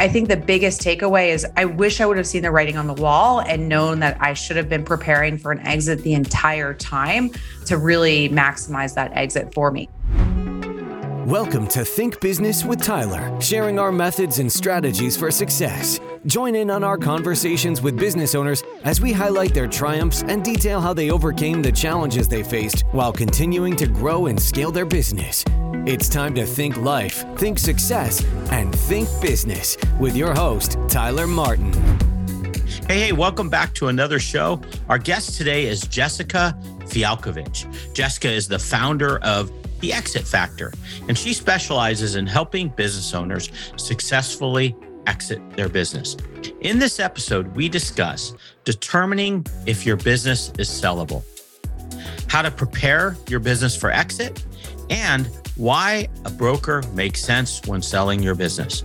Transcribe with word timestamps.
I 0.00 0.08
think 0.08 0.28
the 0.28 0.36
biggest 0.36 0.82
takeaway 0.82 1.28
is 1.28 1.46
I 1.56 1.66
wish 1.66 2.00
I 2.00 2.06
would 2.06 2.16
have 2.16 2.26
seen 2.26 2.42
the 2.42 2.50
writing 2.50 2.76
on 2.76 2.88
the 2.88 2.94
wall 2.94 3.40
and 3.40 3.68
known 3.68 4.00
that 4.00 4.16
I 4.20 4.34
should 4.34 4.56
have 4.56 4.68
been 4.68 4.84
preparing 4.84 5.38
for 5.38 5.52
an 5.52 5.60
exit 5.60 6.02
the 6.02 6.14
entire 6.14 6.74
time 6.74 7.30
to 7.66 7.78
really 7.78 8.28
maximize 8.28 8.94
that 8.94 9.12
exit 9.16 9.54
for 9.54 9.70
me. 9.70 9.88
Welcome 11.26 11.68
to 11.68 11.84
Think 11.84 12.20
Business 12.20 12.64
with 12.64 12.82
Tyler, 12.82 13.40
sharing 13.40 13.78
our 13.78 13.92
methods 13.92 14.40
and 14.40 14.52
strategies 14.52 15.16
for 15.16 15.30
success. 15.30 16.00
Join 16.26 16.56
in 16.56 16.70
on 16.70 16.82
our 16.82 16.98
conversations 16.98 17.80
with 17.80 17.96
business 17.96 18.34
owners 18.34 18.64
as 18.82 19.00
we 19.00 19.12
highlight 19.12 19.54
their 19.54 19.68
triumphs 19.68 20.22
and 20.24 20.44
detail 20.44 20.80
how 20.80 20.92
they 20.92 21.10
overcame 21.10 21.62
the 21.62 21.72
challenges 21.72 22.26
they 22.26 22.42
faced 22.42 22.82
while 22.90 23.12
continuing 23.12 23.76
to 23.76 23.86
grow 23.86 24.26
and 24.26 24.42
scale 24.42 24.72
their 24.72 24.86
business. 24.86 25.44
It's 25.86 26.08
time 26.08 26.34
to 26.36 26.46
think 26.46 26.78
life, 26.78 27.26
think 27.36 27.58
success, 27.58 28.24
and 28.50 28.74
think 28.74 29.06
business 29.20 29.76
with 30.00 30.16
your 30.16 30.32
host, 30.32 30.78
Tyler 30.88 31.26
Martin. 31.26 31.74
Hey, 32.88 33.00
hey, 33.00 33.12
welcome 33.12 33.50
back 33.50 33.74
to 33.74 33.88
another 33.88 34.18
show. 34.18 34.62
Our 34.88 34.96
guest 34.96 35.36
today 35.36 35.66
is 35.66 35.82
Jessica 35.82 36.56
Fialkovich. 36.84 37.66
Jessica 37.92 38.32
is 38.32 38.48
the 38.48 38.58
founder 38.58 39.18
of 39.18 39.52
The 39.80 39.92
Exit 39.92 40.26
Factor, 40.26 40.72
and 41.06 41.18
she 41.18 41.34
specializes 41.34 42.16
in 42.16 42.26
helping 42.26 42.70
business 42.70 43.12
owners 43.12 43.50
successfully 43.76 44.74
exit 45.06 45.38
their 45.50 45.68
business. 45.68 46.16
In 46.62 46.78
this 46.78 46.98
episode, 46.98 47.54
we 47.54 47.68
discuss 47.68 48.32
determining 48.64 49.46
if 49.66 49.84
your 49.84 49.96
business 49.96 50.50
is 50.58 50.70
sellable, 50.70 51.22
how 52.28 52.40
to 52.40 52.50
prepare 52.50 53.18
your 53.28 53.40
business 53.40 53.76
for 53.76 53.90
exit, 53.90 54.42
and 54.88 55.28
why 55.56 56.08
a 56.24 56.30
broker 56.30 56.82
makes 56.92 57.22
sense 57.22 57.60
when 57.66 57.82
selling 57.82 58.22
your 58.22 58.34
business. 58.34 58.84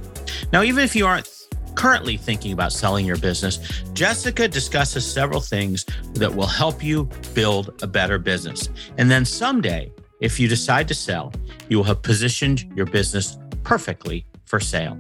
Now, 0.53 0.63
even 0.63 0.83
if 0.83 0.95
you 0.95 1.05
aren't 1.05 1.29
currently 1.75 2.17
thinking 2.17 2.51
about 2.51 2.73
selling 2.73 3.05
your 3.05 3.17
business, 3.17 3.83
Jessica 3.93 4.47
discusses 4.47 5.09
several 5.09 5.39
things 5.39 5.85
that 6.13 6.33
will 6.33 6.47
help 6.47 6.83
you 6.83 7.09
build 7.33 7.81
a 7.81 7.87
better 7.87 8.19
business. 8.19 8.69
And 8.97 9.09
then 9.09 9.25
someday, 9.25 9.91
if 10.19 10.39
you 10.39 10.47
decide 10.47 10.87
to 10.89 10.93
sell, 10.93 11.31
you 11.69 11.77
will 11.77 11.85
have 11.85 12.01
positioned 12.01 12.71
your 12.75 12.85
business 12.85 13.37
perfectly 13.63 14.25
for 14.45 14.59
sale. 14.59 14.99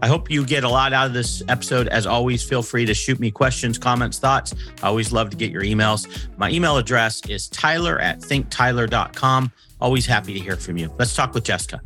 I 0.00 0.06
hope 0.06 0.30
you 0.30 0.46
get 0.46 0.64
a 0.64 0.68
lot 0.68 0.92
out 0.92 1.08
of 1.08 1.12
this 1.12 1.42
episode. 1.48 1.88
As 1.88 2.06
always, 2.06 2.42
feel 2.42 2.62
free 2.62 2.86
to 2.86 2.94
shoot 2.94 3.20
me 3.20 3.30
questions, 3.30 3.76
comments, 3.76 4.18
thoughts. 4.18 4.54
I 4.82 4.86
always 4.86 5.12
love 5.12 5.30
to 5.30 5.36
get 5.36 5.50
your 5.50 5.62
emails. 5.62 6.28
My 6.38 6.48
email 6.50 6.78
address 6.78 7.20
is 7.28 7.48
tyler 7.48 7.98
at 8.00 8.20
thinktyler.com. 8.20 9.52
Always 9.84 10.06
happy 10.06 10.32
to 10.32 10.40
hear 10.40 10.56
from 10.56 10.78
you. 10.78 10.90
Let's 10.98 11.14
talk 11.14 11.34
with 11.34 11.44
Jessica. 11.44 11.78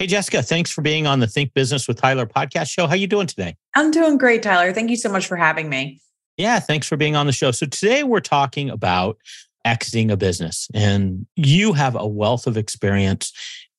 Hey, 0.00 0.08
Jessica, 0.08 0.42
thanks 0.42 0.72
for 0.72 0.82
being 0.82 1.06
on 1.06 1.20
the 1.20 1.28
Think 1.28 1.54
Business 1.54 1.86
with 1.86 1.98
Tyler 1.98 2.26
podcast 2.26 2.68
show. 2.68 2.88
How 2.88 2.94
are 2.94 2.96
you 2.96 3.06
doing 3.06 3.28
today? 3.28 3.54
I'm 3.76 3.92
doing 3.92 4.18
great, 4.18 4.42
Tyler. 4.42 4.72
Thank 4.72 4.90
you 4.90 4.96
so 4.96 5.08
much 5.08 5.28
for 5.28 5.36
having 5.36 5.68
me. 5.68 6.00
Yeah, 6.36 6.58
thanks 6.58 6.88
for 6.88 6.96
being 6.96 7.14
on 7.14 7.26
the 7.26 7.32
show. 7.32 7.52
So 7.52 7.64
today 7.64 8.02
we're 8.02 8.18
talking 8.18 8.70
about 8.70 9.18
exiting 9.64 10.10
a 10.10 10.16
business 10.16 10.66
and 10.74 11.28
you 11.36 11.74
have 11.74 11.94
a 11.94 12.08
wealth 12.08 12.48
of 12.48 12.56
experience 12.56 13.32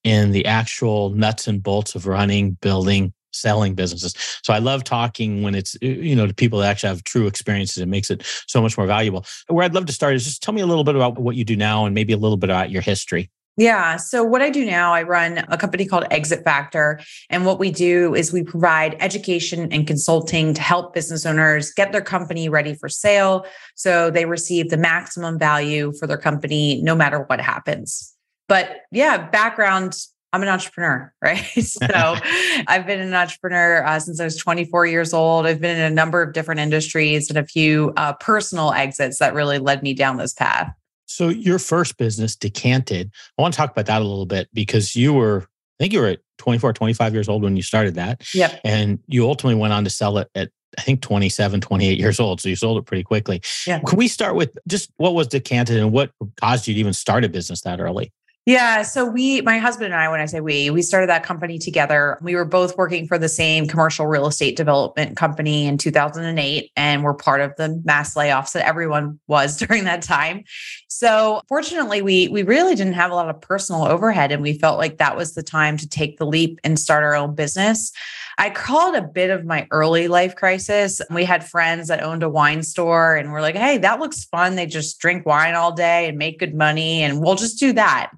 in 0.06 0.32
the 0.32 0.46
actual 0.46 1.10
nuts 1.10 1.50
and 1.50 1.62
bolts 1.62 1.96
of 1.96 2.08
running, 2.08 2.52
building, 2.62 3.12
selling 3.38 3.76
businesses. 3.76 4.14
So 4.44 4.54
I 4.54 4.60
love 4.60 4.84
talking 4.84 5.42
when 5.42 5.56
it's 5.56 5.78
you 5.82 6.16
know 6.16 6.28
to 6.28 6.34
people 6.34 6.60
that 6.60 6.70
actually 6.70 6.90
have 6.90 7.04
true 7.04 7.28
experiences. 7.28 7.78
It 7.78 7.88
makes 7.88 8.10
it 8.10 8.24
so 8.48 8.62
much 8.62 8.78
more 8.78 8.88
valuable. 8.88 9.26
Where 9.48 9.64
I'd 9.64 9.74
love 9.74 9.86
to 9.88 9.94
start 9.94 10.16
is 10.16 10.26
just 10.26 10.44
tell 10.44 10.54
me 10.54 10.62
a 10.62 10.68
little 10.68 10.84
bit 10.84 10.96
about 10.96 11.18
what 11.18 11.36
you 11.36 11.44
do 11.44 11.56
now 11.56 11.86
and 11.86 11.94
maybe 11.96 12.14
a 12.14 12.18
little 12.18 12.38
bit 12.38 12.50
about 12.50 12.72
your 12.72 12.82
history. 12.82 13.30
Yeah. 13.58 13.98
So, 13.98 14.24
what 14.24 14.44
I 14.44 14.52
do 14.52 14.64
now, 14.66 14.94
I 14.94 15.02
run 15.02 15.44
a 15.48 15.58
company 15.58 15.86
called 15.86 16.06
Exit 16.12 16.44
Factor. 16.44 17.00
And 17.32 17.44
what 17.44 17.58
we 17.58 17.72
do 17.72 18.14
is 18.14 18.32
we 18.32 18.44
provide 18.44 18.96
education 19.00 19.72
and 19.72 19.88
consulting 19.88 20.54
to 20.54 20.62
help 20.62 20.94
business 20.94 21.26
owners 21.26 21.74
get 21.74 21.92
their 21.92 22.02
company 22.02 22.50
ready 22.50 22.76
for 22.76 22.88
sale 22.88 23.48
so 23.74 24.12
they 24.12 24.26
receive 24.26 24.70
the 24.70 24.78
maximum 24.78 25.40
value 25.40 25.92
for 26.00 26.06
their 26.06 26.20
company 26.20 26.82
no 26.84 26.96
matter 26.96 27.22
what 27.22 27.42
happens. 27.42 28.14
But 28.48 28.82
yeah, 28.92 29.28
background 29.28 29.98
I'm 30.34 30.44
an 30.44 30.50
entrepreneur, 30.50 31.14
right? 31.24 31.38
so 31.38 31.86
I've 32.68 32.86
been 32.86 33.00
an 33.00 33.14
entrepreneur 33.14 33.84
uh, 33.86 34.00
since 34.00 34.20
I 34.20 34.26
was 34.26 34.38
24 34.38 34.86
years 34.88 35.14
old. 35.14 35.46
I've 35.46 35.62
been 35.62 35.78
in 35.78 35.84
a 35.84 35.94
number 35.94 36.22
of 36.22 36.34
different 36.34 36.60
industries 36.60 37.30
and 37.30 37.38
a 37.38 37.46
few 37.46 37.94
uh, 37.98 38.14
personal 38.14 38.72
exits 38.72 39.20
that 39.20 39.34
really 39.34 39.60
led 39.60 39.84
me 39.84 39.94
down 39.94 40.18
this 40.18 40.34
path. 40.34 40.74
So 41.06 41.30
your 41.30 41.58
first 41.58 41.98
business 41.98 42.36
decanted. 42.36 43.12
I 43.38 43.42
want 43.42 43.54
to 43.54 43.58
talk 43.58 43.72
about 43.72 43.86
that 43.86 44.02
a 44.02 44.06
little 44.06 44.26
bit 44.26 44.50
because 44.54 44.96
you 44.96 45.14
were, 45.14 45.44
I 45.80 45.84
think 45.84 45.94
you 45.94 46.02
were 46.02 46.08
at 46.08 46.20
24, 46.38 46.74
25 46.74 47.14
years 47.14 47.30
old 47.30 47.44
when 47.44 47.56
you 47.56 47.64
started 47.64 47.96
that. 47.96 48.24
Yep. 48.34 48.62
And 48.64 49.00
you 49.08 49.26
ultimately 49.28 49.60
went 49.60 49.74
on 49.74 49.84
to 49.86 49.90
sell 49.90 50.18
it 50.18 50.30
at 50.36 50.52
I 50.78 50.82
think 50.82 51.02
27, 51.02 51.62
28 51.62 51.98
years 51.98 52.20
old. 52.20 52.42
So 52.42 52.50
you 52.50 52.56
sold 52.56 52.78
it 52.78 52.86
pretty 52.86 53.04
quickly. 53.04 53.42
Yeah. 53.66 53.80
Can 53.80 53.98
we 53.98 54.08
start 54.08 54.36
with 54.36 54.58
just 54.68 54.92
what 54.98 55.16
was 55.16 55.28
decanted 55.28 55.78
and 55.78 55.92
what 55.92 56.12
caused 56.40 56.68
you 56.68 56.74
to 56.74 56.80
even 56.80 56.94
start 56.94 57.24
a 57.24 57.30
business 57.30 57.62
that 57.62 57.80
early? 57.80 58.12
Yeah. 58.48 58.84
So 58.84 59.04
we, 59.04 59.42
my 59.42 59.58
husband 59.58 59.88
and 59.88 60.02
I, 60.02 60.08
when 60.08 60.22
I 60.22 60.26
say 60.26 60.40
we, 60.40 60.70
we 60.70 60.82
started 60.82 61.10
that 61.10 61.22
company 61.22 61.60
together. 61.60 62.18
We 62.22 62.34
were 62.34 62.46
both 62.46 62.78
working 62.78 63.06
for 63.06 63.18
the 63.18 63.28
same 63.28 63.68
commercial 63.68 64.08
real 64.08 64.26
estate 64.26 64.56
development 64.56 65.18
company 65.18 65.66
in 65.66 65.78
2008, 65.78 66.72
and 66.78 67.04
we're 67.04 67.14
part 67.14 67.42
of 67.42 67.54
the 67.58 67.82
mass 67.84 68.16
layoffs 68.16 68.54
that 68.54 68.66
everyone 68.66 69.20
was 69.28 69.58
during 69.68 69.84
that 69.84 70.02
time. 70.02 70.46
So 70.88 71.42
fortunately, 71.50 72.02
we 72.02 72.30
we 72.30 72.44
really 72.44 72.74
didn't 72.74 72.94
have 72.94 73.12
a 73.12 73.16
lot 73.16 73.28
of 73.30 73.42
personal 73.42 73.84
overhead, 73.84 74.32
and 74.32 74.42
we 74.42 74.58
felt 74.58 74.78
like 74.78 74.98
that 74.98 75.18
was 75.18 75.34
the 75.34 75.44
time 75.44 75.76
to 75.76 75.90
take 75.90 76.18
the 76.18 76.26
leap 76.26 76.58
and 76.64 76.80
start 76.80 77.04
our 77.04 77.16
own 77.16 77.36
business. 77.36 77.92
I 78.38 78.52
call 78.52 78.94
it 78.94 78.98
a 78.98 79.08
bit 79.08 79.32
of 79.32 79.46
my 79.46 79.68
early 79.72 80.08
life 80.08 80.36
crisis. 80.36 81.02
We 81.10 81.26
had 81.26 81.48
friends 81.48 81.88
that 81.88 82.04
owned 82.04 82.22
a 82.22 82.30
wine 82.30 82.62
store 82.62 83.16
and 83.16 83.32
we're 83.32 83.42
like, 83.42 83.56
hey, 83.56 83.80
that 83.80 84.00
looks 84.00 84.26
fun. 84.26 84.56
They 84.56 84.68
just 84.68 85.00
drink 85.00 85.26
wine 85.26 85.56
all 85.56 85.72
day 85.72 86.08
and 86.08 86.18
make 86.18 86.40
good 86.40 86.54
money, 86.54 87.02
and 87.02 87.20
we'll 87.20 87.36
just 87.36 87.60
do 87.60 87.74
that. 87.74 88.12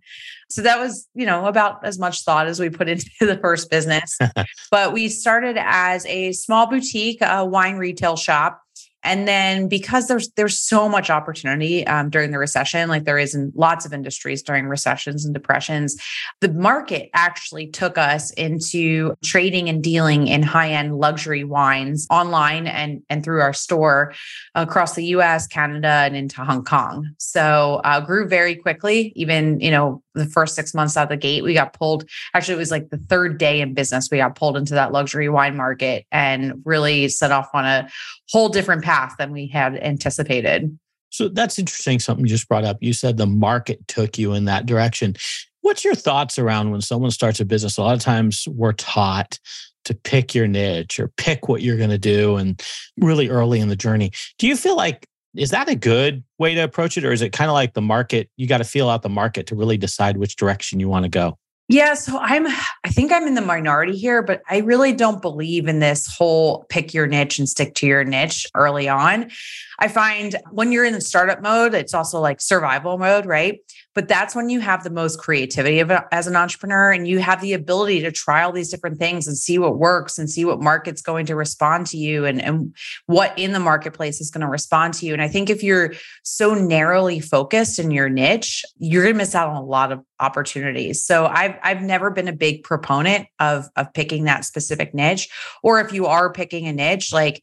So 0.50 0.64
that 0.64 0.80
was, 0.80 1.08
you 1.14 1.26
know, 1.26 1.46
about 1.46 1.86
as 1.86 2.00
much 2.00 2.24
thought 2.24 2.48
as 2.48 2.60
we 2.60 2.70
put 2.70 2.90
into 2.90 3.10
the 3.22 3.38
first 3.38 3.70
business. 3.70 4.18
but 4.72 4.94
we 4.94 5.08
started 5.08 5.58
as 5.58 6.06
a 6.08 6.34
small 6.34 6.68
boutique 6.68 7.22
uh, 7.22 7.46
wine 7.50 7.78
retail 7.78 8.16
shop 8.16 8.62
and 9.04 9.28
then 9.28 9.68
because 9.68 10.08
there's 10.08 10.30
there's 10.32 10.58
so 10.58 10.90
much 10.90 11.10
opportunity 11.10 11.86
um, 11.88 12.10
during 12.10 12.32
the 12.32 12.38
recession, 12.38 12.90
like 12.90 13.06
there 13.06 13.18
is 13.18 13.34
in 13.34 13.52
lots 13.56 13.86
of 13.86 13.94
industries 13.94 14.44
during 14.44 14.68
recessions 14.68 15.26
and 15.26 15.34
depressions, 15.34 15.96
the 16.42 16.52
market 16.52 17.10
actually 17.14 17.68
took 17.68 17.98
us 17.98 18.32
into 18.32 19.16
trading 19.24 19.70
and 19.70 19.82
dealing 19.82 20.28
in 20.28 20.44
high 20.44 20.72
end 20.72 20.98
luxury 20.98 21.44
wines 21.44 22.08
online 22.10 22.68
and 22.68 23.02
and 23.10 23.24
through 23.24 23.42
our 23.42 23.54
store 23.54 24.14
across 24.56 24.96
the 24.96 25.06
U.S., 25.06 25.48
Canada, 25.48 25.88
and 25.88 26.16
into 26.16 26.44
Hong 26.44 26.64
Kong. 26.64 27.10
So 27.18 27.82
uh, 27.86 28.02
grew 28.02 28.28
very 28.28 28.56
quickly. 28.56 29.14
Even 29.16 29.60
you 29.62 29.72
know 29.72 30.04
the 30.14 30.26
first 30.26 30.56
six 30.56 30.74
months 30.74 30.98
out 30.98 31.04
of 31.04 31.10
the 31.10 31.18
gate, 31.18 31.44
we 31.44 31.54
got 31.54 31.74
pulled. 31.74 32.10
Actually, 32.34 32.56
it 32.56 32.58
was 32.58 32.72
like 32.72 32.90
the 32.90 32.98
third 32.98 33.38
day 33.38 33.62
in 33.62 33.74
business 33.74 34.10
we 34.12 34.18
got 34.18 34.36
pulled 34.36 34.58
into 34.58 34.74
that 34.74 34.92
luxury 34.92 35.30
wine 35.30 35.56
market 35.56 36.06
and 36.12 36.62
really 36.66 37.08
set 37.08 37.32
off 37.32 37.50
on 37.54 37.66
a 37.66 37.90
whole 38.32 38.50
different 38.50 38.84
path 38.90 39.14
than 39.20 39.32
we 39.32 39.46
had 39.46 39.78
anticipated. 39.84 40.78
So 41.12 41.30
that's 41.30 41.60
interesting. 41.60 42.00
Something 42.00 42.26
you 42.26 42.30
just 42.30 42.50
brought 42.50 42.64
up. 42.64 42.78
You 42.82 42.94
said 42.94 43.18
the 43.18 43.28
market 43.28 43.88
took 43.88 44.18
you 44.18 44.34
in 44.34 44.46
that 44.46 44.66
direction. 44.66 45.16
What's 45.62 45.86
your 45.86 45.94
thoughts 45.94 46.40
around 46.40 46.72
when 46.72 46.82
someone 46.82 47.12
starts 47.12 47.40
a 47.40 47.46
business? 47.46 47.78
A 47.78 47.84
lot 47.84 47.96
of 47.96 48.02
times 48.02 48.48
we're 48.48 48.74
taught 48.74 49.38
to 49.86 49.94
pick 49.94 50.34
your 50.34 50.48
niche 50.48 51.00
or 51.00 51.12
pick 51.18 51.48
what 51.48 51.62
you're 51.62 51.78
going 51.78 51.92
to 51.92 52.00
do 52.00 52.38
and 52.38 52.60
really 52.98 53.30
early 53.30 53.60
in 53.60 53.70
the 53.70 53.76
journey. 53.76 54.12
Do 54.40 54.48
you 54.48 54.56
feel 54.56 54.76
like 54.76 55.06
is 55.36 55.52
that 55.52 55.70
a 55.70 55.76
good 55.76 56.24
way 56.40 56.56
to 56.56 56.62
approach 56.62 56.98
it 56.98 57.06
or 57.06 57.12
is 57.12 57.22
it 57.22 57.32
kind 57.32 57.52
of 57.52 57.54
like 57.54 57.76
the 57.76 57.82
market 57.82 58.32
you 58.38 58.48
got 58.48 58.58
to 58.58 58.64
feel 58.64 58.90
out 58.90 59.04
the 59.04 59.10
market 59.10 59.46
to 59.48 59.56
really 59.56 59.78
decide 59.78 60.18
which 60.18 60.36
direction 60.36 60.80
you 60.80 60.90
want 60.90 61.04
to 61.04 61.10
go? 61.10 61.38
Yeah, 61.72 61.94
so 61.94 62.18
I'm 62.18 62.48
I 62.48 62.90
think 62.90 63.12
I'm 63.12 63.28
in 63.28 63.36
the 63.36 63.42
minority 63.42 63.96
here, 63.96 64.24
but 64.24 64.42
I 64.50 64.58
really 64.58 64.92
don't 64.92 65.22
believe 65.22 65.68
in 65.68 65.78
this 65.78 66.08
whole 66.08 66.66
pick 66.70 66.96
your 66.96 67.06
niche 67.06 67.38
and 67.38 67.48
stick 67.48 67.76
to 67.76 67.86
your 67.86 68.04
niche 68.04 68.48
early 68.56 68.90
on. 68.90 69.30
I 69.78 69.88
find 69.88 70.36
when 70.50 70.72
you're 70.72 70.84
in 70.84 70.94
the 70.94 71.02
startup 71.02 71.44
mode, 71.44 71.76
it's 71.76 71.94
also 71.94 72.20
like 72.20 72.42
survival 72.42 72.98
mode, 72.98 73.28
right? 73.28 73.60
But 73.96 74.08
that's 74.08 74.36
when 74.36 74.50
you 74.50 74.60
have 74.60 74.84
the 74.84 74.90
most 74.90 75.20
creativity 75.20 75.80
of, 75.80 75.92
as 76.12 76.28
an 76.28 76.36
entrepreneur 76.36 76.92
and 76.92 77.08
you 77.08 77.20
have 77.20 77.42
the 77.42 77.54
ability 77.54 78.02
to 78.02 78.12
try 78.12 78.44
all 78.44 78.52
these 78.52 78.70
different 78.70 79.00
things 79.00 79.28
and 79.28 79.38
see 79.38 79.58
what 79.58 79.78
works 79.78 80.18
and 80.18 80.30
see 80.30 80.46
what 80.46 80.62
market's 80.62 81.02
going 81.02 81.26
to 81.26 81.36
respond 81.36 81.88
to 81.88 81.98
you 81.98 82.26
and, 82.26 82.42
and 82.42 82.76
what 83.08 83.38
in 83.38 83.52
the 83.52 83.60
marketplace 83.60 84.22
is 84.22 84.30
going 84.30 84.42
to 84.42 84.48
respond 84.48 84.94
to 84.96 85.06
you. 85.06 85.14
And 85.14 85.22
I 85.22 85.28
think 85.28 85.50
if 85.50 85.64
you're 85.64 85.94
so 86.24 86.54
narrowly 86.54 87.20
focused 87.20 87.80
in 87.80 87.92
your 87.92 88.10
niche, 88.10 88.64
you're 88.78 89.04
going 89.04 89.16
to 89.16 89.18
miss 89.18 89.36
out 89.36 89.50
on 89.50 89.56
a 89.58 89.66
lot 89.66 89.92
of 89.92 90.04
opportunities. 90.20 91.04
So 91.04 91.26
I've 91.26 91.56
I've 91.64 91.82
never 91.82 92.12
been 92.12 92.28
a 92.28 92.34
big 92.34 92.64
proponent 92.64 93.28
of 93.40 93.68
of 93.76 93.94
picking 93.94 94.26
that 94.26 94.46
specific 94.46 94.94
niche 94.94 95.30
or 95.64 95.80
if 95.80 95.94
you 95.94 96.08
are 96.08 96.32
picking 96.32 96.68
a 96.68 96.74
niche 96.74 97.14
like 97.14 97.42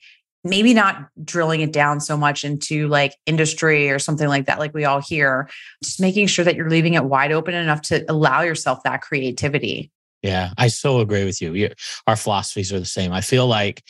maybe 0.48 0.74
not 0.74 1.08
drilling 1.24 1.60
it 1.60 1.72
down 1.72 2.00
so 2.00 2.16
much 2.16 2.44
into 2.44 2.88
like 2.88 3.14
industry 3.26 3.90
or 3.90 3.98
something 3.98 4.28
like 4.28 4.46
that, 4.46 4.58
like 4.58 4.74
we 4.74 4.84
all 4.84 5.00
hear, 5.00 5.48
just 5.82 6.00
making 6.00 6.26
sure 6.26 6.44
that 6.44 6.56
you're 6.56 6.70
leaving 6.70 6.94
it 6.94 7.04
wide 7.04 7.32
open 7.32 7.54
enough 7.54 7.82
to 7.82 8.04
allow 8.10 8.42
yourself 8.42 8.82
that 8.84 9.02
creativity. 9.02 9.90
Yeah, 10.22 10.50
I 10.56 10.68
so 10.68 11.00
agree 11.00 11.24
with 11.24 11.40
you. 11.40 11.70
Our 12.06 12.16
philosophies 12.16 12.72
are 12.72 12.80
the 12.80 12.84
same. 12.86 13.12
I 13.12 13.20
feel 13.20 13.46
like 13.46 13.82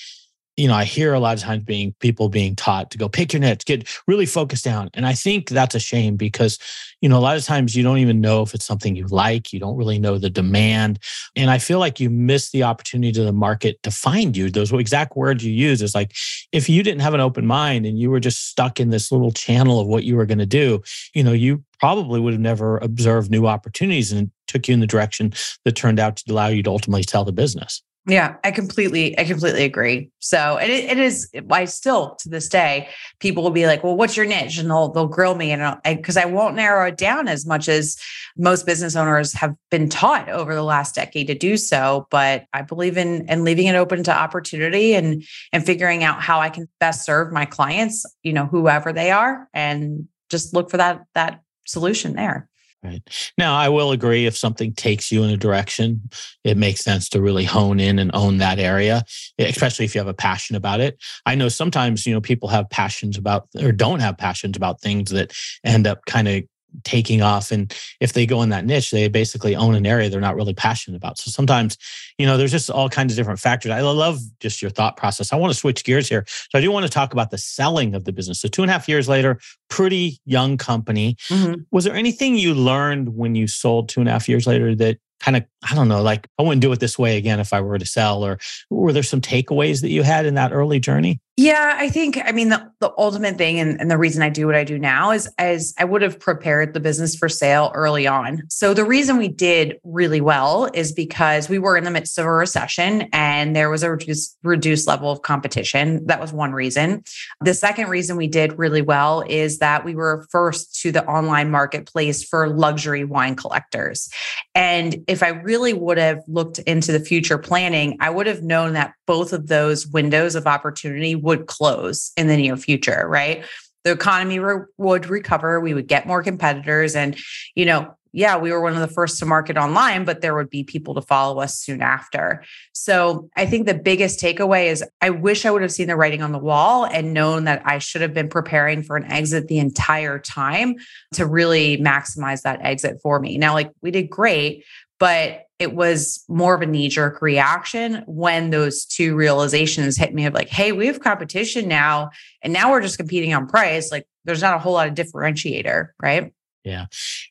you 0.56 0.68
know, 0.68 0.74
I 0.74 0.84
hear 0.84 1.12
a 1.12 1.20
lot 1.20 1.36
of 1.36 1.42
times 1.42 1.64
being 1.64 1.94
people 2.00 2.28
being 2.28 2.56
taught 2.56 2.90
to 2.90 2.98
go 2.98 3.08
pick 3.08 3.32
your 3.32 3.40
niche, 3.40 3.66
get 3.66 3.86
really 4.06 4.24
focused 4.24 4.64
down. 4.64 4.88
And 4.94 5.06
I 5.06 5.12
think 5.12 5.50
that's 5.50 5.74
a 5.74 5.80
shame 5.80 6.16
because, 6.16 6.58
you 7.02 7.08
know, 7.08 7.18
a 7.18 7.20
lot 7.20 7.36
of 7.36 7.44
times 7.44 7.76
you 7.76 7.82
don't 7.82 7.98
even 7.98 8.22
know 8.22 8.42
if 8.42 8.54
it's 8.54 8.64
something 8.64 8.96
you 8.96 9.06
like. 9.08 9.52
You 9.52 9.60
don't 9.60 9.76
really 9.76 9.98
know 9.98 10.16
the 10.16 10.30
demand. 10.30 10.98
And 11.36 11.50
I 11.50 11.58
feel 11.58 11.78
like 11.78 12.00
you 12.00 12.08
miss 12.08 12.50
the 12.50 12.62
opportunity 12.62 13.12
to 13.12 13.24
the 13.24 13.32
market 13.32 13.82
to 13.82 13.90
find 13.90 14.34
you. 14.34 14.50
Those 14.50 14.72
exact 14.72 15.14
words 15.14 15.44
you 15.44 15.52
use 15.52 15.82
is 15.82 15.94
like, 15.94 16.14
if 16.52 16.68
you 16.68 16.82
didn't 16.82 17.02
have 17.02 17.14
an 17.14 17.20
open 17.20 17.46
mind 17.46 17.84
and 17.84 17.98
you 17.98 18.10
were 18.10 18.20
just 18.20 18.48
stuck 18.48 18.80
in 18.80 18.88
this 18.88 19.12
little 19.12 19.32
channel 19.32 19.78
of 19.78 19.88
what 19.88 20.04
you 20.04 20.16
were 20.16 20.26
going 20.26 20.38
to 20.38 20.46
do, 20.46 20.82
you 21.12 21.22
know, 21.22 21.32
you 21.32 21.62
probably 21.78 22.18
would 22.18 22.32
have 22.32 22.40
never 22.40 22.78
observed 22.78 23.30
new 23.30 23.46
opportunities 23.46 24.10
and 24.10 24.30
took 24.46 24.68
you 24.68 24.74
in 24.74 24.80
the 24.80 24.86
direction 24.86 25.34
that 25.64 25.76
turned 25.76 26.00
out 26.00 26.16
to 26.16 26.32
allow 26.32 26.46
you 26.46 26.62
to 26.62 26.70
ultimately 26.70 27.02
sell 27.02 27.24
the 27.24 27.32
business. 27.32 27.82
Yeah, 28.08 28.36
I 28.44 28.52
completely, 28.52 29.18
I 29.18 29.24
completely 29.24 29.64
agree. 29.64 30.12
So, 30.20 30.58
and 30.58 30.70
it, 30.70 30.84
it 30.84 30.98
is, 30.98 31.28
I 31.50 31.64
still 31.64 32.14
to 32.20 32.28
this 32.28 32.48
day, 32.48 32.88
people 33.18 33.42
will 33.42 33.50
be 33.50 33.66
like, 33.66 33.82
"Well, 33.82 33.96
what's 33.96 34.16
your 34.16 34.26
niche?" 34.26 34.58
and 34.58 34.70
they'll 34.70 34.90
they'll 34.92 35.08
grill 35.08 35.34
me, 35.34 35.50
and 35.50 35.76
because 35.84 36.16
I, 36.16 36.22
I 36.22 36.26
won't 36.26 36.54
narrow 36.54 36.86
it 36.86 36.96
down 36.96 37.26
as 37.26 37.44
much 37.46 37.68
as 37.68 37.96
most 38.36 38.64
business 38.64 38.94
owners 38.94 39.32
have 39.32 39.56
been 39.72 39.88
taught 39.88 40.28
over 40.28 40.54
the 40.54 40.62
last 40.62 40.94
decade 40.94 41.26
to 41.26 41.34
do 41.34 41.56
so. 41.56 42.06
But 42.12 42.44
I 42.52 42.62
believe 42.62 42.96
in 42.96 43.28
and 43.28 43.42
leaving 43.42 43.66
it 43.66 43.74
open 43.74 44.04
to 44.04 44.16
opportunity 44.16 44.94
and 44.94 45.24
and 45.52 45.66
figuring 45.66 46.04
out 46.04 46.22
how 46.22 46.38
I 46.38 46.48
can 46.48 46.68
best 46.78 47.04
serve 47.04 47.32
my 47.32 47.44
clients, 47.44 48.06
you 48.22 48.32
know, 48.32 48.46
whoever 48.46 48.92
they 48.92 49.10
are, 49.10 49.48
and 49.52 50.06
just 50.30 50.54
look 50.54 50.70
for 50.70 50.76
that 50.76 51.02
that 51.14 51.40
solution 51.66 52.14
there. 52.14 52.48
Right. 52.84 53.02
Now, 53.36 53.56
I 53.56 53.68
will 53.68 53.90
agree 53.90 54.26
if 54.26 54.36
something 54.36 54.72
takes 54.72 55.10
you 55.10 55.24
in 55.24 55.30
a 55.30 55.36
direction, 55.36 56.08
it 56.44 56.56
makes 56.56 56.84
sense 56.84 57.08
to 57.08 57.20
really 57.20 57.44
hone 57.44 57.80
in 57.80 57.98
and 57.98 58.12
own 58.14 58.38
that 58.38 58.60
area, 58.60 59.02
especially 59.40 59.86
if 59.86 59.94
you 59.94 59.98
have 59.98 60.06
a 60.06 60.14
passion 60.14 60.54
about 60.54 60.78
it. 60.78 60.96
I 61.24 61.34
know 61.34 61.48
sometimes, 61.48 62.06
you 62.06 62.14
know, 62.14 62.20
people 62.20 62.48
have 62.48 62.70
passions 62.70 63.18
about 63.18 63.48
or 63.60 63.72
don't 63.72 64.00
have 64.00 64.18
passions 64.18 64.56
about 64.56 64.80
things 64.80 65.10
that 65.10 65.32
end 65.64 65.86
up 65.86 66.04
kind 66.06 66.28
of 66.28 66.44
taking 66.84 67.22
off 67.22 67.50
and 67.50 67.74
if 68.00 68.12
they 68.12 68.26
go 68.26 68.42
in 68.42 68.48
that 68.50 68.64
niche 68.64 68.90
they 68.90 69.08
basically 69.08 69.54
own 69.54 69.74
an 69.74 69.86
area 69.86 70.08
they're 70.08 70.20
not 70.20 70.36
really 70.36 70.54
passionate 70.54 70.96
about. 70.96 71.18
So 71.18 71.30
sometimes 71.30 71.76
you 72.18 72.26
know 72.26 72.36
there's 72.36 72.50
just 72.50 72.70
all 72.70 72.88
kinds 72.88 73.12
of 73.12 73.16
different 73.16 73.40
factors. 73.40 73.72
I 73.72 73.80
love 73.80 74.18
just 74.40 74.62
your 74.62 74.70
thought 74.70 74.96
process. 74.96 75.32
I 75.32 75.36
want 75.36 75.52
to 75.52 75.58
switch 75.58 75.84
gears 75.84 76.08
here. 76.08 76.24
So 76.26 76.58
i 76.58 76.60
do 76.60 76.70
want 76.70 76.84
to 76.84 76.90
talk 76.90 77.12
about 77.12 77.30
the 77.30 77.38
selling 77.38 77.94
of 77.94 78.04
the 78.04 78.12
business. 78.12 78.40
So 78.40 78.48
two 78.48 78.62
and 78.62 78.70
a 78.70 78.72
half 78.72 78.88
years 78.88 79.08
later 79.08 79.38
pretty 79.68 80.18
young 80.24 80.56
company. 80.56 81.16
Mm-hmm. 81.28 81.62
was 81.70 81.84
there 81.84 81.94
anything 81.94 82.36
you 82.36 82.54
learned 82.54 83.16
when 83.16 83.34
you 83.34 83.46
sold 83.46 83.88
two 83.88 84.00
and 84.00 84.08
a 84.08 84.12
half 84.12 84.28
years 84.28 84.46
later 84.46 84.74
that 84.74 84.98
kind 85.20 85.36
of 85.36 85.44
i 85.68 85.74
don't 85.74 85.88
know 85.88 86.02
like 86.02 86.28
i 86.38 86.42
wouldn't 86.42 86.62
do 86.62 86.72
it 86.72 86.80
this 86.80 86.98
way 86.98 87.16
again 87.16 87.40
if 87.40 87.52
i 87.52 87.60
were 87.60 87.78
to 87.78 87.86
sell 87.86 88.24
or 88.24 88.38
were 88.70 88.92
there 88.92 89.02
some 89.02 89.20
takeaways 89.20 89.80
that 89.80 89.88
you 89.88 90.02
had 90.02 90.26
in 90.26 90.34
that 90.34 90.52
early 90.52 90.78
journey 90.78 91.20
yeah, 91.38 91.74
I 91.76 91.90
think 91.90 92.18
I 92.24 92.32
mean 92.32 92.48
the, 92.48 92.72
the 92.80 92.94
ultimate 92.96 93.36
thing 93.36 93.60
and, 93.60 93.78
and 93.78 93.90
the 93.90 93.98
reason 93.98 94.22
I 94.22 94.30
do 94.30 94.46
what 94.46 94.54
I 94.54 94.64
do 94.64 94.78
now 94.78 95.10
is 95.10 95.28
as 95.36 95.74
I 95.78 95.84
would 95.84 96.00
have 96.00 96.18
prepared 96.18 96.72
the 96.72 96.80
business 96.80 97.14
for 97.14 97.28
sale 97.28 97.70
early 97.74 98.06
on. 98.06 98.42
So 98.48 98.72
the 98.72 98.86
reason 98.86 99.18
we 99.18 99.28
did 99.28 99.78
really 99.84 100.22
well 100.22 100.70
is 100.72 100.92
because 100.92 101.50
we 101.50 101.58
were 101.58 101.76
in 101.76 101.84
the 101.84 101.90
midst 101.90 102.18
of 102.18 102.24
a 102.24 102.32
recession 102.32 103.10
and 103.12 103.54
there 103.54 103.68
was 103.68 103.82
a 103.82 103.90
reduced 103.90 104.38
reduced 104.44 104.88
level 104.88 105.10
of 105.10 105.20
competition. 105.20 106.06
That 106.06 106.20
was 106.20 106.32
one 106.32 106.52
reason. 106.52 107.04
The 107.42 107.52
second 107.52 107.90
reason 107.90 108.16
we 108.16 108.28
did 108.28 108.58
really 108.58 108.80
well 108.80 109.22
is 109.28 109.58
that 109.58 109.84
we 109.84 109.94
were 109.94 110.26
first 110.30 110.80
to 110.80 110.90
the 110.90 111.04
online 111.04 111.50
marketplace 111.50 112.24
for 112.26 112.48
luxury 112.48 113.04
wine 113.04 113.36
collectors. 113.36 114.08
And 114.54 115.04
if 115.06 115.22
I 115.22 115.28
really 115.28 115.74
would 115.74 115.98
have 115.98 116.22
looked 116.28 116.60
into 116.60 116.92
the 116.92 117.00
future 117.00 117.36
planning, 117.36 117.98
I 118.00 118.08
would 118.08 118.26
have 118.26 118.42
known 118.42 118.72
that 118.72 118.94
both 119.06 119.34
of 119.34 119.48
those 119.48 119.86
windows 119.86 120.34
of 120.34 120.46
opportunity 120.46 121.14
would 121.26 121.46
close 121.46 122.12
in 122.16 122.28
the 122.28 122.36
near 122.36 122.56
future, 122.56 123.06
right? 123.08 123.44
The 123.84 123.92
economy 123.92 124.38
re- 124.38 124.64
would 124.78 125.06
recover, 125.06 125.60
we 125.60 125.74
would 125.74 125.88
get 125.88 126.06
more 126.06 126.22
competitors 126.22 126.96
and 126.96 127.16
you 127.54 127.66
know, 127.66 127.94
yeah, 128.12 128.38
we 128.38 128.50
were 128.50 128.62
one 128.62 128.72
of 128.72 128.80
the 128.80 128.88
first 128.88 129.18
to 129.18 129.26
market 129.26 129.58
online, 129.58 130.06
but 130.06 130.22
there 130.22 130.34
would 130.34 130.48
be 130.48 130.64
people 130.64 130.94
to 130.94 131.02
follow 131.02 131.38
us 131.40 131.58
soon 131.58 131.82
after. 131.82 132.42
So 132.72 133.28
I 133.36 133.44
think 133.44 133.66
the 133.66 133.74
biggest 133.74 134.18
takeaway 134.18 134.68
is 134.68 134.82
I 135.02 135.10
wish 135.10 135.44
I 135.44 135.50
would 135.50 135.60
have 135.60 135.72
seen 135.72 135.88
the 135.88 135.96
writing 135.96 136.22
on 136.22 136.32
the 136.32 136.38
wall 136.38 136.86
and 136.86 137.12
known 137.12 137.44
that 137.44 137.60
I 137.66 137.76
should 137.76 138.00
have 138.00 138.14
been 138.14 138.30
preparing 138.30 138.82
for 138.82 138.96
an 138.96 139.04
exit 139.12 139.48
the 139.48 139.58
entire 139.58 140.18
time 140.18 140.76
to 141.12 141.26
really 141.26 141.76
maximize 141.76 142.40
that 142.42 142.60
exit 142.62 143.00
for 143.02 143.20
me. 143.20 143.36
Now, 143.36 143.52
like 143.52 143.70
we 143.82 143.90
did 143.90 144.08
great, 144.08 144.64
but 144.98 145.45
it 145.58 145.74
was 145.74 146.22
more 146.28 146.54
of 146.54 146.62
a 146.62 146.66
knee 146.66 146.88
jerk 146.88 147.22
reaction 147.22 148.04
when 148.06 148.50
those 148.50 148.84
two 148.84 149.14
realizations 149.14 149.96
hit 149.96 150.14
me 150.14 150.26
of 150.26 150.34
like, 150.34 150.48
hey, 150.48 150.72
we 150.72 150.86
have 150.86 151.00
competition 151.00 151.66
now. 151.66 152.10
And 152.42 152.52
now 152.52 152.70
we're 152.70 152.82
just 152.82 152.98
competing 152.98 153.32
on 153.32 153.46
price. 153.46 153.90
Like, 153.90 154.06
there's 154.24 154.42
not 154.42 154.54
a 154.54 154.58
whole 154.58 154.74
lot 154.74 154.88
of 154.88 154.94
differentiator, 154.94 155.88
right? 156.02 156.32
Yeah. 156.64 156.86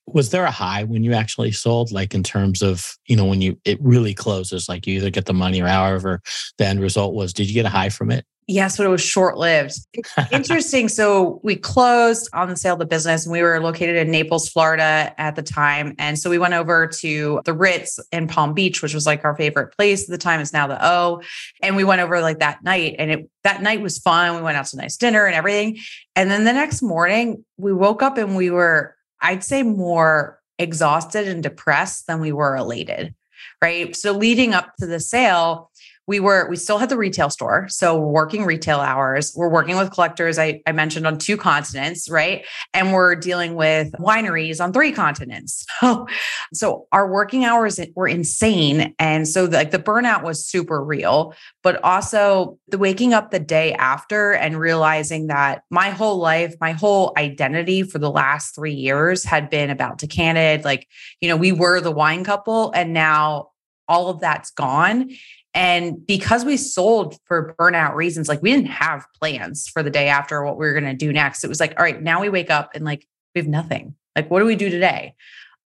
Was 0.08 0.29
there 0.29 0.46
a 0.46 0.51
high 0.51 0.86
when 0.86 1.03
you 1.03 1.13
actually 1.13 1.51
sold, 1.51 1.91
like 1.91 2.15
in 2.15 2.24
terms 2.24 2.62
of, 2.62 2.96
you 3.05 3.17
know, 3.17 3.25
when 3.25 3.41
you 3.41 3.60
it 3.65 3.77
really 3.82 4.13
closes, 4.13 4.70
like 4.70 4.88
you 4.88 4.96
either 4.96 5.10
get 5.10 5.25
the 5.25 5.34
money 5.34 5.62
or 5.62 5.67
however 5.67 6.22
the 6.58 6.65
end 6.65 6.79
result 6.79 7.13
was? 7.13 7.34
Did 7.34 7.48
you 7.50 7.53
get 7.53 7.65
a 7.65 7.70
high 7.70 7.89
from 7.89 8.12
it? 8.12 8.25
Yes, 8.48 8.78
but 8.78 8.86
it 8.86 8.90
was 8.90 9.02
short 9.02 9.38
lived. 9.38 9.74
Interesting. 10.32 10.88
So 10.88 11.40
we 11.44 11.56
closed 11.56 12.30
on 12.32 12.48
the 12.48 12.56
sale 12.56 12.74
of 12.74 12.80
the 12.80 12.86
business 12.86 13.25
and 13.25 13.32
we 13.32 13.42
were 13.42 13.60
located 13.60 13.96
in 13.96 14.12
Naples, 14.12 14.48
Florida 14.48 15.14
at 15.18 15.36
the 15.36 15.42
time. 15.42 15.96
And 15.98 16.20
so 16.20 16.30
we 16.30 16.38
went 16.38 16.54
over 16.54 16.86
to 17.00 17.42
the 17.44 17.54
Ritz 17.54 18.00
in 18.12 18.28
Palm 18.28 18.54
Beach, 18.54 18.84
which 18.84 18.94
was 18.94 19.08
like 19.08 19.25
our 19.25 19.36
favorite 19.36 19.75
place 19.75 20.04
at 20.04 20.10
the 20.10 20.20
time. 20.20 20.40
It's 20.42 20.54
now 20.54 20.68
the 20.68 20.78
Eau. 20.80 21.22
And 21.64 21.75
we 21.75 21.84
went 21.84 22.02
over 22.02 22.22
like 22.22 22.38
that 22.40 22.64
night 22.64 22.96
and 23.00 23.12
it 23.12 23.30
that 23.44 23.64
night 23.64 23.82
was 23.82 23.98
fun. 23.98 24.36
We 24.36 24.42
went 24.44 24.58
out 24.58 24.66
to 24.68 24.78
a 24.78 24.82
nice 24.82 24.98
dinner 24.98 25.25
and 25.25 25.36
everything. 25.36 25.80
And 26.16 26.30
then 26.30 26.44
the 26.44 26.54
next 26.54 26.84
morning 26.84 27.44
we 27.58 27.74
woke 27.74 28.04
up 28.04 28.18
and 28.20 28.36
we 28.36 28.52
were, 28.52 28.96
I'd 29.22 29.44
say 29.44 29.64
more 29.64 30.40
exhausted 30.60 31.28
and 31.28 31.42
depressed 31.42 32.06
than 32.06 32.20
we 32.20 32.32
were 32.32 32.56
elated. 32.56 33.16
Right. 33.62 33.96
So 33.96 34.12
leading 34.12 34.54
up 34.54 34.75
to 34.80 34.86
the 34.86 35.00
sale, 35.00 35.72
we 36.07 36.19
were 36.19 36.47
we 36.50 36.55
still 36.55 36.77
had 36.77 36.89
the 36.89 36.97
retail 36.97 37.29
store 37.29 37.67
so 37.69 37.97
working 37.97 38.45
retail 38.45 38.79
hours 38.79 39.33
we're 39.35 39.50
working 39.50 39.75
with 39.77 39.91
collectors 39.91 40.38
I, 40.38 40.62
I 40.65 40.71
mentioned 40.71 41.07
on 41.07 41.17
two 41.17 41.38
continents 41.38 42.09
right? 42.09 42.45
And 42.74 42.93
we're 42.93 43.15
dealing 43.15 43.55
with 43.55 43.91
wineries 43.93 44.63
on 44.63 44.74
three 44.74 44.91
continents. 44.91 45.65
So 45.85 46.07
so 46.53 46.88
our 46.91 47.12
working 47.12 47.45
hours 47.45 47.79
were 47.95 48.07
insane 48.07 48.95
and 48.97 49.27
so 49.27 49.45
the, 49.45 49.57
like 49.57 49.71
the 49.71 49.79
burnout 49.79 50.24
was 50.24 50.45
super 50.45 50.83
real 50.83 51.35
but 51.63 51.81
also 51.83 52.57
the 52.69 52.77
waking 52.77 53.13
up 53.13 53.29
the 53.29 53.39
day 53.39 53.74
after 53.74 54.31
and 54.33 54.59
realizing 54.59 55.27
that 55.27 55.63
my 55.69 55.89
whole 55.89 56.17
life 56.17 56.55
my 56.59 56.71
whole 56.71 57.13
identity 57.17 57.83
for 57.83 58.00
the 58.00 58.09
last 58.09 58.55
three 58.55 58.74
years 58.74 59.24
had 59.24 59.50
been 59.50 59.69
about 59.69 59.97
decanted 59.97 60.63
like 60.63 60.88
you 61.21 61.29
know 61.29 61.38
we 61.38 61.51
were 61.51 61.79
the 61.81 61.91
wine 61.91 62.24
couple 62.24 62.71
and 62.71 62.93
now 62.93 63.50
all 63.88 64.09
of 64.09 64.19
that's 64.19 64.51
gone 64.51 65.09
and 65.55 66.05
because 66.05 66.45
we 66.45 66.57
sold 66.57 67.17
for 67.25 67.55
burnout 67.57 67.95
reasons, 67.95 68.29
like 68.29 68.41
we 68.43 68.51
didn't 68.51 68.67
have 68.67 69.07
plans 69.19 69.67
for 69.67 69.81
the 69.81 69.89
day 69.89 70.09
after 70.09 70.43
what 70.43 70.57
we 70.57 70.67
were 70.67 70.74
going 70.74 70.85
to 70.85 70.93
do 70.93 71.12
next. 71.12 71.43
It 71.43 71.47
was 71.47 71.59
like, 71.59 71.74
all 71.77 71.83
right, 71.83 72.01
now 72.01 72.21
we 72.21 72.29
wake 72.29 72.51
up 72.51 72.71
and 72.75 72.85
like 72.85 73.07
we 73.33 73.39
have 73.39 73.47
nothing. 73.47 73.95
Like, 74.15 74.29
what 74.29 74.39
do 74.39 74.45
we 74.45 74.55
do 74.55 74.69
today? 74.69 75.15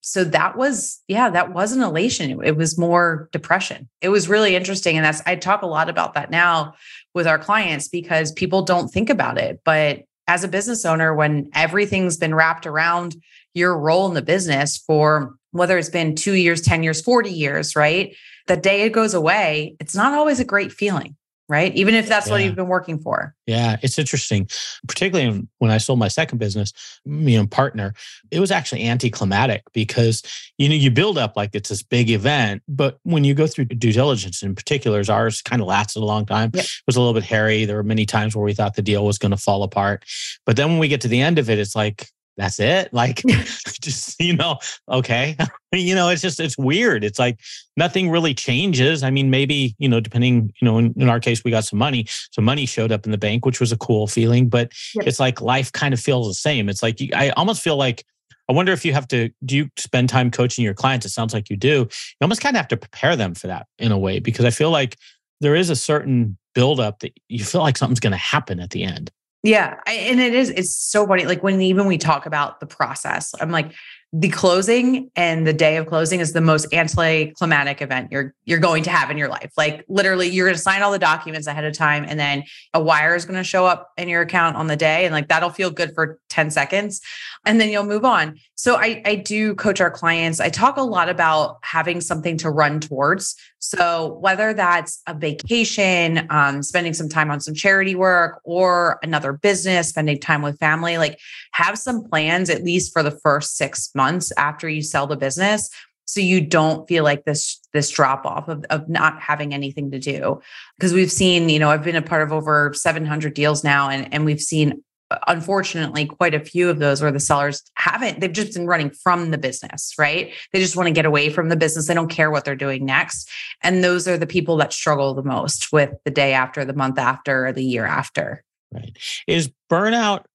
so 0.01 0.23
that 0.23 0.57
was 0.57 1.01
yeah 1.07 1.29
that 1.29 1.53
wasn't 1.53 1.83
elation 1.83 2.41
it 2.43 2.55
was 2.55 2.77
more 2.77 3.29
depression 3.31 3.89
it 4.01 4.09
was 4.09 4.29
really 4.29 4.55
interesting 4.55 4.95
and 4.95 5.05
that's 5.05 5.21
i 5.25 5.35
talk 5.35 5.61
a 5.61 5.67
lot 5.67 5.89
about 5.89 6.13
that 6.13 6.31
now 6.31 6.73
with 7.13 7.27
our 7.27 7.37
clients 7.37 7.87
because 7.87 8.31
people 8.31 8.61
don't 8.61 8.89
think 8.89 9.09
about 9.09 9.37
it 9.37 9.59
but 9.65 10.03
as 10.27 10.43
a 10.43 10.47
business 10.47 10.85
owner 10.85 11.13
when 11.13 11.49
everything's 11.53 12.17
been 12.17 12.33
wrapped 12.33 12.65
around 12.65 13.15
your 13.53 13.77
role 13.77 14.07
in 14.07 14.13
the 14.13 14.21
business 14.21 14.77
for 14.77 15.35
whether 15.51 15.77
it's 15.77 15.89
been 15.89 16.15
2 16.15 16.33
years 16.33 16.61
10 16.61 16.81
years 16.81 17.01
40 17.01 17.29
years 17.29 17.75
right 17.75 18.15
the 18.49 18.57
day 18.57 18.81
it 18.81 18.89
goes 18.89 19.13
away 19.13 19.77
it's 19.79 19.95
not 19.95 20.13
always 20.13 20.41
a 20.41 20.45
great 20.45 20.73
feeling 20.73 21.15
right? 21.49 21.75
Even 21.75 21.95
if 21.95 22.07
that's 22.07 22.27
yeah. 22.27 22.33
what 22.33 22.43
you've 22.43 22.55
been 22.55 22.67
working 22.67 22.99
for. 22.99 23.35
Yeah, 23.47 23.77
it's 23.81 23.97
interesting. 23.97 24.47
Particularly 24.87 25.47
when 25.57 25.71
I 25.71 25.79
sold 25.79 25.97
my 25.97 26.07
second 26.07 26.37
business, 26.37 26.71
me 27.05 27.35
and 27.35 27.49
partner, 27.49 27.95
it 28.29 28.39
was 28.39 28.51
actually 28.51 28.85
anticlimactic 28.85 29.63
because 29.73 30.21
you 30.59 30.69
know 30.69 30.75
you 30.75 30.91
build 30.91 31.17
up 31.17 31.35
like 31.35 31.49
it's 31.53 31.69
this 31.69 31.81
big 31.81 32.11
event, 32.11 32.61
but 32.67 32.99
when 33.03 33.23
you 33.23 33.33
go 33.33 33.47
through 33.47 33.65
due 33.65 33.91
diligence, 33.91 34.43
in 34.43 34.53
particular, 34.55 35.01
ours 35.09 35.41
kind 35.41 35.61
of 35.61 35.67
lasted 35.67 36.01
a 36.01 36.05
long 36.05 36.25
time. 36.25 36.51
Yep. 36.53 36.63
It 36.63 36.71
was 36.85 36.95
a 36.95 37.01
little 37.01 37.15
bit 37.15 37.23
hairy. 37.23 37.65
There 37.65 37.77
were 37.77 37.83
many 37.83 38.05
times 38.05 38.35
where 38.35 38.45
we 38.45 38.53
thought 38.53 38.75
the 38.75 38.83
deal 38.83 39.03
was 39.03 39.17
going 39.17 39.31
to 39.31 39.37
fall 39.37 39.63
apart, 39.63 40.05
but 40.45 40.55
then 40.55 40.69
when 40.69 40.79
we 40.79 40.87
get 40.87 41.01
to 41.01 41.07
the 41.07 41.19
end 41.19 41.39
of 41.39 41.49
it, 41.49 41.57
it's 41.57 41.75
like 41.75 42.07
that's 42.39 42.59
it 42.59 42.91
like 42.93 43.21
just 43.81 44.19
you 44.19 44.35
know 44.35 44.57
okay 44.89 45.35
you 45.73 45.93
know 45.93 46.09
it's 46.09 46.21
just 46.21 46.39
it's 46.39 46.57
weird 46.57 47.03
it's 47.03 47.19
like 47.19 47.39
nothing 47.77 48.09
really 48.09 48.33
changes 48.33 49.03
i 49.03 49.09
mean 49.09 49.29
maybe 49.29 49.75
you 49.77 49.89
know 49.89 49.99
depending 49.99 50.51
you 50.61 50.65
know 50.65 50.77
in, 50.77 50.93
in 50.97 51.09
our 51.09 51.19
case 51.19 51.43
we 51.43 51.51
got 51.51 51.63
some 51.63 51.77
money 51.77 52.05
so 52.31 52.41
money 52.41 52.65
showed 52.65 52.91
up 52.91 53.05
in 53.05 53.11
the 53.11 53.17
bank 53.17 53.45
which 53.45 53.59
was 53.59 53.71
a 53.71 53.77
cool 53.77 54.07
feeling 54.07 54.47
but 54.47 54.71
yep. 54.95 55.07
it's 55.07 55.19
like 55.19 55.41
life 55.41 55.71
kind 55.71 55.93
of 55.93 55.99
feels 55.99 56.27
the 56.27 56.33
same 56.33 56.69
it's 56.69 56.81
like 56.81 56.99
i 57.13 57.29
almost 57.31 57.61
feel 57.61 57.77
like 57.77 58.05
I 58.49 58.51
wonder 58.51 58.71
if 58.71 58.83
you 58.83 58.93
have 58.93 59.07
to, 59.09 59.29
do 59.45 59.55
you 59.55 59.69
spend 59.77 60.09
time 60.09 60.31
coaching 60.31 60.65
your 60.65 60.73
clients? 60.73 61.05
It 61.05 61.09
sounds 61.09 61.35
like 61.35 61.51
you 61.51 61.55
do. 61.55 61.87
You 61.87 62.17
almost 62.23 62.41
kind 62.41 62.55
of 62.55 62.57
have 62.57 62.67
to 62.69 62.77
prepare 62.77 63.15
them 63.15 63.35
for 63.35 63.45
that 63.45 63.67
in 63.77 63.91
a 63.91 63.97
way, 63.97 64.17
because 64.17 64.43
I 64.43 64.49
feel 64.49 64.71
like 64.71 64.97
there 65.39 65.53
is 65.53 65.69
a 65.69 65.75
certain 65.75 66.35
buildup 66.55 66.99
that 66.99 67.13
you 67.27 67.43
feel 67.43 67.61
like 67.61 67.77
something's 67.77 67.99
going 67.99 68.11
to 68.11 68.17
happen 68.17 68.59
at 68.59 68.71
the 68.71 68.83
end. 68.83 69.11
Yeah. 69.43 69.79
I, 69.87 69.93
and 69.93 70.19
it 70.19 70.33
is, 70.33 70.49
it's 70.49 70.75
so 70.75 71.07
funny. 71.07 71.25
Like 71.25 71.43
when 71.43 71.61
even 71.61 71.85
we 71.85 71.97
talk 71.97 72.25
about 72.25 72.59
the 72.59 72.65
process, 72.65 73.33
I'm 73.39 73.51
like, 73.51 73.73
the 74.11 74.29
closing 74.29 75.11
and 75.15 75.45
the 75.45 75.53
day 75.53 75.77
of 75.77 75.85
closing 75.85 76.19
is 76.19 76.33
the 76.33 76.41
most 76.41 76.73
anticlimactic 76.73 77.79
event 77.79 78.11
you're 78.11 78.33
you're 78.45 78.59
going 78.59 78.81
to 78.83 78.89
have 78.89 79.11
in 79.11 79.17
your 79.17 79.27
life. 79.27 79.51
Like 79.55 79.85
literally, 79.87 80.27
you're 80.27 80.47
going 80.47 80.55
to 80.55 80.61
sign 80.61 80.81
all 80.81 80.91
the 80.91 80.97
documents 80.97 81.45
ahead 81.45 81.63
of 81.63 81.73
time, 81.73 82.05
and 82.07 82.19
then 82.19 82.43
a 82.73 82.81
wire 82.81 83.15
is 83.15 83.25
going 83.25 83.37
to 83.37 83.43
show 83.43 83.67
up 83.67 83.91
in 83.97 84.09
your 84.09 84.23
account 84.23 84.55
on 84.55 84.65
the 84.65 84.75
day, 84.75 85.05
and 85.05 85.13
like 85.13 85.27
that'll 85.27 85.51
feel 85.51 85.69
good 85.69 85.93
for 85.93 86.19
ten 86.27 86.49
seconds, 86.49 87.01
and 87.45 87.61
then 87.61 87.69
you'll 87.69 87.83
move 87.83 88.03
on. 88.03 88.39
So 88.55 88.77
I 88.77 89.01
I 89.05 89.15
do 89.15 89.53
coach 89.53 89.79
our 89.79 89.91
clients. 89.91 90.39
I 90.39 90.49
talk 90.49 90.77
a 90.77 90.81
lot 90.81 91.07
about 91.07 91.59
having 91.61 92.01
something 92.01 92.35
to 92.37 92.49
run 92.49 92.79
towards. 92.79 93.35
So 93.59 94.17
whether 94.21 94.53
that's 94.53 95.01
a 95.05 95.13
vacation, 95.13 96.25
um, 96.29 96.63
spending 96.63 96.93
some 96.93 97.09
time 97.09 97.29
on 97.29 97.41
some 97.41 97.53
charity 97.53 97.93
work, 97.93 98.41
or 98.43 98.97
another 99.03 99.33
business, 99.33 99.89
spending 99.89 100.19
time 100.19 100.41
with 100.41 100.57
family, 100.57 100.97
like 100.97 101.19
have 101.51 101.77
some 101.77 102.03
plans 102.03 102.49
at 102.49 102.63
least 102.63 102.91
for 102.91 103.03
the 103.03 103.11
first 103.11 103.57
six 103.57 103.91
months 104.03 104.31
after 104.37 104.67
you 104.69 104.81
sell 104.81 105.07
the 105.07 105.17
business 105.17 105.69
so 106.09 106.19
you 106.19 106.41
don't 106.41 106.87
feel 106.87 107.03
like 107.03 107.23
this 107.25 107.59
this 107.71 107.91
drop 107.91 108.25
off 108.25 108.47
of, 108.47 108.65
of 108.71 108.89
not 108.89 109.21
having 109.21 109.53
anything 109.53 109.91
to 109.91 109.99
do. 109.99 110.41
Because 110.77 110.91
we've 110.91 111.11
seen 111.11 111.49
you 111.49 111.59
know 111.59 111.69
i've 111.69 111.83
been 111.83 111.95
a 111.95 112.01
part 112.01 112.23
of 112.23 112.31
over 112.33 112.73
700 112.73 113.33
deals 113.33 113.63
now 113.63 113.89
and 113.89 114.11
and 114.13 114.25
we've 114.25 114.41
seen 114.41 114.83
unfortunately 115.27 116.05
quite 116.05 116.35
a 116.35 116.39
few 116.39 116.69
of 116.69 116.77
those 116.77 117.01
where 117.01 117.11
the 117.11 117.19
sellers 117.19 117.63
haven't 117.73 118.19
they've 118.19 118.31
just 118.31 118.53
been 118.53 118.67
running 118.67 118.91
from 118.91 119.31
the 119.31 119.37
business 119.37 119.93
right? 119.99 120.33
They 120.51 120.59
just 120.59 120.75
want 120.75 120.87
to 120.87 120.93
get 120.93 121.05
away 121.05 121.29
from 121.29 121.49
the 121.49 121.55
business. 121.55 121.87
They 121.87 121.93
don't 121.93 122.09
care 122.09 122.31
what 122.31 122.43
they're 122.45 122.55
doing 122.55 122.85
next. 122.85 123.29
And 123.61 123.83
those 123.83 124.07
are 124.07 124.17
the 124.17 124.27
people 124.27 124.57
that 124.57 124.73
struggle 124.73 125.13
the 125.13 125.23
most 125.23 125.71
with 125.71 125.91
the 126.05 126.11
day 126.11 126.33
after 126.33 126.65
the 126.65 126.73
month 126.73 126.97
after 126.97 127.47
or 127.47 127.53
the 127.53 127.63
year 127.63 127.85
after. 127.85 128.43
Right. 128.71 128.97
Is 129.27 129.51
burnout 129.71 130.25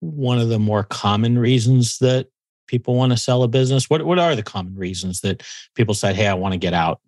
one 0.00 0.38
of 0.38 0.48
the 0.48 0.58
more 0.58 0.82
common 0.82 1.38
reasons 1.38 1.98
that 1.98 2.26
people 2.66 2.94
want 2.94 3.12
to 3.12 3.18
sell 3.18 3.42
a 3.42 3.48
business? 3.48 3.90
What 3.90 4.04
what 4.04 4.18
are 4.18 4.34
the 4.34 4.42
common 4.42 4.76
reasons 4.76 5.20
that 5.20 5.42
people 5.74 5.94
say, 5.94 6.14
"Hey, 6.14 6.26
I 6.26 6.34
want 6.34 6.52
to 6.52 6.58
get 6.58 6.74
out"? 6.74 7.00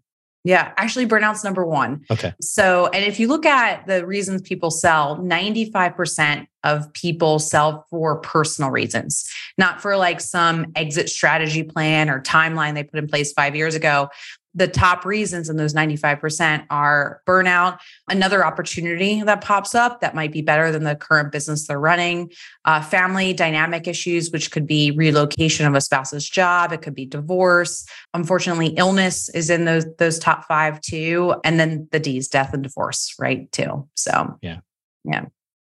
Yeah, 0.47 0.73
actually, 0.77 1.07
burnout's 1.07 1.43
number 1.43 1.65
one. 1.65 2.05
Okay. 2.11 2.35
So, 2.39 2.89
and 2.89 3.03
if 3.03 3.19
you 3.19 3.29
look 3.29 3.47
at 3.47 3.87
the 3.87 4.07
reasons 4.07 4.43
people 4.43 4.71
sell, 4.71 5.17
95% 5.17 6.47
of 6.65 6.93
people 6.93 7.39
sell 7.39 7.87
for 7.89 8.21
personal 8.21 8.71
reasons, 8.71 9.27
not 9.57 9.81
for 9.81 9.97
like 9.97 10.21
some 10.21 10.67
exit 10.77 11.09
strategy 11.09 11.63
plan 11.63 12.11
or 12.11 12.21
timeline 12.21 12.75
they 12.75 12.85
put 12.85 12.99
in 12.99 13.09
place 13.09 13.33
five 13.33 13.57
years 13.57 13.75
ago 13.75 14.11
the 14.55 14.69
top 14.69 15.05
reasons 15.05 15.49
in 15.49 15.57
those 15.57 15.75
95% 15.75 16.67
are 16.71 17.21
burnout, 17.27 17.79
another 18.09 18.47
opportunity 18.47 19.23
that 19.23 19.41
pops 19.41 19.75
up 19.75 20.01
that 20.01 20.15
might 20.15 20.33
be 20.33 20.43
better 20.43 20.71
than 20.71 20.85
the 20.85 20.95
current 20.95 21.33
business 21.33 21.67
they're 21.67 21.81
running, 21.81 22.31
uh, 22.65 22.81
family 22.81 23.33
dynamic 23.33 23.89
issues, 23.89 24.31
which 24.31 24.51
could 24.51 24.67
be 24.67 24.93
relocation 24.93 25.67
of 25.67 25.75
a 25.75 25.81
spouse's 25.81 26.29
job, 26.29 26.73
it 26.73 26.83
could 26.83 26.95
be 26.95 27.07
divorce. 27.07 27.85
Unfortunately, 28.15 28.69
illness 28.77 29.29
is 29.31 29.51
in 29.51 29.65
those 29.65 29.85
those 29.99 30.19
top 30.19 30.45
five 30.45 30.81
too, 30.81 31.35
and 31.45 31.59
then 31.59 31.89
the 31.91 32.01
D's, 32.01 32.29
death 32.29 32.55
and 32.55 32.63
divorce, 32.63 33.15
right? 33.19 33.51
Too. 33.53 33.89
So 33.97 34.39
yeah, 34.41 34.61
yeah. 35.05 35.27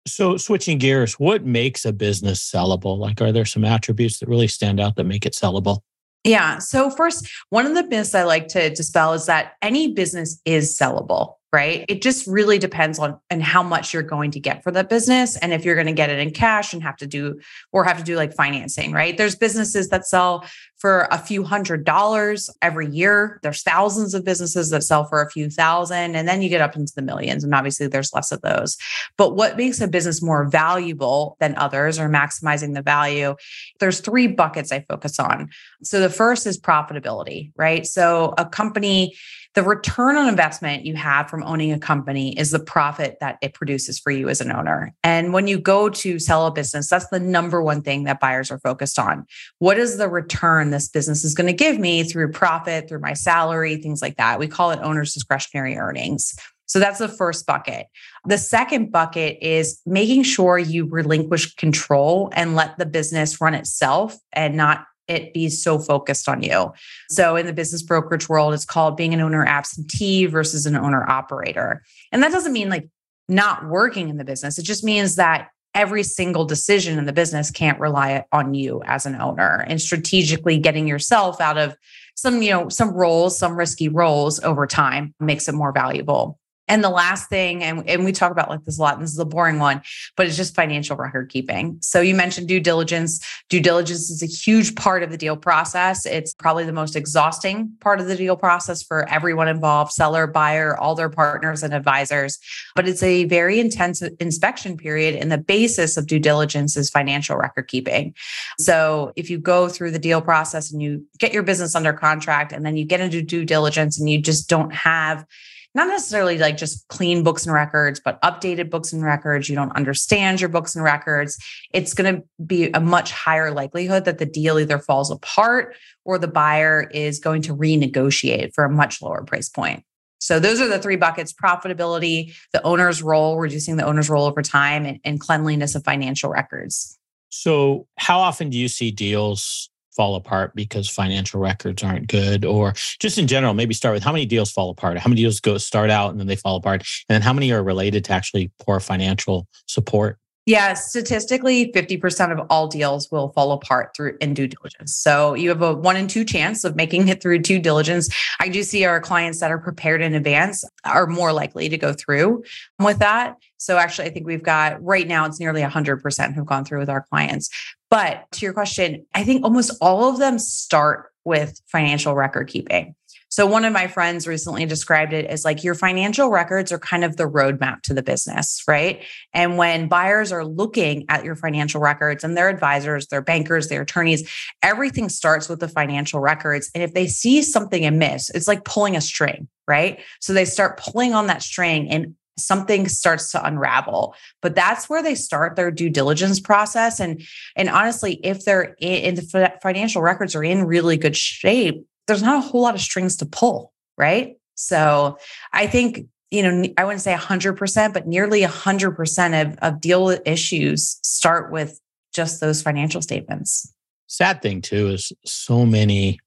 So 0.07 0.37
switching 0.37 0.77
gears, 0.77 1.15
what 1.15 1.47
makes 1.47 1.87
a 1.87 1.93
business 1.93 2.51
sellable? 2.51 2.99
Like, 2.99 3.23
are 3.23 3.33
there 3.33 3.47
some 3.47 3.65
attributes 3.65 4.19
that 4.19 4.29
really 4.29 4.49
stand 4.49 4.79
out 4.79 4.97
that 4.97 5.05
make 5.05 5.25
it 5.25 5.33
sellable? 5.33 5.79
Yeah. 6.25 6.59
So, 6.59 6.91
first, 6.91 7.29
one 7.51 7.67
of 7.67 7.75
the 7.75 7.87
myths 7.87 8.15
I 8.15 8.23
like 8.23 8.49
to 8.49 8.71
dispel 8.71 9.13
is 9.13 9.27
that 9.27 9.53
any 9.61 9.93
business 9.93 10.41
is 10.47 10.77
sellable 10.77 11.35
right? 11.55 11.85
It 11.89 12.03
just 12.03 12.27
really 12.27 12.59
depends 12.59 12.99
on 12.99 13.17
and 13.31 13.41
how 13.41 13.63
much 13.63 13.95
you're 13.95 14.03
going 14.03 14.33
to 14.33 14.41
get 14.41 14.65
for 14.65 14.73
the 14.73 14.83
business 14.83 15.37
and 15.37 15.53
if 15.53 15.65
you're 15.65 15.77
going 15.77 15.87
to 15.87 15.93
get 15.93 16.11
it 16.11 16.19
in 16.19 16.33
cash 16.33 16.73
and 16.73 16.83
have 16.83 16.97
to 16.97 17.07
do 17.07 17.39
or 17.71 17.85
have 17.85 17.99
to 17.99 18.03
do 18.03 18.17
like 18.17 18.35
financing, 18.35 18.91
right? 18.91 19.17
There's 19.17 19.37
businesses 19.37 19.89
that 19.91 20.05
sell 20.05 20.45
for 20.79 21.07
a 21.13 21.19
few 21.19 21.45
hundred 21.45 21.85
dollars 21.85 22.51
every 22.61 22.89
year. 22.91 23.39
There's 23.45 23.63
thousands 23.63 24.15
of 24.15 24.25
businesses 24.25 24.71
that 24.71 24.83
sell 24.83 25.05
for 25.05 25.23
a 25.23 25.31
few 25.31 25.49
thousand 25.49 26.17
and 26.17 26.27
then 26.27 26.43
you 26.43 26.49
get 26.49 26.61
up 26.61 26.75
into 26.75 26.93
the 26.97 27.03
millions 27.03 27.45
and 27.45 27.55
obviously 27.55 27.87
there's 27.87 28.13
less 28.13 28.33
of 28.33 28.43
those. 28.43 28.77
But 29.17 29.37
what 29.37 29.57
makes 29.57 29.81
a 29.81 29.87
business 29.87 30.21
more 30.21 30.49
valuable 30.49 31.37
than 31.39 31.55
others 31.57 32.01
or 32.01 32.09
maximizing 32.09 32.75
the 32.75 32.83
value? 32.83 33.37
There's 33.79 34.01
three 34.01 34.27
buckets 34.27 34.73
I 34.73 34.85
focus 34.89 35.21
on. 35.21 35.51
So 35.85 36.01
the 36.01 36.11
first 36.11 36.49
is 36.49 36.61
profitability, 36.61 37.53
right? 37.57 37.87
So 37.87 38.35
a 38.37 38.45
company 38.45 39.15
the 39.55 39.63
return 39.63 40.17
on 40.17 40.29
investment 40.29 40.85
you 40.85 40.97
have 40.97 41.31
from 41.31 41.45
owning 41.45 41.73
a 41.73 41.79
company 41.79 42.37
is 42.37 42.51
the 42.51 42.59
profit 42.59 43.19
that 43.21 43.39
it 43.41 43.55
produces 43.55 44.01
for 44.01 44.11
you 44.11 44.29
as 44.29 44.41
an 44.41 44.51
owner. 44.51 44.93
And 45.05 45.33
when 45.33 45.47
you 45.47 45.59
go 45.59 45.89
to 45.89 46.19
sell 46.19 46.47
a 46.47 46.51
business, 46.51 46.91
that's 46.91 47.09
the 47.09 47.21
number 47.21 47.63
one 47.63 47.81
thing 47.83 48.05
that 48.05 48.19
buyers 48.19 48.51
are 48.51 48.59
focused 48.59 48.99
on. 48.99 49.27
What 49.61 49.79
is 49.79 49.97
the 49.97 50.09
return 50.09 50.71
this 50.71 50.89
business 50.89 51.25
is 51.25 51.35
going 51.35 51.47
to 51.47 51.53
give 51.53 51.79
me 51.79 52.03
through 52.03 52.33
profit, 52.33 52.89
through 52.89 53.01
my 53.01 53.15
salary, 53.15 53.77
things 53.77 54.03
like 54.03 54.17
that? 54.17 54.41
We 54.41 54.49
call 54.49 54.73
it 54.73 54.81
owner's 54.83 55.15
discretionary 55.15 55.77
earnings. 55.77 56.35
So 56.67 56.81
that's 56.81 56.99
the 56.99 57.09
first 57.09 57.47
bucket. 57.47 57.87
The 58.25 58.39
second 58.39 58.91
bucket 58.91 59.39
is 59.41 59.81
making 59.87 60.25
sure 60.25 60.59
you 60.59 60.87
relinquish 60.87 61.55
control 61.55 62.31
and 62.35 62.57
let 62.57 62.79
the 62.79 62.87
business 62.87 63.41
run 63.41 63.55
itself 63.55 64.17
and 64.33 64.57
not 64.57 64.87
it 65.09 65.35
be 65.35 65.49
so 65.49 65.79
focused 65.79 66.29
on 66.29 66.43
you. 66.43 66.73
So 67.11 67.37
in 67.37 67.47
the 67.47 67.53
business 67.53 67.83
brokerage 67.83 68.29
world, 68.29 68.55
it's 68.55 68.65
called 68.65 68.97
being 68.97 69.15
an 69.15 69.21
owner 69.21 69.45
absentee 69.45 70.27
versus 70.27 70.67
an 70.67 70.77
owner 70.77 71.09
operator. 71.09 71.83
And 72.13 72.23
that 72.23 72.33
doesn't 72.33 72.53
mean 72.53 72.69
like 72.69 72.89
not 73.29 73.69
working 73.69 74.09
in 74.09 74.17
the 74.17 74.25
business. 74.25 74.59
It 74.59 74.65
just 74.65 74.85
means 74.85 75.17
that 75.17 75.49
every 75.75 76.03
single 76.03 76.45
decision 76.45 76.99
in 76.99 77.05
the 77.05 77.13
business 77.13 77.51
can't 77.51 77.81
rely 77.81 78.25
on 78.33 78.55
you 78.55 78.83
as 78.87 79.07
an 79.07 79.21
owner 79.21 79.65
and 79.67 79.81
strategically 79.81 80.59
getting 80.59 80.87
yourself 80.87 81.41
out 81.41 81.59
of 81.59 81.77
some, 82.15 82.43
you 82.43 82.51
know, 82.51 82.69
some 82.69 82.91
roles, 82.91 83.37
some 83.37 83.57
risky 83.57 83.89
roles 83.89 84.39
over 84.41 84.67
time 84.67 85.15
makes 85.19 85.49
it 85.49 85.55
more 85.55 85.73
valuable. 85.73 86.39
And 86.67 86.83
the 86.83 86.91
last 86.91 87.29
thing, 87.29 87.63
and, 87.63 87.89
and 87.89 88.05
we 88.05 88.13
talk 88.13 88.33
about 88.33 88.49
like 88.49 88.65
this 88.65 88.79
a 88.79 88.83
lot, 88.83 88.95
and 88.95 89.03
this 89.03 89.13
is 89.13 89.19
a 89.19 89.25
boring 89.25 89.59
one, 89.59 89.83
but 90.17 90.27
it's 90.27 90.37
just 90.37 90.55
financial 90.55 90.97
record 90.97 91.29
keeping. 91.29 91.77
So 91.83 92.01
you 92.01 92.15
mentioned 92.15 92.49
due 92.49 92.61
diligence. 92.61 93.25
Due 93.51 93.61
diligence 93.61 94.11
is 94.11 94.23
a 94.23 94.27
huge 94.27 94.75
part 94.75 95.03
of 95.03 95.11
the 95.11 95.19
deal 95.19 95.37
process. 95.37 96.07
It's 96.07 96.33
probably 96.35 96.65
the 96.65 96.73
most 96.73 96.97
exhausting 96.97 97.71
part 97.81 98.01
of 98.01 98.07
the 98.07 98.17
deal 98.17 98.37
process 98.37 98.83
for 98.83 99.09
everyone 99.09 99.49
involved 99.49 99.93
seller, 99.93 100.27
buyer, 100.27 100.77
all 100.79 100.95
their 100.95 101.11
partners 101.11 101.63
and 101.63 101.75
advisors. 101.75 102.39
But 102.75 102.89
it's 102.89 103.03
a 103.03 103.25
very 103.25 103.61
intense 103.61 104.01
inspection 104.03 104.77
period. 104.77 105.17
And 105.17 105.31
the 105.31 105.39
basis 105.39 105.97
of 105.97 106.07
due 106.07 106.19
diligence 106.19 106.77
is 106.77 106.89
financial 106.89 107.37
record 107.37 107.69
keeping. 107.69 108.15
So 108.59 109.13
if 109.17 109.29
you 109.29 109.39
go 109.39 109.69
through 109.69 109.91
the 109.91 109.99
deal 109.99 110.23
process 110.23 110.73
and 110.73 110.81
you 110.81 111.05
get 111.19 111.35
your 111.35 111.43
business 111.43 111.75
under 111.75 111.93
contract 111.93 112.53
and 112.53 112.65
then 112.65 112.77
you 112.77 112.85
get 112.85 113.01
into 113.01 113.21
due 113.21 113.45
diligence 113.45 113.99
and 113.99 114.09
you 114.09 114.21
just 114.21 114.49
don't 114.49 114.73
have 114.75 115.27
not 115.75 115.89
necessarily 115.89 116.39
like 116.39 116.57
just 116.57 116.87
clean 116.89 117.23
books 117.23 117.45
and 117.45 117.53
records, 117.53 118.01
but 118.05 118.21
updated 118.23 118.71
books 118.71 118.93
and 118.93 119.03
records, 119.03 119.49
you 119.49 119.57
don't 119.57 119.75
understand 119.75 120.41
your 120.41 120.49
books 120.49 120.75
and 120.77 120.85
records, 120.85 121.37
it's 121.73 121.95
going 121.95 122.15
to 122.15 122.23
be 122.45 122.71
a 122.71 122.81
much 122.81 123.11
higher 123.11 123.51
likelihood 123.51 124.05
that 124.05 124.19
the 124.19 124.27
deal 124.27 124.59
either 124.59 124.79
falls 124.79 125.11
apart 125.11 125.75
or 126.05 126.19
the 126.19 126.29
buyer 126.29 126.89
is 126.93 127.19
going 127.19 127.43
to 127.43 127.57
renegotiate 127.57 128.55
for 128.55 128.65
a 128.65 128.71
much 128.71 129.03
lower 129.03 129.25
price 129.25 129.49
point. 129.49 129.85
So 130.19 130.41
those 130.41 130.61
are 130.61 130.69
the 130.69 130.79
three 130.79 130.97
buckets 130.97 131.35
profitability, 131.35 132.35
the 132.53 132.63
owner's 132.63 133.03
role, 133.03 133.39
reducing 133.39 133.77
the 133.77 133.85
owner's 133.85 134.09
role 134.09 134.25
over 134.25 134.43
time, 134.43 134.87
and, 134.87 135.01
and 135.05 135.21
cleanliness 135.21 135.75
of 135.75 135.85
financial 135.85 136.31
records. 136.31 136.99
So, 137.29 137.89
how 137.99 138.21
often 138.21 138.49
do 138.49 138.57
you 138.57 138.69
see 138.69 138.91
deals 138.91 139.69
fall 139.97 140.15
apart 140.15 140.55
because 140.55 140.89
financial 140.89 141.41
records 141.41 141.83
aren't 141.83 142.09
good? 142.09 142.45
Or 142.45 142.75
just 143.01 143.19
in 143.19 143.27
general 143.27 143.55
maybe 143.55 143.75
start 143.75 143.95
with 143.95 144.03
how 144.03 144.13
many 144.13 144.27
deals 144.27 144.51
fall 144.51 144.71
apart? 144.71 144.99
How 144.99 145.09
many 145.09 145.21
deals 145.23 145.41
go 145.41 145.59
start 145.59 145.91
out 145.91 146.11
and 146.11 146.21
then 146.21 146.27
they 146.27 146.37
fall 146.37 146.57
apart? 146.57 146.81
And 147.09 147.15
then 147.15 147.23
how 147.23 147.33
many 147.33 147.53
are 147.53 147.63
related 147.63 148.05
to 148.07 148.13
actually 148.13 148.51
poor 148.59 148.81
financial 148.81 149.47
support 149.67 150.19
yeah, 150.47 150.75
statistically, 150.75 151.73
50% 151.73 152.39
of 152.39 152.47
all 152.51 152.69
deals 152.69 153.11
will 153.11 153.31
fall 153.31 153.53
apart 153.53 153.93
through 153.97 154.19
in 154.21 154.35
due 154.35 154.47
diligence. 154.47 154.95
So 154.95 155.33
you 155.33 155.49
have 155.49 155.63
a 155.63 155.75
one 155.75 155.97
in 155.97 156.07
two 156.07 156.25
chance 156.25 156.65
of 156.65 156.77
making 156.77 157.09
it 157.09 157.23
through 157.23 157.39
due 157.39 157.59
diligence. 157.59 158.15
I 158.41 158.49
do 158.49 158.63
see 158.63 158.85
our 158.85 159.01
clients 159.01 159.41
that 159.41 159.51
are 159.51 159.59
prepared 159.59 160.03
in 160.03 160.15
advance 160.15 160.63
are 160.85 161.07
more 161.07 161.33
likely 161.33 161.71
to 161.71 161.79
go 161.79 161.95
through 161.95 162.45
with 162.79 162.99
that. 162.99 163.37
So 163.57 163.79
actually, 163.79 164.09
I 164.09 164.11
think 164.11 164.27
we've 164.27 164.43
got 164.43 164.83
right 164.83 165.09
now, 165.09 165.25
it's 165.25 165.41
nearly 165.41 165.63
100% 165.63 166.35
who've 166.35 166.47
gone 166.47 166.67
through 166.67 166.81
with 166.81 166.91
our 166.91 167.07
clients. 167.09 167.49
But 167.91 168.31
to 168.33 168.45
your 168.45 168.53
question, 168.53 169.07
I 169.15 169.25
think 169.25 169.45
almost 169.45 169.73
all 169.81 170.11
of 170.11 170.19
them 170.19 170.39
start 170.39 171.11
with 171.25 171.59
financial 171.67 172.15
record 172.15 172.49
keeping. 172.49 172.95
So 173.35 173.47
one 173.47 173.65
of 173.65 173.73
my 173.73 173.89
friends 173.89 174.29
recently 174.29 174.65
described 174.65 175.13
it 175.13 175.27
as 175.27 175.45
like 175.45 175.65
your 175.65 175.75
financial 175.75 176.31
records 176.31 176.71
are 176.71 176.79
kind 176.79 177.03
of 177.03 177.17
the 177.17 177.29
roadmap 177.29 177.83
to 177.83 177.93
the 177.93 178.01
business, 178.01 178.63
right? 178.69 179.03
And 179.33 179.59
when 179.59 179.89
buyers 179.89 180.31
are 180.31 180.45
looking 180.45 181.05
at 181.09 181.25
your 181.25 181.35
financial 181.35 181.81
records 181.81 182.23
and 182.23 182.37
their 182.37 182.49
advisors, 182.49 183.09
their 183.09 183.23
bankers, 183.23 183.67
their 183.67 183.83
attorneys, 183.83 184.33
everything 184.63 185.09
starts 185.09 185.49
with 185.49 185.59
the 185.59 185.67
financial 185.67 186.21
records. 186.21 186.71
And 186.77 186.85
if 186.85 186.95
they 186.95 187.09
see 187.09 187.43
something 187.43 187.85
amiss, 187.85 188.31
it's 188.31 188.47
like 188.47 188.65
pulling 188.65 188.95
a 188.95 189.01
string, 189.01 189.49
right? 189.67 189.99
So 190.21 190.33
they 190.33 190.45
start 190.45 190.79
pulling 190.79 191.13
on 191.13 191.27
that 191.27 191.43
string 191.43 191.91
and 191.91 192.15
something 192.39 192.89
starts 192.89 193.31
to 193.31 193.45
unravel 193.47 194.13
but 194.43 194.57
that's 194.57 194.91
where 194.91 195.05
they 195.05 195.15
start 195.15 195.55
their 195.55 195.71
due 195.71 195.89
diligence 195.89 196.41
process 196.41 196.99
and 196.99 197.23
and 197.55 197.69
honestly 197.69 198.15
if 198.25 198.45
they're 198.45 198.75
in, 198.81 199.05
in 199.05 199.15
the 199.15 199.53
financial 199.63 200.03
records 200.03 200.35
are 200.35 200.43
in 200.43 200.65
really 200.65 200.97
good 200.97 201.17
shape 201.17 201.87
there's 202.07 202.23
not 202.23 202.45
a 202.45 202.47
whole 202.47 202.63
lot 202.63 202.75
of 202.75 202.81
strings 202.81 203.17
to 203.17 203.27
pull, 203.27 203.73
right? 203.97 204.37
So 204.55 205.19
I 205.53 205.67
think, 205.67 206.07
you 206.31 206.43
know, 206.43 206.65
I 206.77 206.85
wouldn't 206.85 207.03
say 207.03 207.15
100%, 207.15 207.93
but 207.93 208.07
nearly 208.07 208.43
100% 208.43 209.43
of, 209.43 209.59
of 209.63 209.81
deal 209.81 210.17
issues 210.25 210.99
start 211.03 211.51
with 211.51 211.81
just 212.13 212.41
those 212.41 212.63
financial 212.63 213.03
statements. 213.03 213.73
Sad 214.07 214.43
thing, 214.43 214.63
too, 214.63 214.89
is 214.89 215.13
so 215.25 215.65
many 215.67 216.19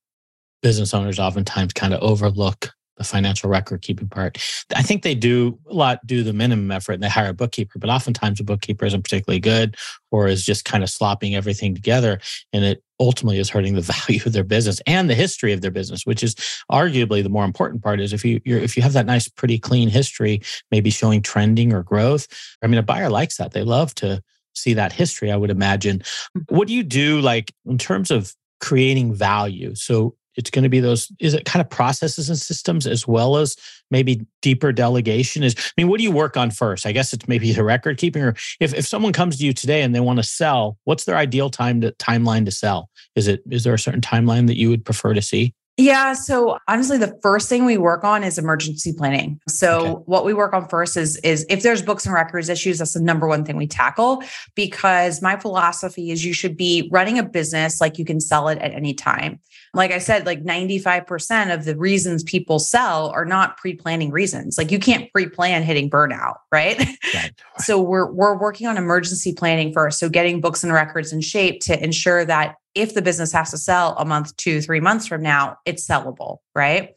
business 0.61 0.93
owners 0.93 1.19
oftentimes 1.19 1.73
kind 1.73 1.93
of 1.93 2.01
overlook 2.01 2.73
the 2.97 3.03
financial 3.03 3.49
record 3.49 3.81
keeping 3.81 4.09
part. 4.09 4.37
I 4.75 4.81
think 4.81 5.03
they 5.03 5.15
do 5.15 5.57
a 5.69 5.73
lot, 5.73 6.05
do 6.05 6.23
the 6.23 6.33
minimum 6.33 6.71
effort 6.71 6.93
and 6.93 7.03
they 7.03 7.09
hire 7.09 7.29
a 7.29 7.33
bookkeeper, 7.33 7.79
but 7.79 7.89
oftentimes 7.89 8.39
a 8.39 8.43
bookkeeper 8.43 8.85
isn't 8.85 9.03
particularly 9.03 9.39
good 9.39 9.75
or 10.11 10.27
is 10.27 10.43
just 10.45 10.65
kind 10.65 10.83
of 10.83 10.89
slopping 10.89 11.35
everything 11.35 11.75
together. 11.75 12.19
And 12.53 12.63
it 12.63 12.83
ultimately 12.99 13.39
is 13.39 13.49
hurting 13.49 13.75
the 13.75 13.81
value 14.07 14.21
of 14.25 14.33
their 14.33 14.43
business 14.43 14.81
and 14.87 15.09
the 15.09 15.15
history 15.15 15.53
of 15.53 15.61
their 15.61 15.71
business, 15.71 16.05
which 16.05 16.23
is 16.23 16.35
arguably 16.71 17.21
the 17.21 17.29
more 17.29 17.45
important 17.45 17.83
part 17.83 17.99
is 17.99 18.13
if 18.13 18.25
you 18.25 18.41
if 18.45 18.75
you 18.75 18.83
have 18.83 18.93
that 18.93 19.05
nice, 19.05 19.27
pretty 19.27 19.59
clean 19.59 19.89
history, 19.89 20.41
maybe 20.71 20.89
showing 20.89 21.21
trending 21.21 21.73
or 21.73 21.83
growth. 21.83 22.27
I 22.61 22.67
mean, 22.67 22.79
a 22.79 22.83
buyer 22.83 23.09
likes 23.09 23.37
that. 23.37 23.53
They 23.53 23.63
love 23.63 23.93
to 23.95 24.21
see 24.55 24.73
that 24.73 24.91
history, 24.91 25.31
I 25.31 25.37
would 25.37 25.51
imagine. 25.51 26.01
What 26.49 26.67
do 26.67 26.73
you 26.73 26.83
do 26.83 27.21
like 27.21 27.53
in 27.65 27.77
terms 27.77 28.09
of 28.09 28.33
creating 28.59 29.13
value? 29.13 29.75
So 29.75 30.15
it's 30.37 30.49
going 30.49 30.63
to 30.63 30.69
be 30.69 30.79
those 30.79 31.11
is 31.19 31.33
it 31.33 31.45
kind 31.45 31.61
of 31.61 31.69
processes 31.69 32.29
and 32.29 32.37
systems 32.37 32.87
as 32.87 33.07
well 33.07 33.37
as 33.37 33.57
maybe 33.91 34.25
deeper 34.41 34.71
delegation 34.71 35.43
is 35.43 35.55
i 35.57 35.81
mean 35.81 35.89
what 35.89 35.97
do 35.97 36.03
you 36.03 36.11
work 36.11 36.37
on 36.37 36.49
first 36.49 36.85
i 36.85 36.91
guess 36.91 37.11
it's 37.11 37.27
maybe 37.27 37.51
the 37.51 37.63
record 37.63 37.97
keeping 37.97 38.23
or 38.23 38.35
if, 38.59 38.73
if 38.73 38.87
someone 38.87 39.11
comes 39.11 39.37
to 39.37 39.45
you 39.45 39.53
today 39.53 39.81
and 39.81 39.93
they 39.93 39.99
want 39.99 40.17
to 40.17 40.23
sell 40.23 40.77
what's 40.85 41.05
their 41.05 41.17
ideal 41.17 41.49
time 41.49 41.81
to 41.81 41.91
timeline 41.93 42.45
to 42.45 42.51
sell 42.51 42.89
is 43.15 43.27
it 43.27 43.41
is 43.49 43.63
there 43.63 43.73
a 43.73 43.79
certain 43.79 44.01
timeline 44.01 44.47
that 44.47 44.57
you 44.57 44.69
would 44.69 44.85
prefer 44.85 45.13
to 45.13 45.21
see 45.21 45.53
yeah. 45.79 46.13
So 46.13 46.57
honestly, 46.67 46.97
the 46.97 47.17
first 47.21 47.47
thing 47.47 47.63
we 47.63 47.77
work 47.77 48.03
on 48.03 48.23
is 48.23 48.39
emergency 48.39 48.93
planning. 48.93 49.39
So 49.47 49.79
okay. 49.79 49.91
what 50.07 50.25
we 50.25 50.33
work 50.33 50.51
on 50.53 50.67
first 50.67 50.97
is 50.97 51.17
is 51.17 51.45
if 51.49 51.61
there's 51.61 51.83
books 51.83 52.03
and 52.03 52.15
records 52.15 52.49
issues, 52.49 52.79
that's 52.79 52.93
the 52.93 52.99
number 52.99 53.27
one 53.27 53.45
thing 53.45 53.57
we 53.57 53.67
tackle 53.67 54.23
because 54.55 55.21
my 55.21 55.37
philosophy 55.37 56.09
is 56.09 56.25
you 56.25 56.33
should 56.33 56.57
be 56.57 56.89
running 56.91 57.19
a 57.19 57.23
business 57.23 57.79
like 57.79 57.99
you 57.99 58.05
can 58.05 58.19
sell 58.19 58.47
it 58.47 58.57
at 58.57 58.73
any 58.73 58.95
time. 58.95 59.39
Like 59.73 59.91
I 59.91 59.99
said, 59.99 60.25
like 60.25 60.43
95% 60.43 61.53
of 61.53 61.65
the 61.65 61.77
reasons 61.77 62.23
people 62.23 62.59
sell 62.59 63.09
are 63.09 63.25
not 63.25 63.57
pre-planning 63.57 64.11
reasons. 64.11 64.57
Like 64.57 64.71
you 64.71 64.79
can't 64.79 65.11
pre-plan 65.11 65.63
hitting 65.63 65.89
burnout, 65.89 66.35
right? 66.51 66.77
Right. 67.13 67.31
so 67.59 67.81
we're 67.81 68.11
we're 68.11 68.37
working 68.37 68.67
on 68.67 68.75
emergency 68.75 69.33
planning 69.33 69.71
first. 69.71 69.97
So 69.97 70.09
getting 70.09 70.41
books 70.41 70.63
and 70.63 70.73
records 70.73 71.13
in 71.13 71.21
shape 71.21 71.61
to 71.61 71.81
ensure 71.81 72.25
that 72.25 72.55
if 72.75 72.93
the 72.93 73.01
business 73.01 73.31
has 73.31 73.51
to 73.51 73.57
sell 73.57 73.95
a 73.97 74.03
month, 74.03 74.35
two, 74.35 74.61
three 74.61 74.79
months 74.79 75.07
from 75.07 75.21
now, 75.21 75.57
it's 75.65 75.87
sellable, 75.87 76.39
right? 76.53 76.95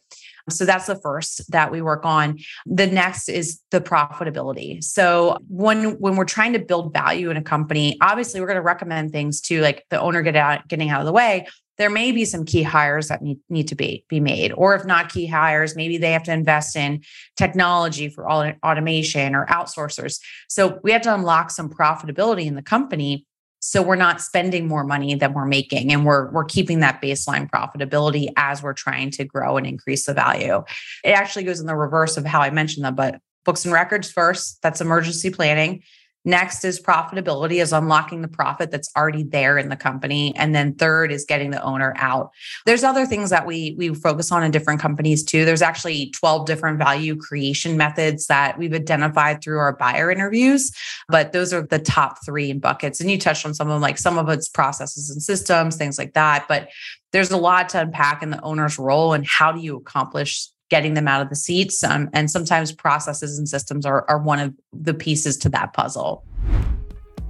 So 0.49 0.65
that's 0.65 0.87
the 0.87 0.97
first 0.97 1.51
that 1.51 1.71
we 1.71 1.83
work 1.83 2.05
on. 2.05 2.39
The 2.67 2.87
next 2.87 3.29
is 3.29 3.61
the 3.71 3.81
profitability. 3.81 4.83
So 4.83 5.39
when 5.49 5.99
when 5.99 6.17
we're 6.17 6.25
trying 6.25 6.53
to 6.55 6.59
build 6.59 6.93
value 6.93 7.31
in 7.31 7.37
a 7.37 7.43
company, 7.43 7.97
obviously 8.01 8.41
we're 8.41 8.47
going 8.47 8.57
to 8.57 8.63
recommend 8.63 9.13
things 9.13 9.41
to 9.43 9.61
like 9.61 9.85
the 9.91 10.01
owner 10.01 10.23
get 10.23 10.37
out 10.37 10.67
getting 10.69 10.91
out 10.91 11.01
of 11.01 11.07
the 11.07 11.13
way. 11.13 11.47
There 11.81 11.89
may 11.89 12.13
be 12.13 12.27
some 12.27 12.45
key 12.45 12.63
hires 12.63 13.09
that 13.09 13.23
need, 13.23 13.39
need 13.49 13.69
to 13.69 13.75
be, 13.75 14.05
be 14.07 14.21
made. 14.21 14.53
Or 14.53 14.75
if 14.75 14.85
not 14.85 15.11
key 15.11 15.27
hires, 15.27 15.75
maybe 15.75 15.97
they 15.97 16.13
have 16.13 16.25
to 16.25 16.33
invest 16.33 16.77
in 16.77 17.03
technology 17.39 18.11
for 18.11 18.29
all 18.29 18.53
automation 18.63 19.35
or 19.35 19.47
outsourcers. 19.47 20.21
So 20.51 20.79
we 20.83 20.93
have 20.93 21.01
to 21.03 21.15
unlock 21.15 21.51
some 21.51 21.71
profitability 21.71 22.45
in 22.45 22.55
the 22.55 22.61
company 22.61 23.27
so 23.61 23.83
we're 23.83 23.97
not 23.97 24.21
spending 24.21 24.69
more 24.69 24.85
money 24.85 25.15
than 25.15 25.33
we're 25.33 25.47
making 25.47 25.91
and 25.93 26.05
we're 26.05 26.31
we're 26.33 26.45
keeping 26.45 26.81
that 26.81 27.01
baseline 27.01 27.49
profitability 27.49 28.29
as 28.37 28.63
we're 28.63 28.75
trying 28.75 29.11
to 29.13 29.25
grow 29.25 29.57
and 29.57 29.67
increase 29.67 30.07
the 30.07 30.15
value. 30.15 30.63
It 31.03 31.11
actually 31.11 31.45
goes 31.45 31.61
in 31.61 31.67
the 31.67 31.77
reverse 31.77 32.17
of 32.17 32.27
how 32.27 32.41
I 32.41 32.51
mentioned 32.51 32.85
them, 32.85 32.95
but 32.95 33.21
books 33.45 33.65
and 33.65 33.73
records 33.73 34.11
first, 34.11 34.61
that's 34.63 34.81
emergency 34.81 35.31
planning. 35.31 35.83
Next 36.25 36.65
is 36.65 36.81
profitability, 36.81 37.63
is 37.63 37.73
unlocking 37.73 38.21
the 38.21 38.29
profit 38.29 38.71
that's 38.71 38.91
already 38.95 39.23
there 39.23 39.57
in 39.57 39.71
the 39.71 39.77
company. 39.77 40.35
And 40.37 40.55
then 40.55 40.75
third 40.75 41.13
is 41.13 41.25
getting 41.25 41.51
the 41.51 41.63
owner 41.63 41.95
out. 41.97 42.31
There's 42.67 42.85
other 42.85 43.07
things 43.07 43.31
that 43.31 43.47
we 43.47 43.75
we 43.79 43.95
focus 43.95 44.31
on 44.31 44.43
in 44.43 44.51
different 44.51 44.81
companies 44.81 45.25
too. 45.25 45.47
There's 45.47 45.63
actually 45.63 46.11
12 46.11 46.47
different 46.47 46.79
value 46.79 47.17
creation 47.17 47.77
methods 47.77 48.27
that 48.27 48.59
we've 48.59 48.75
identified 48.75 49.43
through 49.43 49.59
our 49.59 49.75
buyer 49.75 50.11
interviews, 50.11 50.73
but 51.09 51.33
those 51.33 51.55
are 51.55 51.63
the 51.63 51.79
top 51.79 52.19
three 52.25 52.53
buckets. 52.53 53.01
And 53.01 53.11
you 53.11 53.19
touched 53.19 53.47
on 53.47 53.55
some 53.55 53.69
of 53.69 53.75
them, 53.75 53.83
like 53.83 53.97
some 53.97 54.19
of 54.19 54.29
it's 54.29 54.49
processes 54.49 55.09
and 55.09 55.23
systems, 55.23 55.77
things 55.77 55.97
like 55.97 56.13
that. 56.13 56.47
But 56.49 56.69
there's 57.13 57.31
a 57.31 57.37
lot 57.37 57.71
to 57.71 57.81
unpack 57.81 58.23
in 58.23 58.31
the 58.31 58.43
owner's 58.43 58.79
role 58.79 59.15
and 59.15 59.27
how 59.27 59.53
do 59.53 59.61
you 59.61 59.77
accomplish 59.77 60.49
getting 60.71 60.95
them 60.95 61.07
out 61.07 61.21
of 61.21 61.29
the 61.29 61.37
seats. 61.37 61.85
Um, 61.85 62.09
and 62.13 62.31
sometimes 62.31 62.73
processes 62.73 63.39
and 63.39 63.49
systems 63.49 63.85
are, 63.85 64.09
are 64.09 64.19
one 64.19 64.39
of 64.39 64.55
the 64.73 64.95
pieces 64.95 65.37
to 65.39 65.49
that 65.51 65.73
puzzle. 65.73 66.25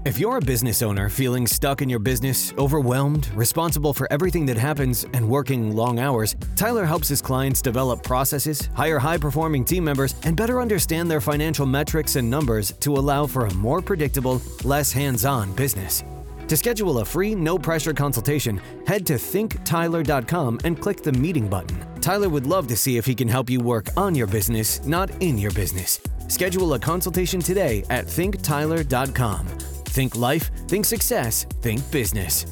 If 0.06 0.18
you're 0.18 0.38
a 0.38 0.40
business 0.40 0.80
owner 0.80 1.10
feeling 1.10 1.46
stuck 1.46 1.82
in 1.82 1.90
your 1.90 1.98
business, 1.98 2.54
overwhelmed, 2.56 3.28
responsible 3.34 3.92
for 3.92 4.10
everything 4.10 4.46
that 4.46 4.56
happens, 4.56 5.04
and 5.12 5.28
working 5.28 5.76
long 5.76 5.98
hours, 5.98 6.36
Tyler 6.56 6.86
helps 6.86 7.06
his 7.06 7.20
clients 7.20 7.60
develop 7.60 8.02
processes, 8.02 8.70
hire 8.74 8.98
high 8.98 9.18
performing 9.18 9.62
team 9.62 9.84
members, 9.84 10.14
and 10.24 10.38
better 10.38 10.58
understand 10.58 11.10
their 11.10 11.20
financial 11.20 11.66
metrics 11.66 12.16
and 12.16 12.30
numbers 12.30 12.72
to 12.80 12.94
allow 12.94 13.26
for 13.26 13.44
a 13.44 13.52
more 13.52 13.82
predictable, 13.82 14.40
less 14.64 14.90
hands 14.90 15.26
on 15.26 15.52
business. 15.52 16.02
To 16.50 16.56
schedule 16.56 16.98
a 16.98 17.04
free, 17.04 17.36
no 17.36 17.56
pressure 17.56 17.94
consultation, 17.94 18.60
head 18.84 19.06
to 19.06 19.12
thinktyler.com 19.12 20.58
and 20.64 20.80
click 20.80 21.00
the 21.00 21.12
meeting 21.12 21.46
button. 21.46 21.78
Tyler 22.00 22.28
would 22.28 22.44
love 22.44 22.66
to 22.66 22.76
see 22.76 22.96
if 22.96 23.06
he 23.06 23.14
can 23.14 23.28
help 23.28 23.48
you 23.48 23.60
work 23.60 23.86
on 23.96 24.16
your 24.16 24.26
business, 24.26 24.84
not 24.84 25.10
in 25.22 25.38
your 25.38 25.52
business. 25.52 26.00
Schedule 26.26 26.74
a 26.74 26.78
consultation 26.80 27.38
today 27.38 27.84
at 27.88 28.06
thinktyler.com. 28.06 29.46
Think 29.46 30.16
life, 30.16 30.50
think 30.66 30.86
success, 30.86 31.44
think 31.62 31.88
business. 31.92 32.44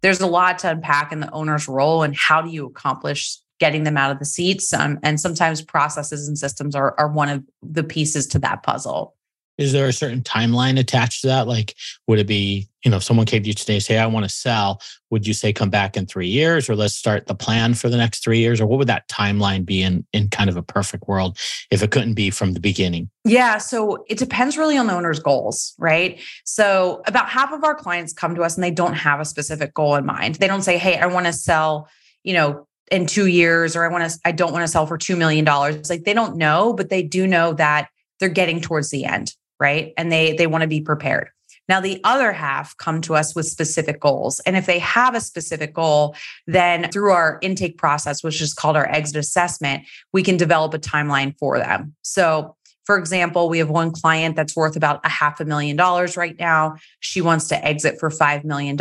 There's 0.00 0.20
a 0.20 0.26
lot 0.26 0.58
to 0.58 0.70
unpack 0.70 1.12
in 1.12 1.20
the 1.20 1.30
owner's 1.30 1.68
role 1.68 2.02
and 2.02 2.16
how 2.16 2.42
do 2.42 2.50
you 2.50 2.66
accomplish 2.66 3.38
getting 3.60 3.84
them 3.84 3.96
out 3.96 4.10
of 4.10 4.18
the 4.18 4.24
seats. 4.24 4.74
Um, 4.74 4.98
and 5.04 5.20
sometimes 5.20 5.62
processes 5.62 6.26
and 6.26 6.36
systems 6.36 6.74
are, 6.74 6.98
are 6.98 7.06
one 7.06 7.28
of 7.28 7.44
the 7.62 7.84
pieces 7.84 8.26
to 8.28 8.40
that 8.40 8.64
puzzle. 8.64 9.14
Is 9.60 9.72
there 9.72 9.86
a 9.86 9.92
certain 9.92 10.22
timeline 10.22 10.78
attached 10.78 11.20
to 11.20 11.26
that? 11.26 11.46
Like, 11.46 11.74
would 12.08 12.18
it 12.18 12.26
be, 12.26 12.66
you 12.82 12.90
know, 12.90 12.96
if 12.96 13.02
someone 13.02 13.26
came 13.26 13.42
to 13.42 13.48
you 13.48 13.52
today 13.52 13.74
and 13.74 13.82
say, 13.82 13.98
I 13.98 14.06
want 14.06 14.24
to 14.24 14.28
sell, 14.28 14.80
would 15.10 15.26
you 15.26 15.34
say 15.34 15.52
come 15.52 15.68
back 15.68 15.98
in 15.98 16.06
three 16.06 16.28
years 16.28 16.70
or 16.70 16.74
let's 16.74 16.94
start 16.94 17.26
the 17.26 17.34
plan 17.34 17.74
for 17.74 17.90
the 17.90 17.98
next 17.98 18.24
three 18.24 18.38
years? 18.38 18.58
Or 18.58 18.66
what 18.66 18.78
would 18.78 18.88
that 18.88 19.06
timeline 19.08 19.66
be 19.66 19.82
in, 19.82 20.06
in 20.14 20.30
kind 20.30 20.48
of 20.48 20.56
a 20.56 20.62
perfect 20.62 21.08
world 21.08 21.38
if 21.70 21.82
it 21.82 21.90
couldn't 21.90 22.14
be 22.14 22.30
from 22.30 22.54
the 22.54 22.60
beginning? 22.60 23.10
Yeah. 23.24 23.58
So 23.58 24.02
it 24.08 24.16
depends 24.16 24.56
really 24.56 24.78
on 24.78 24.86
the 24.86 24.94
owner's 24.94 25.20
goals, 25.20 25.74
right? 25.78 26.18
So 26.44 27.02
about 27.06 27.28
half 27.28 27.52
of 27.52 27.62
our 27.62 27.74
clients 27.74 28.14
come 28.14 28.34
to 28.36 28.42
us 28.42 28.56
and 28.56 28.64
they 28.64 28.70
don't 28.70 28.94
have 28.94 29.20
a 29.20 29.26
specific 29.26 29.74
goal 29.74 29.94
in 29.96 30.06
mind. 30.06 30.36
They 30.36 30.46
don't 30.46 30.62
say, 30.62 30.78
Hey, 30.78 30.96
I 30.96 31.06
want 31.06 31.26
to 31.26 31.34
sell, 31.34 31.86
you 32.24 32.32
know, 32.32 32.66
in 32.90 33.06
two 33.06 33.26
years, 33.26 33.76
or 33.76 33.84
I 33.84 33.88
want 33.88 34.10
to, 34.10 34.18
I 34.24 34.32
don't 34.32 34.52
want 34.52 34.64
to 34.64 34.68
sell 34.68 34.86
for 34.86 34.98
$2 34.98 35.16
million. 35.16 35.44
Like 35.44 36.04
they 36.04 36.14
don't 36.14 36.36
know, 36.36 36.72
but 36.72 36.88
they 36.88 37.02
do 37.02 37.26
know 37.26 37.52
that 37.52 37.88
they're 38.20 38.28
getting 38.28 38.60
towards 38.60 38.90
the 38.90 39.06
end, 39.06 39.34
right? 39.60 39.92
And 39.96 40.10
they, 40.10 40.32
they 40.32 40.46
want 40.46 40.62
to 40.62 40.68
be 40.68 40.80
prepared. 40.80 41.30
Now, 41.68 41.80
the 41.80 42.00
other 42.02 42.32
half 42.32 42.76
come 42.78 43.00
to 43.02 43.14
us 43.14 43.36
with 43.36 43.46
specific 43.46 44.00
goals. 44.00 44.40
And 44.40 44.56
if 44.56 44.66
they 44.66 44.80
have 44.80 45.14
a 45.14 45.20
specific 45.20 45.72
goal, 45.72 46.16
then 46.48 46.90
through 46.90 47.12
our 47.12 47.38
intake 47.42 47.78
process, 47.78 48.24
which 48.24 48.40
is 48.40 48.52
called 48.52 48.76
our 48.76 48.90
exit 48.90 49.16
assessment, 49.16 49.84
we 50.12 50.24
can 50.24 50.36
develop 50.36 50.74
a 50.74 50.80
timeline 50.80 51.38
for 51.38 51.58
them. 51.58 51.94
So 52.02 52.56
for 52.90 52.98
example, 52.98 53.48
we 53.48 53.58
have 53.58 53.70
one 53.70 53.92
client 53.92 54.34
that's 54.34 54.56
worth 54.56 54.74
about 54.74 54.98
a 55.04 55.08
half 55.08 55.38
a 55.38 55.44
million 55.44 55.76
dollars 55.76 56.16
right 56.16 56.36
now. 56.40 56.74
She 56.98 57.20
wants 57.20 57.46
to 57.48 57.64
exit 57.64 58.00
for 58.00 58.10
$5 58.10 58.42
million. 58.42 58.76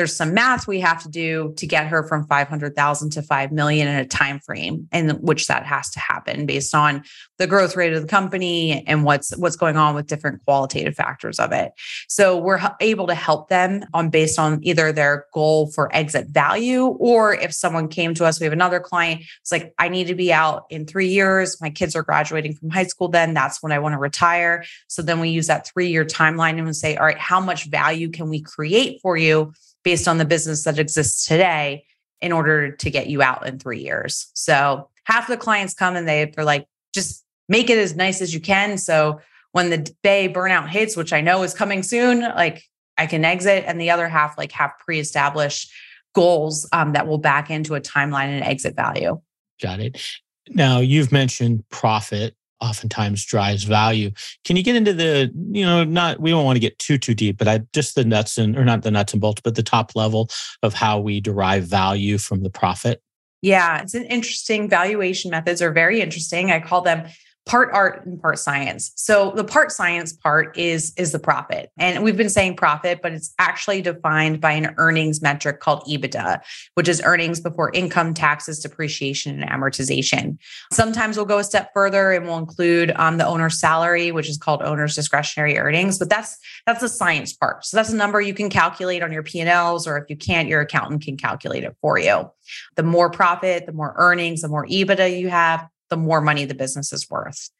There's 0.00 0.16
some 0.16 0.32
math 0.32 0.66
we 0.66 0.80
have 0.80 1.02
to 1.02 1.10
do 1.10 1.52
to 1.58 1.66
get 1.66 1.86
her 1.88 2.02
from 2.02 2.26
500,000 2.26 3.10
to 3.10 3.20
5 3.20 3.52
million 3.52 3.86
in 3.86 3.96
a 3.96 4.06
time 4.06 4.40
frame 4.40 4.88
in 4.92 5.10
which 5.20 5.46
that 5.48 5.66
has 5.66 5.90
to 5.90 6.00
happen 6.00 6.46
based 6.46 6.74
on 6.74 7.04
the 7.36 7.46
growth 7.46 7.76
rate 7.76 7.92
of 7.92 8.00
the 8.00 8.08
company 8.08 8.82
and 8.86 9.04
what's 9.04 9.36
what's 9.36 9.56
going 9.56 9.76
on 9.76 9.94
with 9.94 10.06
different 10.06 10.42
qualitative 10.46 10.94
factors 10.94 11.38
of 11.38 11.52
it. 11.52 11.72
So 12.08 12.38
we're 12.38 12.60
able 12.80 13.08
to 13.08 13.14
help 13.14 13.50
them 13.50 13.84
on 13.92 14.08
based 14.08 14.38
on 14.38 14.60
either 14.62 14.90
their 14.90 15.26
goal 15.34 15.70
for 15.70 15.94
exit 15.94 16.28
value 16.28 16.86
or 16.86 17.34
if 17.34 17.52
someone 17.52 17.88
came 17.88 18.14
to 18.14 18.24
us 18.24 18.40
we 18.40 18.44
have 18.44 18.54
another 18.54 18.80
client 18.80 19.20
it's 19.42 19.52
like 19.52 19.74
I 19.78 19.90
need 19.90 20.06
to 20.06 20.14
be 20.14 20.32
out 20.32 20.64
in 20.70 20.86
3 20.86 21.08
years, 21.08 21.60
my 21.60 21.68
kids 21.68 21.94
are 21.94 22.02
graduating 22.02 22.54
from 22.54 22.70
high 22.70 22.84
school 22.84 23.08
then 23.08 23.34
that's 23.34 23.62
when 23.62 23.70
I 23.70 23.80
want 23.80 23.92
to 23.92 23.98
retire. 23.98 24.64
So 24.88 25.02
then 25.02 25.20
we 25.20 25.28
use 25.28 25.48
that 25.48 25.68
3-year 25.76 26.06
timeline 26.06 26.56
and 26.56 26.64
we 26.64 26.72
say 26.72 26.96
all 26.96 27.04
right, 27.04 27.18
how 27.18 27.38
much 27.38 27.66
value 27.66 28.08
can 28.08 28.30
we 28.30 28.40
create 28.40 29.02
for 29.02 29.18
you? 29.18 29.52
Based 29.84 30.08
on 30.08 30.18
the 30.18 30.24
business 30.24 30.64
that 30.64 30.78
exists 30.78 31.26
today 31.26 31.84
in 32.20 32.32
order 32.32 32.70
to 32.70 32.90
get 32.90 33.08
you 33.08 33.22
out 33.22 33.46
in 33.46 33.58
three 33.58 33.80
years. 33.80 34.30
So 34.34 34.88
half 35.04 35.26
the 35.26 35.36
clients 35.36 35.74
come 35.74 35.96
and 35.96 36.06
they, 36.06 36.26
they're 36.26 36.44
like, 36.44 36.66
just 36.94 37.24
make 37.48 37.70
it 37.70 37.78
as 37.78 37.96
nice 37.96 38.20
as 38.20 38.34
you 38.34 38.40
can. 38.40 38.78
So 38.78 39.20
when 39.52 39.70
the 39.70 39.78
day 40.02 40.32
burnout 40.32 40.68
hits, 40.68 40.96
which 40.96 41.12
I 41.12 41.20
know 41.20 41.42
is 41.42 41.54
coming 41.54 41.82
soon, 41.82 42.20
like 42.20 42.62
I 42.98 43.06
can 43.06 43.24
exit. 43.24 43.64
And 43.66 43.80
the 43.80 43.90
other 43.90 44.08
half 44.08 44.36
like 44.36 44.52
have 44.52 44.72
pre-established 44.78 45.72
goals 46.14 46.68
um, 46.72 46.92
that 46.92 47.06
will 47.06 47.18
back 47.18 47.50
into 47.50 47.74
a 47.74 47.80
timeline 47.80 48.28
and 48.28 48.44
exit 48.44 48.76
value. 48.76 49.20
Got 49.62 49.80
it. 49.80 50.00
Now 50.50 50.78
you've 50.78 51.12
mentioned 51.12 51.64
profit 51.70 52.34
oftentimes 52.60 53.24
drives 53.24 53.64
value. 53.64 54.10
Can 54.44 54.56
you 54.56 54.62
get 54.62 54.76
into 54.76 54.92
the, 54.92 55.32
you 55.50 55.64
know, 55.64 55.84
not, 55.84 56.20
we 56.20 56.30
don't 56.30 56.44
want 56.44 56.56
to 56.56 56.60
get 56.60 56.78
too, 56.78 56.98
too 56.98 57.14
deep, 57.14 57.38
but 57.38 57.48
I 57.48 57.60
just 57.72 57.94
the 57.94 58.04
nuts 58.04 58.38
and, 58.38 58.56
or 58.56 58.64
not 58.64 58.82
the 58.82 58.90
nuts 58.90 59.12
and 59.12 59.20
bolts, 59.20 59.40
but 59.42 59.54
the 59.54 59.62
top 59.62 59.96
level 59.96 60.28
of 60.62 60.74
how 60.74 61.00
we 61.00 61.20
derive 61.20 61.64
value 61.64 62.18
from 62.18 62.42
the 62.42 62.50
profit? 62.50 63.02
Yeah, 63.42 63.80
it's 63.80 63.94
an 63.94 64.04
interesting 64.04 64.68
valuation 64.68 65.30
methods 65.30 65.62
are 65.62 65.72
very 65.72 66.00
interesting. 66.00 66.50
I 66.50 66.60
call 66.60 66.82
them 66.82 67.08
part 67.46 67.70
art 67.72 68.04
and 68.04 68.20
part 68.20 68.38
science. 68.38 68.92
So 68.96 69.32
the 69.34 69.44
part 69.44 69.72
science 69.72 70.12
part 70.12 70.56
is 70.56 70.92
is 70.96 71.12
the 71.12 71.18
profit. 71.18 71.70
And 71.78 72.04
we've 72.04 72.16
been 72.16 72.28
saying 72.28 72.56
profit, 72.56 73.00
but 73.02 73.12
it's 73.12 73.34
actually 73.38 73.82
defined 73.82 74.40
by 74.40 74.52
an 74.52 74.74
earnings 74.76 75.22
metric 75.22 75.60
called 75.60 75.82
EBITDA, 75.84 76.40
which 76.74 76.88
is 76.88 77.00
earnings 77.04 77.40
before 77.40 77.70
income, 77.72 78.14
taxes, 78.14 78.60
depreciation 78.60 79.42
and 79.42 79.50
amortization. 79.50 80.38
Sometimes 80.72 81.16
we'll 81.16 81.26
go 81.26 81.38
a 81.38 81.44
step 81.44 81.70
further 81.72 82.12
and 82.12 82.26
we'll 82.26 82.38
include 82.38 82.92
um, 82.96 83.16
the 83.16 83.26
owner's 83.26 83.58
salary, 83.58 84.12
which 84.12 84.28
is 84.28 84.36
called 84.36 84.62
owner's 84.62 84.94
discretionary 84.94 85.58
earnings, 85.58 85.98
but 85.98 86.10
that's 86.10 86.38
that's 86.66 86.80
the 86.80 86.88
science 86.88 87.32
part. 87.32 87.64
So 87.64 87.76
that's 87.76 87.90
a 87.90 87.96
number 87.96 88.20
you 88.20 88.34
can 88.34 88.50
calculate 88.50 89.02
on 89.02 89.12
your 89.12 89.22
P&Ls 89.22 89.86
or 89.86 89.96
if 89.98 90.10
you 90.10 90.16
can't 90.16 90.48
your 90.48 90.60
accountant 90.60 91.02
can 91.02 91.16
calculate 91.16 91.64
it 91.64 91.76
for 91.80 91.98
you. 91.98 92.30
The 92.76 92.82
more 92.82 93.10
profit, 93.10 93.66
the 93.66 93.72
more 93.72 93.94
earnings, 93.96 94.42
the 94.42 94.48
more 94.48 94.66
EBITDA 94.66 95.18
you 95.18 95.28
have, 95.30 95.66
the 95.90 95.96
more 95.96 96.20
money 96.20 96.44
the 96.44 96.54
business 96.54 96.92
is 96.92 97.08
worth. 97.10 97.50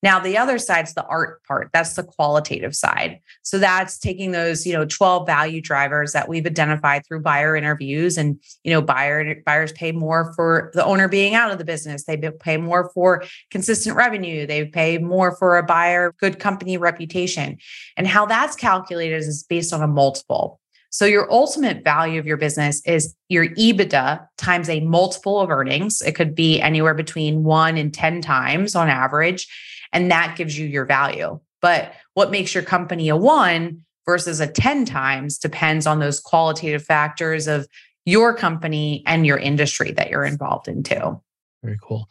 Now, 0.00 0.20
the 0.20 0.38
other 0.38 0.58
side's 0.58 0.94
the 0.94 1.04
art 1.06 1.42
part. 1.44 1.70
That's 1.72 1.94
the 1.94 2.04
qualitative 2.04 2.76
side. 2.76 3.18
So 3.42 3.58
that's 3.58 3.98
taking 3.98 4.30
those, 4.30 4.64
you 4.64 4.72
know, 4.72 4.84
12 4.84 5.26
value 5.26 5.60
drivers 5.60 6.12
that 6.12 6.28
we've 6.28 6.46
identified 6.46 7.04
through 7.04 7.22
buyer 7.22 7.56
interviews 7.56 8.16
and, 8.16 8.40
you 8.62 8.70
know, 8.70 8.80
buyer 8.80 9.34
buyers 9.44 9.72
pay 9.72 9.90
more 9.90 10.32
for 10.34 10.70
the 10.74 10.84
owner 10.84 11.08
being 11.08 11.34
out 11.34 11.50
of 11.50 11.58
the 11.58 11.64
business. 11.64 12.04
They 12.04 12.16
pay 12.16 12.58
more 12.58 12.90
for 12.94 13.24
consistent 13.50 13.96
revenue. 13.96 14.46
They 14.46 14.66
pay 14.66 14.98
more 14.98 15.36
for 15.36 15.58
a 15.58 15.64
buyer, 15.64 16.14
good 16.20 16.38
company 16.38 16.76
reputation. 16.76 17.58
And 17.96 18.06
how 18.06 18.24
that's 18.26 18.54
calculated 18.54 19.16
is 19.16 19.42
based 19.42 19.72
on 19.72 19.82
a 19.82 19.88
multiple. 19.88 20.60
So 20.90 21.04
your 21.04 21.30
ultimate 21.30 21.84
value 21.84 22.18
of 22.18 22.26
your 22.26 22.36
business 22.36 22.80
is 22.86 23.14
your 23.28 23.48
EBITDA 23.48 24.26
times 24.38 24.68
a 24.68 24.80
multiple 24.80 25.40
of 25.40 25.50
earnings. 25.50 26.00
It 26.00 26.14
could 26.14 26.34
be 26.34 26.60
anywhere 26.60 26.94
between 26.94 27.44
one 27.44 27.76
and 27.76 27.92
10 27.92 28.22
times 28.22 28.74
on 28.74 28.88
average. 28.88 29.46
And 29.92 30.10
that 30.10 30.36
gives 30.36 30.58
you 30.58 30.66
your 30.66 30.86
value. 30.86 31.40
But 31.60 31.92
what 32.14 32.30
makes 32.30 32.54
your 32.54 32.62
company 32.62 33.08
a 33.08 33.16
one 33.16 33.84
versus 34.06 34.40
a 34.40 34.46
10 34.46 34.86
times 34.86 35.38
depends 35.38 35.86
on 35.86 35.98
those 35.98 36.20
qualitative 36.20 36.82
factors 36.82 37.46
of 37.46 37.66
your 38.06 38.34
company 38.34 39.02
and 39.06 39.26
your 39.26 39.36
industry 39.36 39.92
that 39.92 40.08
you're 40.08 40.24
involved 40.24 40.66
in 40.66 40.82
too. 40.82 41.20
Very 41.62 41.78
cool. 41.82 42.08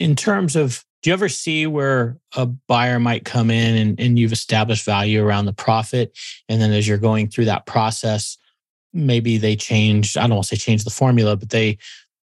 In 0.00 0.16
terms 0.16 0.56
of 0.56 0.84
do 1.06 1.10
you 1.10 1.14
ever 1.14 1.28
see 1.28 1.68
where 1.68 2.18
a 2.34 2.46
buyer 2.46 2.98
might 2.98 3.24
come 3.24 3.48
in 3.48 3.76
and, 3.76 4.00
and 4.00 4.18
you've 4.18 4.32
established 4.32 4.84
value 4.84 5.24
around 5.24 5.44
the 5.44 5.52
profit? 5.52 6.18
And 6.48 6.60
then 6.60 6.72
as 6.72 6.88
you're 6.88 6.98
going 6.98 7.28
through 7.28 7.44
that 7.44 7.64
process 7.64 8.36
maybe 8.92 9.36
they 9.36 9.54
change 9.54 10.16
i 10.16 10.22
don't 10.22 10.30
want 10.30 10.44
to 10.44 10.56
say 10.56 10.58
change 10.58 10.84
the 10.84 10.90
formula 10.90 11.36
but 11.36 11.50
they 11.50 11.76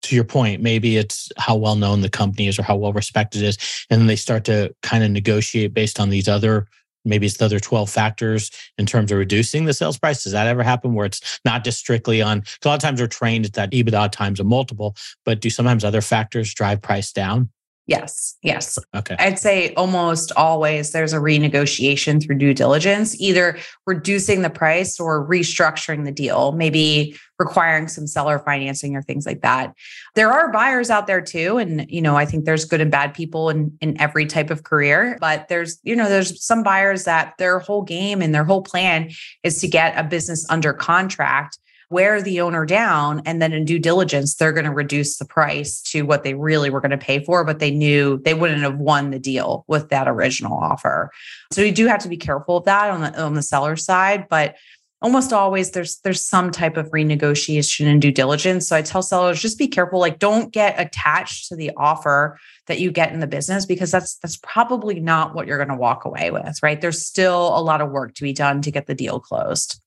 to 0.04 0.14
your 0.14 0.24
point 0.24 0.62
maybe 0.62 0.98
it's 0.98 1.32
how 1.38 1.56
well 1.56 1.76
known 1.76 2.02
the 2.02 2.10
company 2.10 2.48
is 2.48 2.60
or 2.60 2.64
how 2.64 2.76
well 2.76 2.94
respected 2.94 3.42
it 3.42 3.48
is 3.48 3.86
and 3.90 4.00
then 4.00 4.08
they 4.08 4.16
start 4.16 4.46
to 4.46 4.72
kind 4.84 5.04
of 5.04 5.10
negotiate 5.10 5.74
based 5.74 6.00
on 6.00 6.10
these 6.10 6.28
other 6.28 6.68
maybe 7.06 7.26
it's 7.26 7.38
the 7.38 7.46
other 7.46 7.60
12 7.60 7.90
factors 7.90 8.52
in 8.78 8.86
terms 8.86 9.12
of 9.12 9.18
reducing 9.18 9.64
the 9.64 9.74
sales 9.74 9.98
price. 9.98 10.22
Does 10.22 10.34
that 10.34 10.48
ever 10.48 10.64
happen 10.64 10.94
where 10.94 11.06
it's 11.06 11.40
not 11.46 11.64
just 11.64 11.80
strictly 11.80 12.22
on 12.22 12.44
a 12.64 12.68
lot 12.68 12.76
of 12.76 12.82
times 12.82 13.00
we're 13.00 13.08
trained 13.08 13.46
at 13.46 13.54
that 13.54 13.72
ebitda 13.72 14.12
times 14.12 14.40
a 14.40 14.44
multiple 14.44 14.96
but 15.26 15.40
do 15.40 15.50
sometimes 15.50 15.84
other 15.84 16.02
factors 16.02 16.54
drive 16.54 16.82
price 16.82 17.12
down 17.12 17.50
Yes, 17.90 18.38
yes. 18.44 18.78
Okay. 18.96 19.16
I'd 19.18 19.40
say 19.40 19.74
almost 19.74 20.32
always 20.34 20.92
there's 20.92 21.12
a 21.12 21.18
renegotiation 21.18 22.24
through 22.24 22.38
due 22.38 22.54
diligence, 22.54 23.20
either 23.20 23.58
reducing 23.88 24.44
the 24.44 24.50
price 24.52 25.00
or 25.00 25.28
restructuring 25.28 26.06
the 26.06 26.12
deal, 26.12 26.52
maybe 26.52 27.18
requiring 27.40 27.88
some 27.88 28.06
seller 28.06 28.38
financing 28.38 28.96
or 28.96 29.02
things 29.02 29.26
like 29.26 29.42
that. 29.42 29.74
There 30.14 30.32
are 30.32 30.52
buyers 30.52 30.92
out 30.92 31.08
there 31.08 31.20
too 31.20 31.58
and 31.58 31.90
you 31.90 32.00
know, 32.00 32.16
I 32.16 32.26
think 32.26 32.46
there's 32.46 32.64
good 32.64 32.80
and 32.80 32.92
bad 32.92 33.16
people 33.16 33.50
in 33.50 33.76
in 33.82 34.00
every 34.00 34.28
type 34.28 34.52
of 34.52 34.62
career, 34.62 35.18
but 35.20 35.48
there's 35.48 35.80
you 35.82 35.96
know, 35.96 36.08
there's 36.08 36.46
some 36.46 36.62
buyers 36.62 37.06
that 37.06 37.34
their 37.40 37.58
whole 37.58 37.82
game 37.82 38.22
and 38.22 38.36
their 38.36 38.44
whole 38.44 38.62
plan 38.62 39.10
is 39.42 39.60
to 39.62 39.68
get 39.68 39.98
a 39.98 40.04
business 40.04 40.48
under 40.52 40.74
contract 40.74 41.58
wear 41.90 42.22
the 42.22 42.40
owner 42.42 42.66
down 42.66 43.22
and 43.26 43.42
then 43.42 43.52
in 43.52 43.66
due 43.66 43.80
diligence 43.80 44.36
they're 44.36 44.54
going 44.54 44.66
to 44.66 44.72
reduce 44.72 45.18
the 45.18 45.26
price 45.26 45.82
to 45.82 46.04
what 46.04 46.24
they 46.24 46.34
really 46.36 46.70
were 46.70 46.82
going 46.82 46.92
to 46.92 46.98
pay 46.98 47.24
for 47.24 47.44
but 47.44 47.60
they 47.60 47.72
knew 47.72 48.22
they 48.24 48.34
wouldn't 48.34 48.62
have 48.62 48.78
won 48.78 49.10
the 49.10 49.20
deal 49.20 49.66
with 49.68 49.90
that 49.90 50.08
original 50.08 50.58
offer. 50.58 51.12
So 51.52 51.62
you 51.62 51.72
do 51.72 51.88
have 51.88 52.02
to 52.02 52.10
be 52.10 52.18
careful 52.18 52.58
of 52.58 52.66
that 52.66 52.92
on 52.92 53.02
the 53.02 53.22
on 53.22 53.34
the 53.34 53.42
seller 53.42 53.76
side 53.76 54.28
but 54.30 54.56
almost 55.02 55.34
always 55.34 55.72
there's 55.72 55.98
there's 56.00 56.26
some 56.26 56.52
type 56.52 56.78
of 56.78 56.92
renegotiation 56.92 57.88
and 57.88 58.02
due 58.02 58.12
diligence. 58.12 58.68
So 58.68 58.76
i 58.76 58.82
tell 58.82 59.02
sellers 59.02 59.42
just 59.42 59.58
be 59.58 59.68
careful 59.68 60.00
like 60.00 60.20
don't 60.20 60.54
get 60.54 60.80
attached 60.80 61.48
to 61.50 61.56
the 61.56 61.72
offer 61.76 62.38
that 62.68 62.80
you 62.80 62.92
get 62.92 63.12
in 63.12 63.20
the 63.20 63.28
business 63.28 63.66
because 63.66 63.90
that's 63.90 64.18
that's 64.18 64.38
probably 64.38 65.00
not 65.00 65.34
what 65.34 65.48
you're 65.48 65.58
going 65.58 65.70
to 65.70 65.76
walk 65.76 66.06
away 66.06 66.30
with 66.30 66.62
right? 66.62 66.80
There's 66.80 67.04
still 67.04 67.58
a 67.58 67.62
lot 67.62 67.82
of 67.82 67.90
work 67.90 68.14
to 68.16 68.24
be 68.24 68.34
done 68.34 68.62
to 68.62 68.72
get 68.72 68.86
the 68.86 68.96
deal 68.96 69.20
closed 69.20 69.82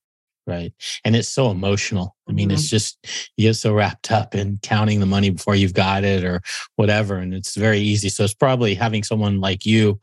Right. 0.44 0.72
And 1.04 1.14
it's 1.14 1.28
so 1.28 1.52
emotional. 1.52 2.16
I 2.28 2.32
mean, 2.32 2.48
mm-hmm. 2.48 2.54
it's 2.54 2.68
just, 2.68 2.98
you 3.36 3.48
get 3.48 3.54
so 3.54 3.72
wrapped 3.72 4.10
up 4.10 4.34
in 4.34 4.58
counting 4.62 4.98
the 4.98 5.06
money 5.06 5.30
before 5.30 5.54
you've 5.54 5.72
got 5.72 6.02
it 6.02 6.24
or 6.24 6.40
whatever. 6.74 7.16
And 7.16 7.32
it's 7.32 7.54
very 7.54 7.78
easy. 7.78 8.08
So 8.08 8.24
it's 8.24 8.34
probably 8.34 8.74
having 8.74 9.04
someone 9.04 9.40
like 9.40 9.64
you, 9.64 10.00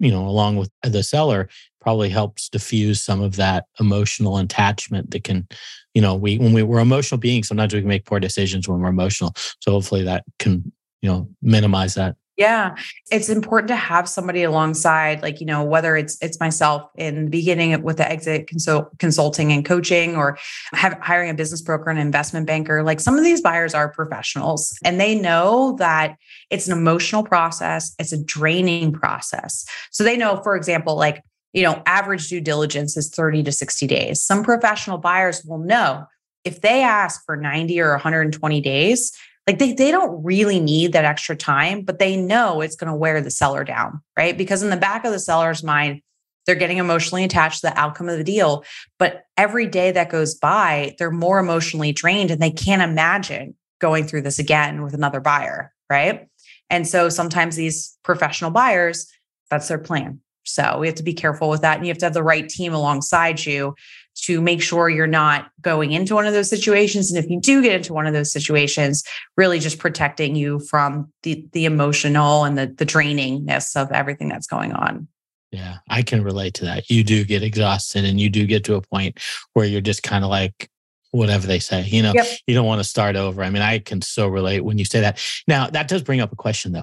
you 0.00 0.10
know, 0.10 0.26
along 0.26 0.56
with 0.56 0.70
the 0.82 1.04
seller, 1.04 1.48
probably 1.80 2.08
helps 2.08 2.48
diffuse 2.48 3.00
some 3.00 3.22
of 3.22 3.36
that 3.36 3.66
emotional 3.78 4.38
attachment 4.38 5.12
that 5.12 5.22
can, 5.22 5.46
you 5.94 6.02
know, 6.02 6.16
we, 6.16 6.36
when 6.36 6.52
we, 6.52 6.64
we're 6.64 6.80
emotional 6.80 7.18
beings, 7.18 7.46
sometimes 7.46 7.72
we 7.72 7.80
can 7.80 7.88
make 7.88 8.06
poor 8.06 8.18
decisions 8.18 8.68
when 8.68 8.80
we're 8.80 8.88
emotional. 8.88 9.32
So 9.60 9.70
hopefully 9.70 10.02
that 10.02 10.24
can, 10.40 10.72
you 11.00 11.08
know, 11.08 11.28
minimize 11.42 11.94
that 11.94 12.16
Yeah. 12.36 12.74
It's 13.10 13.30
important 13.30 13.68
to 13.68 13.76
have 13.76 14.08
somebody 14.08 14.42
alongside, 14.42 15.22
like, 15.22 15.40
you 15.40 15.46
know, 15.46 15.64
whether 15.64 15.96
it's 15.96 16.18
it's 16.20 16.38
myself 16.38 16.90
in 16.96 17.24
the 17.24 17.30
beginning 17.30 17.82
with 17.82 17.96
the 17.96 18.10
exit 18.10 18.46
consult, 18.46 18.98
consulting 18.98 19.52
and 19.52 19.64
coaching 19.64 20.16
or 20.16 20.38
have, 20.72 20.98
hiring 21.00 21.30
a 21.30 21.34
business 21.34 21.62
broker 21.62 21.88
and 21.88 21.98
investment 21.98 22.46
banker. 22.46 22.82
Like 22.82 23.00
some 23.00 23.16
of 23.16 23.24
these 23.24 23.40
buyers 23.40 23.74
are 23.74 23.88
professionals 23.88 24.76
and 24.84 25.00
they 25.00 25.18
know 25.18 25.76
that 25.78 26.16
it's 26.50 26.68
an 26.68 26.76
emotional 26.76 27.22
process, 27.22 27.94
it's 27.98 28.12
a 28.12 28.22
draining 28.22 28.92
process. 28.92 29.64
So 29.90 30.04
they 30.04 30.18
know, 30.18 30.42
for 30.42 30.56
example, 30.56 30.94
like, 30.94 31.22
you 31.54 31.62
know, 31.62 31.82
average 31.86 32.28
due 32.28 32.42
diligence 32.42 32.98
is 32.98 33.08
30 33.08 33.44
to 33.44 33.52
60 33.52 33.86
days. 33.86 34.22
Some 34.22 34.44
professional 34.44 34.98
buyers 34.98 35.42
will 35.42 35.58
know 35.58 36.04
if 36.44 36.60
they 36.60 36.82
ask 36.82 37.24
for 37.24 37.34
90 37.36 37.80
or 37.80 37.92
120 37.92 38.60
days, 38.60 39.10
like 39.46 39.58
they, 39.58 39.72
they 39.72 39.90
don't 39.90 40.24
really 40.24 40.58
need 40.58 40.92
that 40.92 41.04
extra 41.04 41.36
time, 41.36 41.82
but 41.82 41.98
they 41.98 42.16
know 42.16 42.60
it's 42.60 42.76
going 42.76 42.90
to 42.90 42.96
wear 42.96 43.20
the 43.20 43.30
seller 43.30 43.62
down, 43.64 44.00
right? 44.16 44.36
Because 44.36 44.62
in 44.62 44.70
the 44.70 44.76
back 44.76 45.04
of 45.04 45.12
the 45.12 45.20
seller's 45.20 45.62
mind, 45.62 46.02
they're 46.46 46.54
getting 46.54 46.78
emotionally 46.78 47.24
attached 47.24 47.60
to 47.60 47.68
the 47.68 47.78
outcome 47.78 48.08
of 48.08 48.18
the 48.18 48.24
deal. 48.24 48.64
But 48.98 49.24
every 49.36 49.66
day 49.66 49.92
that 49.92 50.10
goes 50.10 50.34
by, 50.34 50.94
they're 50.98 51.10
more 51.10 51.38
emotionally 51.38 51.92
drained 51.92 52.30
and 52.30 52.40
they 52.40 52.50
can't 52.50 52.82
imagine 52.82 53.54
going 53.80 54.06
through 54.06 54.22
this 54.22 54.38
again 54.38 54.82
with 54.82 54.94
another 54.94 55.20
buyer, 55.20 55.72
right? 55.90 56.28
And 56.70 56.86
so 56.86 57.08
sometimes 57.08 57.56
these 57.56 57.96
professional 58.02 58.50
buyers, 58.50 59.06
that's 59.50 59.68
their 59.68 59.78
plan. 59.78 60.20
So 60.44 60.78
we 60.78 60.86
have 60.86 60.96
to 60.96 61.02
be 61.02 61.14
careful 61.14 61.48
with 61.48 61.62
that. 61.62 61.76
And 61.76 61.86
you 61.86 61.90
have 61.90 61.98
to 61.98 62.06
have 62.06 62.14
the 62.14 62.22
right 62.22 62.48
team 62.48 62.72
alongside 62.72 63.44
you 63.44 63.74
to 64.22 64.40
make 64.40 64.62
sure 64.62 64.88
you're 64.88 65.06
not 65.06 65.50
going 65.60 65.92
into 65.92 66.14
one 66.14 66.26
of 66.26 66.32
those 66.32 66.48
situations. 66.48 67.12
And 67.12 67.22
if 67.22 67.30
you 67.30 67.40
do 67.40 67.62
get 67.62 67.74
into 67.74 67.92
one 67.92 68.06
of 68.06 68.12
those 68.12 68.32
situations, 68.32 69.04
really 69.36 69.58
just 69.58 69.78
protecting 69.78 70.34
you 70.34 70.58
from 70.60 71.12
the 71.22 71.46
the 71.52 71.64
emotional 71.64 72.44
and 72.44 72.56
the 72.56 72.66
the 72.66 72.86
drainingness 72.86 73.76
of 73.76 73.92
everything 73.92 74.28
that's 74.28 74.46
going 74.46 74.72
on. 74.72 75.08
Yeah, 75.52 75.76
I 75.88 76.02
can 76.02 76.22
relate 76.24 76.54
to 76.54 76.64
that. 76.64 76.90
You 76.90 77.04
do 77.04 77.24
get 77.24 77.42
exhausted 77.42 78.04
and 78.04 78.20
you 78.20 78.28
do 78.28 78.46
get 78.46 78.64
to 78.64 78.74
a 78.74 78.82
point 78.82 79.20
where 79.52 79.64
you're 79.64 79.80
just 79.80 80.02
kind 80.02 80.24
of 80.24 80.30
like, 80.30 80.68
whatever 81.12 81.46
they 81.46 81.60
say, 81.60 81.82
you 81.84 82.02
know, 82.02 82.12
yep. 82.14 82.26
you 82.46 82.54
don't 82.54 82.66
want 82.66 82.80
to 82.80 82.84
start 82.84 83.16
over. 83.16 83.42
I 83.42 83.48
mean, 83.48 83.62
I 83.62 83.78
can 83.78 84.02
so 84.02 84.28
relate 84.28 84.60
when 84.60 84.76
you 84.76 84.84
say 84.84 85.00
that. 85.00 85.22
Now, 85.46 85.68
that 85.68 85.88
does 85.88 86.02
bring 86.02 86.20
up 86.20 86.32
a 86.32 86.36
question 86.36 86.72
though 86.72 86.82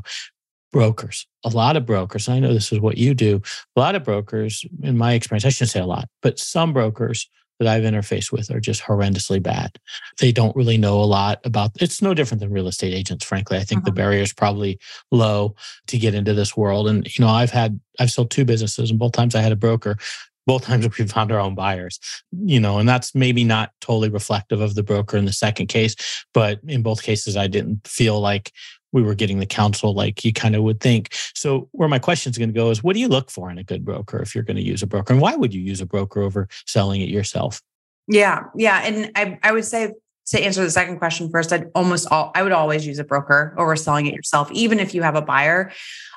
brokers, 0.74 1.26
a 1.46 1.50
lot 1.50 1.78
of 1.78 1.86
brokers, 1.86 2.28
I 2.28 2.40
know 2.40 2.54
this 2.54 2.74
is 2.74 2.82
what 2.82 2.98
you 2.98 3.14
do, 3.14 3.42
a 3.78 3.80
lot 3.80 3.96
of 3.96 4.04
brokers, 4.04 4.66
in 4.82 4.98
my 4.98 5.14
experience, 5.14 5.46
I 5.46 5.50
shouldn't 5.50 5.72
say 5.72 5.80
a 5.80 5.86
lot, 5.86 6.10
but 6.22 6.38
some 6.38 6.74
brokers 6.74 7.30
that 7.60 7.68
I've 7.68 7.84
interfaced 7.84 8.32
with 8.32 8.52
are 8.52 8.60
just 8.60 8.82
horrendously 8.82 9.42
bad. 9.42 9.78
They 10.20 10.32
don't 10.32 10.56
really 10.56 10.78
know 10.78 11.02
a 11.02 11.06
lot 11.06 11.40
about 11.46 11.72
it's 11.80 12.02
no 12.02 12.14
different 12.14 12.42
than 12.42 12.52
real 12.52 12.68
estate 12.68 12.94
agents, 12.94 13.26
frankly. 13.26 13.58
I 13.58 13.64
think 13.64 13.80
uh-huh. 13.80 13.86
the 13.86 13.94
barrier 13.94 14.22
is 14.22 14.34
probably 14.34 14.80
low 15.12 15.56
to 15.88 15.98
get 15.98 16.16
into 16.16 16.34
this 16.34 16.58
world. 16.58 16.88
And 16.88 17.06
you 17.18 17.24
know, 17.24 17.32
I've 17.32 17.52
had 17.52 17.80
I've 18.00 18.12
sold 18.12 18.32
two 18.32 18.46
businesses 18.46 18.90
and 18.90 19.00
both 19.00 19.14
times 19.14 19.36
I 19.36 19.42
had 19.42 19.52
a 19.52 19.58
broker. 19.58 19.98
Both 20.46 20.64
times 20.66 20.86
we 20.86 21.08
found 21.08 21.32
our 21.32 21.40
own 21.40 21.56
buyers, 21.56 22.00
you 22.32 22.60
know, 22.60 22.80
and 22.80 22.90
that's 22.90 23.16
maybe 23.16 23.44
not 23.44 23.72
totally 23.80 24.10
reflective 24.10 24.60
of 24.60 24.76
the 24.76 24.84
broker 24.84 25.16
in 25.16 25.26
the 25.26 25.34
second 25.34 25.68
case, 25.68 25.96
but 26.34 26.60
in 26.68 26.82
both 26.82 27.02
cases, 27.02 27.38
I 27.38 27.48
didn't 27.48 27.88
feel 27.88 28.20
like 28.20 28.52
we 28.94 29.04
were 29.04 29.16
getting 29.16 29.40
the 29.40 29.46
counsel 29.46 29.94
like 29.94 30.24
you 30.24 30.32
kind 30.32 30.56
of 30.56 30.64
would 30.64 30.80
think. 30.80 31.14
So 31.34 31.68
where 31.72 31.90
my 31.90 32.00
question 32.00 32.30
is 32.30 32.38
going 32.38 32.50
to 32.50 32.54
go 32.54 32.70
is 32.70 32.84
what 32.84 32.94
do 32.94 33.02
you 33.02 33.10
look 33.10 33.30
for 33.30 33.52
in 33.52 33.58
a 33.58 33.64
good 33.64 33.84
broker 33.84 34.22
if 34.22 34.34
you're 34.34 34.44
going 34.44 34.58
to 34.58 34.64
use 34.64 34.82
a 34.82 34.88
broker? 34.88 35.12
And 35.12 35.22
why 35.22 35.36
would 35.36 35.54
you 35.54 35.62
use 35.62 35.82
a 35.82 35.86
broker 35.86 36.22
over 36.22 36.48
selling 36.66 37.02
it 37.02 37.10
yourself? 37.10 37.62
Yeah. 38.08 38.44
Yeah. 38.56 38.82
And 38.84 39.12
I, 39.16 39.40
I 39.44 39.52
would 39.52 39.66
say 39.66 39.92
to 40.28 40.40
answer 40.40 40.62
the 40.62 40.72
second 40.72 40.98
question 40.98 41.30
first, 41.30 41.52
I'd 41.52 41.70
almost 41.76 42.08
all 42.12 42.32
I 42.36 42.44
would 42.44 42.52
always 42.52 42.86
use 42.86 43.00
a 43.00 43.04
broker 43.04 43.54
over 43.58 43.76
selling 43.76 44.06
it 44.08 44.14
yourself, 44.14 44.52
even 44.52 44.80
if 44.80 44.94
you 44.94 45.04
have 45.04 45.16
a 45.16 45.22
buyer 45.22 45.72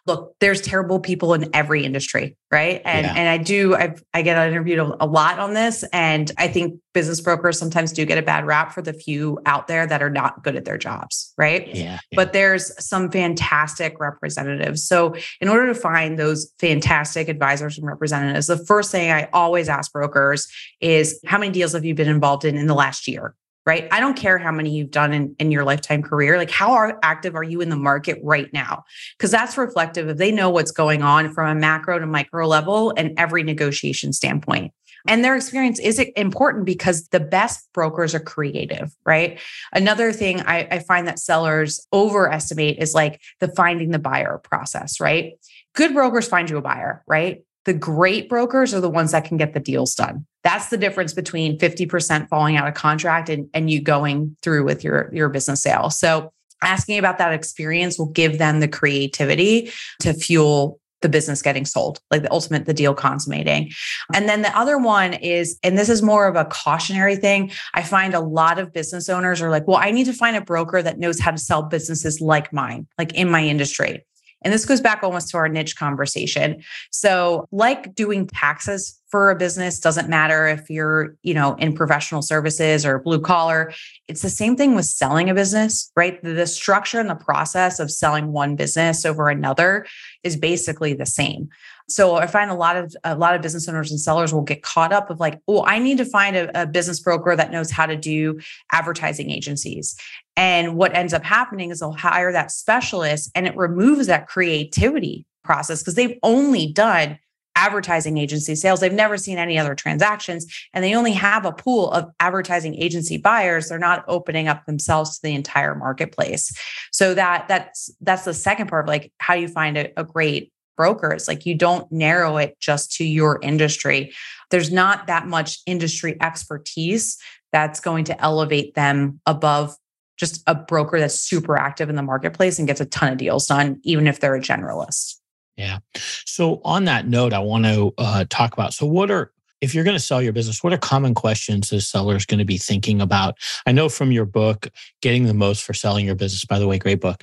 look, 0.06 0.34
there's 0.40 0.60
terrible 0.60 1.00
people 1.00 1.34
in 1.34 1.50
every 1.52 1.84
industry, 1.84 2.36
right? 2.50 2.80
And 2.84 3.06
yeah. 3.06 3.14
and 3.14 3.28
I 3.28 3.38
do 3.38 3.74
I've 3.74 4.02
I 4.14 4.22
get 4.22 4.36
interviewed 4.46 4.78
a, 4.78 5.04
a 5.04 5.06
lot 5.06 5.38
on 5.38 5.54
this, 5.54 5.84
and 5.92 6.30
I 6.38 6.48
think 6.48 6.80
business 6.94 7.20
brokers 7.20 7.58
sometimes 7.58 7.92
do 7.92 8.04
get 8.06 8.16
a 8.16 8.22
bad 8.22 8.46
rap 8.46 8.72
for 8.72 8.82
the 8.82 8.92
few 8.92 9.38
out 9.46 9.66
there 9.66 9.86
that 9.86 10.02
are 10.02 10.10
not 10.10 10.42
good 10.42 10.56
at 10.56 10.64
their 10.64 10.78
jobs, 10.78 11.34
right? 11.36 11.66
Yeah. 11.68 11.84
yeah. 11.84 11.98
But 12.14 12.32
there's 12.32 12.72
some 12.84 13.10
fantastic 13.10 13.98
representatives. 14.00 14.86
So 14.86 15.14
in 15.40 15.48
order 15.48 15.66
to 15.66 15.74
find 15.74 16.18
those 16.18 16.52
fantastic 16.58 17.28
advisors 17.28 17.76
and 17.76 17.86
representatives, 17.86 18.46
the 18.46 18.64
first 18.64 18.90
thing 18.90 19.10
I 19.10 19.28
always 19.32 19.68
ask 19.68 19.92
brokers 19.92 20.46
is 20.80 21.20
how 21.26 21.38
many 21.38 21.52
deals 21.52 21.72
have 21.72 21.84
you 21.84 21.94
been 21.94 22.08
involved 22.08 22.44
in 22.44 22.56
in 22.56 22.66
the 22.66 22.74
last 22.74 23.08
year? 23.08 23.34
Right? 23.66 23.88
I 23.90 24.00
don't 24.00 24.16
care 24.16 24.38
how 24.38 24.52
many 24.52 24.70
you've 24.70 24.92
done 24.92 25.12
in, 25.12 25.34
in 25.38 25.50
your 25.50 25.64
lifetime 25.64 26.02
career. 26.02 26.38
Like, 26.38 26.50
how 26.50 26.72
are, 26.72 26.98
active 27.02 27.34
are 27.34 27.42
you 27.42 27.60
in 27.60 27.68
the 27.68 27.76
market 27.76 28.18
right 28.22 28.50
now? 28.52 28.84
Because 29.18 29.32
that's 29.32 29.58
reflective 29.58 30.08
if 30.08 30.16
they 30.16 30.30
know 30.30 30.48
what's 30.48 30.70
going 30.70 31.02
on 31.02 31.34
from 31.34 31.48
a 31.48 31.60
macro 31.60 31.98
to 31.98 32.06
micro 32.06 32.46
level 32.46 32.94
and 32.96 33.12
every 33.18 33.42
negotiation 33.42 34.12
standpoint. 34.12 34.72
And 35.08 35.24
their 35.24 35.36
experience 35.36 35.78
is 35.78 35.98
important 36.16 36.64
because 36.64 37.08
the 37.08 37.20
best 37.20 37.68
brokers 37.72 38.14
are 38.14 38.20
creative, 38.20 38.92
right? 39.04 39.38
Another 39.72 40.12
thing 40.12 40.40
I, 40.42 40.66
I 40.70 40.78
find 40.80 41.06
that 41.06 41.18
sellers 41.18 41.86
overestimate 41.92 42.78
is 42.78 42.94
like 42.94 43.20
the 43.40 43.48
finding 43.48 43.90
the 43.90 43.98
buyer 43.98 44.40
process, 44.42 45.00
right? 45.00 45.34
Good 45.74 45.94
brokers 45.94 46.26
find 46.26 46.50
you 46.50 46.56
a 46.56 46.62
buyer, 46.62 47.04
right? 47.06 47.44
The 47.66 47.74
great 47.74 48.28
brokers 48.28 48.72
are 48.72 48.80
the 48.80 48.90
ones 48.90 49.12
that 49.12 49.24
can 49.24 49.36
get 49.36 49.52
the 49.52 49.60
deals 49.60 49.94
done. 49.94 50.26
That's 50.42 50.68
the 50.68 50.76
difference 50.76 51.12
between 51.12 51.58
50% 51.58 52.28
falling 52.28 52.56
out 52.56 52.68
of 52.68 52.74
contract 52.74 53.28
and, 53.28 53.48
and 53.52 53.68
you 53.68 53.82
going 53.82 54.36
through 54.42 54.64
with 54.64 54.82
your, 54.82 55.10
your 55.12 55.28
business 55.28 55.62
sale. 55.62 55.90
So 55.90 56.32
asking 56.62 56.98
about 56.98 57.18
that 57.18 57.32
experience 57.32 57.98
will 57.98 58.10
give 58.10 58.38
them 58.38 58.60
the 58.60 58.68
creativity 58.68 59.70
to 60.00 60.14
fuel 60.14 60.80
the 61.02 61.08
business 61.08 61.42
getting 61.42 61.64
sold, 61.64 62.00
like 62.10 62.22
the 62.22 62.32
ultimate, 62.32 62.64
the 62.64 62.74
deal 62.74 62.94
consummating. 62.94 63.70
And 64.14 64.28
then 64.28 64.42
the 64.42 64.56
other 64.56 64.78
one 64.78 65.12
is, 65.14 65.58
and 65.62 65.76
this 65.76 65.88
is 65.88 66.02
more 66.02 66.26
of 66.26 66.36
a 66.36 66.46
cautionary 66.46 67.16
thing. 67.16 67.52
I 67.74 67.82
find 67.82 68.14
a 68.14 68.20
lot 68.20 68.58
of 68.58 68.72
business 68.72 69.08
owners 69.08 69.42
are 69.42 69.50
like, 69.50 69.66
well, 69.66 69.76
I 69.76 69.90
need 69.90 70.06
to 70.06 70.12
find 70.12 70.36
a 70.36 70.40
broker 70.40 70.82
that 70.82 70.98
knows 70.98 71.20
how 71.20 71.32
to 71.32 71.38
sell 71.38 71.62
businesses 71.62 72.20
like 72.20 72.52
mine, 72.52 72.86
like 72.98 73.12
in 73.14 73.30
my 73.30 73.44
industry. 73.44 74.04
And 74.46 74.52
this 74.52 74.64
goes 74.64 74.80
back 74.80 75.02
almost 75.02 75.28
to 75.30 75.38
our 75.38 75.48
niche 75.48 75.74
conversation. 75.74 76.62
So, 76.92 77.48
like 77.50 77.96
doing 77.96 78.28
taxes 78.28 78.96
for 79.10 79.30
a 79.30 79.36
business 79.36 79.78
doesn't 79.78 80.08
matter 80.08 80.46
if 80.46 80.68
you're, 80.68 81.16
you 81.22 81.32
know, 81.32 81.54
in 81.54 81.74
professional 81.74 82.22
services 82.22 82.84
or 82.84 82.98
blue 82.98 83.20
collar. 83.20 83.72
It's 84.08 84.22
the 84.22 84.30
same 84.30 84.56
thing 84.56 84.74
with 84.74 84.86
selling 84.86 85.30
a 85.30 85.34
business, 85.34 85.90
right? 85.96 86.22
The 86.22 86.46
structure 86.46 86.98
and 86.98 87.08
the 87.08 87.14
process 87.14 87.78
of 87.78 87.90
selling 87.90 88.32
one 88.32 88.56
business 88.56 89.04
over 89.04 89.28
another 89.28 89.86
is 90.24 90.36
basically 90.36 90.92
the 90.94 91.06
same. 91.06 91.48
So 91.88 92.16
I 92.16 92.26
find 92.26 92.50
a 92.50 92.54
lot 92.54 92.76
of 92.76 92.96
a 93.04 93.14
lot 93.14 93.36
of 93.36 93.42
business 93.42 93.68
owners 93.68 93.92
and 93.92 94.00
sellers 94.00 94.34
will 94.34 94.42
get 94.42 94.62
caught 94.62 94.92
up 94.92 95.08
of 95.08 95.20
like, 95.20 95.40
oh, 95.46 95.64
I 95.64 95.78
need 95.78 95.98
to 95.98 96.04
find 96.04 96.34
a, 96.34 96.62
a 96.62 96.66
business 96.66 96.98
broker 96.98 97.36
that 97.36 97.52
knows 97.52 97.70
how 97.70 97.86
to 97.86 97.96
do 97.96 98.40
advertising 98.72 99.30
agencies. 99.30 99.96
And 100.36 100.76
what 100.76 100.96
ends 100.96 101.14
up 101.14 101.22
happening 101.22 101.70
is 101.70 101.78
they'll 101.78 101.92
hire 101.92 102.32
that 102.32 102.50
specialist 102.50 103.30
and 103.36 103.46
it 103.46 103.56
removes 103.56 104.08
that 104.08 104.26
creativity 104.26 105.26
process 105.44 105.80
because 105.80 105.94
they've 105.94 106.18
only 106.24 106.72
done 106.72 107.18
advertising 107.56 108.18
agency 108.18 108.54
sales. 108.54 108.80
They've 108.80 108.92
never 108.92 109.16
seen 109.16 109.38
any 109.38 109.58
other 109.58 109.74
transactions 109.74 110.46
and 110.72 110.84
they 110.84 110.94
only 110.94 111.12
have 111.12 111.44
a 111.44 111.52
pool 111.52 111.90
of 111.90 112.10
advertising 112.20 112.74
agency 112.76 113.16
buyers. 113.16 113.68
They're 113.68 113.78
not 113.78 114.04
opening 114.06 114.46
up 114.46 114.66
themselves 114.66 115.16
to 115.16 115.22
the 115.22 115.34
entire 115.34 115.74
marketplace. 115.74 116.56
So 116.92 117.14
that 117.14 117.48
that's 117.48 117.90
that's 118.00 118.24
the 118.24 118.34
second 118.34 118.68
part 118.68 118.84
of 118.84 118.88
like 118.88 119.12
how 119.18 119.34
you 119.34 119.48
find 119.48 119.76
a, 119.76 119.88
a 119.98 120.04
great 120.04 120.52
brokers. 120.76 121.26
Like 121.26 121.46
you 121.46 121.54
don't 121.54 121.90
narrow 121.90 122.36
it 122.36 122.56
just 122.60 122.92
to 122.96 123.04
your 123.04 123.40
industry. 123.42 124.12
There's 124.50 124.70
not 124.70 125.06
that 125.06 125.26
much 125.26 125.58
industry 125.66 126.16
expertise 126.20 127.18
that's 127.52 127.80
going 127.80 128.04
to 128.04 128.22
elevate 128.22 128.74
them 128.74 129.20
above 129.24 129.74
just 130.16 130.42
a 130.46 130.54
broker 130.54 130.98
that's 130.98 131.20
super 131.20 131.56
active 131.56 131.88
in 131.90 131.96
the 131.96 132.02
marketplace 132.02 132.58
and 132.58 132.68
gets 132.68 132.80
a 132.80 132.86
ton 132.86 133.12
of 133.12 133.18
deals 133.18 133.46
done, 133.46 133.80
even 133.82 134.06
if 134.06 134.20
they're 134.20 134.34
a 134.34 134.40
generalist. 134.40 135.16
Yeah. 135.56 135.78
So 136.26 136.60
on 136.64 136.84
that 136.84 137.08
note, 137.08 137.32
I 137.32 137.38
want 137.38 137.64
to 137.64 137.94
uh, 137.98 138.24
talk 138.28 138.52
about. 138.52 138.74
So 138.74 138.86
what 138.86 139.10
are 139.10 139.32
if 139.60 139.74
you're 139.74 139.84
going 139.84 139.96
to 139.96 140.02
sell 140.02 140.20
your 140.20 140.32
business, 140.32 140.62
what 140.62 140.72
are 140.72 140.78
common 140.78 141.14
questions 141.14 141.70
the 141.70 141.80
seller 141.80 142.14
is 142.14 142.26
going 142.26 142.38
to 142.38 142.44
be 142.44 142.58
thinking 142.58 143.00
about? 143.00 143.36
I 143.66 143.72
know 143.72 143.88
from 143.88 144.12
your 144.12 144.26
book, 144.26 144.68
Getting 145.00 145.24
the 145.24 145.34
Most 145.34 145.64
for 145.64 145.72
Selling 145.72 146.04
Your 146.04 146.14
Business, 146.14 146.44
by 146.44 146.58
the 146.58 146.66
way, 146.66 146.78
great 146.78 147.00
book, 147.00 147.22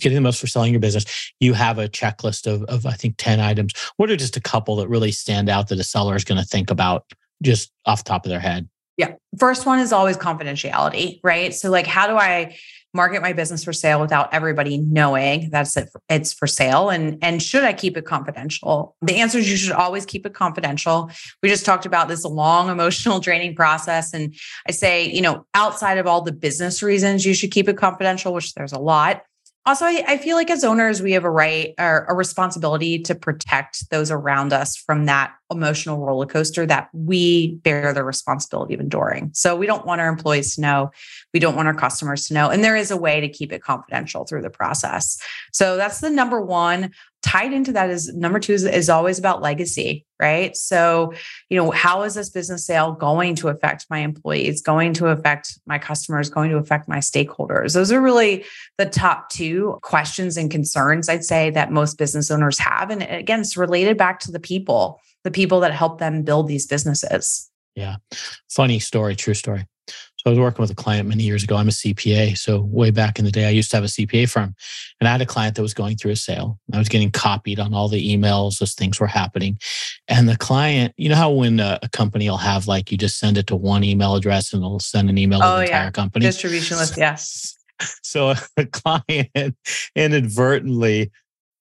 Getting 0.00 0.16
the 0.16 0.20
Most 0.20 0.40
for 0.40 0.48
Selling 0.48 0.72
Your 0.72 0.80
Business, 0.80 1.04
you 1.40 1.54
have 1.54 1.78
a 1.78 1.88
checklist 1.88 2.52
of, 2.52 2.64
of, 2.64 2.84
I 2.84 2.92
think, 2.92 3.14
10 3.18 3.38
items. 3.40 3.72
What 3.96 4.10
are 4.10 4.16
just 4.16 4.36
a 4.36 4.40
couple 4.40 4.76
that 4.76 4.88
really 4.88 5.12
stand 5.12 5.48
out 5.48 5.68
that 5.68 5.78
a 5.78 5.84
seller 5.84 6.16
is 6.16 6.24
going 6.24 6.40
to 6.40 6.46
think 6.46 6.70
about 6.70 7.04
just 7.42 7.70
off 7.86 8.02
the 8.02 8.08
top 8.08 8.26
of 8.26 8.30
their 8.30 8.40
head? 8.40 8.68
Yeah. 8.98 9.14
First 9.38 9.64
one 9.64 9.78
is 9.78 9.92
always 9.92 10.18
confidentiality, 10.18 11.20
right? 11.22 11.54
So, 11.54 11.70
like, 11.70 11.86
how 11.86 12.08
do 12.08 12.16
I 12.16 12.56
market 12.94 13.22
my 13.22 13.32
business 13.32 13.62
for 13.62 13.72
sale 13.72 14.00
without 14.00 14.32
everybody 14.32 14.78
knowing 14.78 15.50
that's 15.50 15.76
it 15.76 15.90
it's 16.08 16.32
for 16.32 16.46
sale 16.46 16.88
and 16.88 17.18
and 17.22 17.42
should 17.42 17.62
I 17.62 17.72
keep 17.72 17.96
it 17.96 18.06
confidential? 18.06 18.96
The 19.02 19.16
answer 19.16 19.38
is 19.38 19.50
you 19.50 19.56
should 19.56 19.72
always 19.72 20.06
keep 20.06 20.24
it 20.26 20.34
confidential. 20.34 21.10
We 21.42 21.48
just 21.48 21.66
talked 21.66 21.86
about 21.86 22.08
this 22.08 22.24
long 22.24 22.68
emotional 22.76 23.20
draining 23.20 23.54
process 23.54 24.12
and 24.14 24.34
I 24.66 24.72
say, 24.72 25.08
you 25.10 25.20
know, 25.20 25.46
outside 25.54 25.98
of 25.98 26.06
all 26.06 26.22
the 26.22 26.32
business 26.32 26.82
reasons 26.82 27.24
you 27.24 27.34
should 27.34 27.52
keep 27.52 27.68
it 27.68 27.76
confidential, 27.76 28.32
which 28.32 28.54
there's 28.54 28.72
a 28.72 28.80
lot. 28.80 29.22
Also, 29.68 29.84
I, 29.84 30.02
I, 30.08 30.16
feel 30.16 30.34
like 30.34 30.48
as 30.48 30.64
owners, 30.64 31.02
we 31.02 31.12
have 31.12 31.24
a 31.24 31.30
right 31.30 31.74
or 31.78 32.06
a 32.08 32.14
responsibility 32.14 33.00
to 33.00 33.14
protect 33.14 33.90
those 33.90 34.10
around 34.10 34.54
us 34.54 34.78
from 34.78 35.04
that 35.04 35.34
emotional 35.52 35.98
roller 35.98 36.24
coaster 36.24 36.64
that 36.64 36.88
we 36.94 37.56
bear 37.56 37.92
the 37.92 38.02
responsibility 38.02 38.72
of 38.72 38.80
enduring. 38.80 39.30
So 39.34 39.54
we 39.54 39.66
don't 39.66 39.84
want 39.84 40.00
our 40.00 40.08
employees 40.08 40.54
to 40.54 40.62
know. 40.62 40.90
We 41.34 41.40
don't 41.40 41.54
want 41.54 41.68
our 41.68 41.74
customers 41.74 42.28
to 42.28 42.34
know. 42.34 42.48
And 42.48 42.64
there 42.64 42.76
is 42.76 42.90
a 42.90 42.96
way 42.96 43.20
to 43.20 43.28
keep 43.28 43.52
it 43.52 43.62
confidential 43.62 44.24
through 44.24 44.40
the 44.40 44.48
process. 44.48 45.20
So 45.52 45.76
that's 45.76 46.00
the 46.00 46.08
number 46.08 46.40
one 46.40 46.92
tied 47.22 47.52
into 47.52 47.72
that 47.72 47.90
is 47.90 48.14
number 48.14 48.38
two 48.38 48.52
is, 48.52 48.64
is 48.64 48.88
always 48.88 49.18
about 49.18 49.42
legacy, 49.42 50.06
right? 50.20 50.56
So, 50.56 51.12
you 51.48 51.56
know, 51.56 51.70
how 51.70 52.02
is 52.02 52.14
this 52.14 52.30
business 52.30 52.64
sale 52.64 52.92
going 52.92 53.34
to 53.36 53.48
affect 53.48 53.86
my 53.90 53.98
employees, 53.98 54.62
going 54.62 54.94
to 54.94 55.08
affect 55.08 55.58
my 55.66 55.78
customers, 55.78 56.30
going 56.30 56.50
to 56.50 56.56
affect 56.56 56.88
my 56.88 56.98
stakeholders? 56.98 57.74
Those 57.74 57.90
are 57.90 58.00
really 58.00 58.44
the 58.78 58.86
top 58.86 59.30
two 59.30 59.78
questions 59.82 60.36
and 60.36 60.50
concerns 60.50 61.08
I'd 61.08 61.24
say 61.24 61.50
that 61.50 61.72
most 61.72 61.98
business 61.98 62.30
owners 62.30 62.58
have. 62.60 62.90
And 62.90 63.02
again, 63.02 63.40
it's 63.40 63.56
related 63.56 63.98
back 63.98 64.20
to 64.20 64.32
the 64.32 64.40
people, 64.40 65.00
the 65.24 65.30
people 65.30 65.60
that 65.60 65.72
help 65.72 65.98
them 65.98 66.22
build 66.22 66.46
these 66.48 66.66
businesses. 66.66 67.50
Yeah. 67.74 67.96
Funny 68.48 68.78
story, 68.78 69.16
true 69.16 69.34
story. 69.34 69.66
So 70.18 70.24
I 70.26 70.30
was 70.30 70.38
working 70.40 70.62
with 70.62 70.70
a 70.70 70.74
client 70.74 71.08
many 71.08 71.22
years 71.22 71.44
ago. 71.44 71.56
I'm 71.56 71.68
a 71.68 71.70
CPA. 71.70 72.36
So 72.36 72.62
way 72.62 72.90
back 72.90 73.20
in 73.20 73.24
the 73.24 73.30
day, 73.30 73.46
I 73.46 73.50
used 73.50 73.70
to 73.70 73.76
have 73.76 73.84
a 73.84 73.88
CPA 73.88 74.28
firm 74.28 74.54
and 75.00 75.06
I 75.06 75.12
had 75.12 75.20
a 75.20 75.26
client 75.26 75.54
that 75.54 75.62
was 75.62 75.74
going 75.74 75.96
through 75.96 76.10
a 76.10 76.16
sale. 76.16 76.58
I 76.72 76.78
was 76.78 76.88
getting 76.88 77.12
copied 77.12 77.60
on 77.60 77.72
all 77.72 77.88
the 77.88 78.16
emails 78.16 78.60
as 78.60 78.74
things 78.74 78.98
were 78.98 79.06
happening. 79.06 79.58
And 80.08 80.28
the 80.28 80.36
client, 80.36 80.92
you 80.96 81.08
know 81.08 81.14
how 81.14 81.30
when 81.30 81.60
a, 81.60 81.78
a 81.82 81.88
company 81.88 82.28
will 82.28 82.36
have 82.36 82.66
like, 82.66 82.90
you 82.90 82.98
just 82.98 83.18
send 83.20 83.38
it 83.38 83.46
to 83.46 83.56
one 83.56 83.84
email 83.84 84.16
address 84.16 84.52
and 84.52 84.60
it'll 84.60 84.80
send 84.80 85.08
an 85.08 85.18
email 85.18 85.40
oh, 85.40 85.54
to 85.54 85.58
the 85.58 85.64
entire 85.66 85.92
company. 85.92 86.24
Distribution 86.24 86.78
list. 86.78 86.96
Yes. 86.96 87.54
So 88.02 88.34
a 88.56 88.66
client 88.66 89.56
inadvertently 89.94 91.12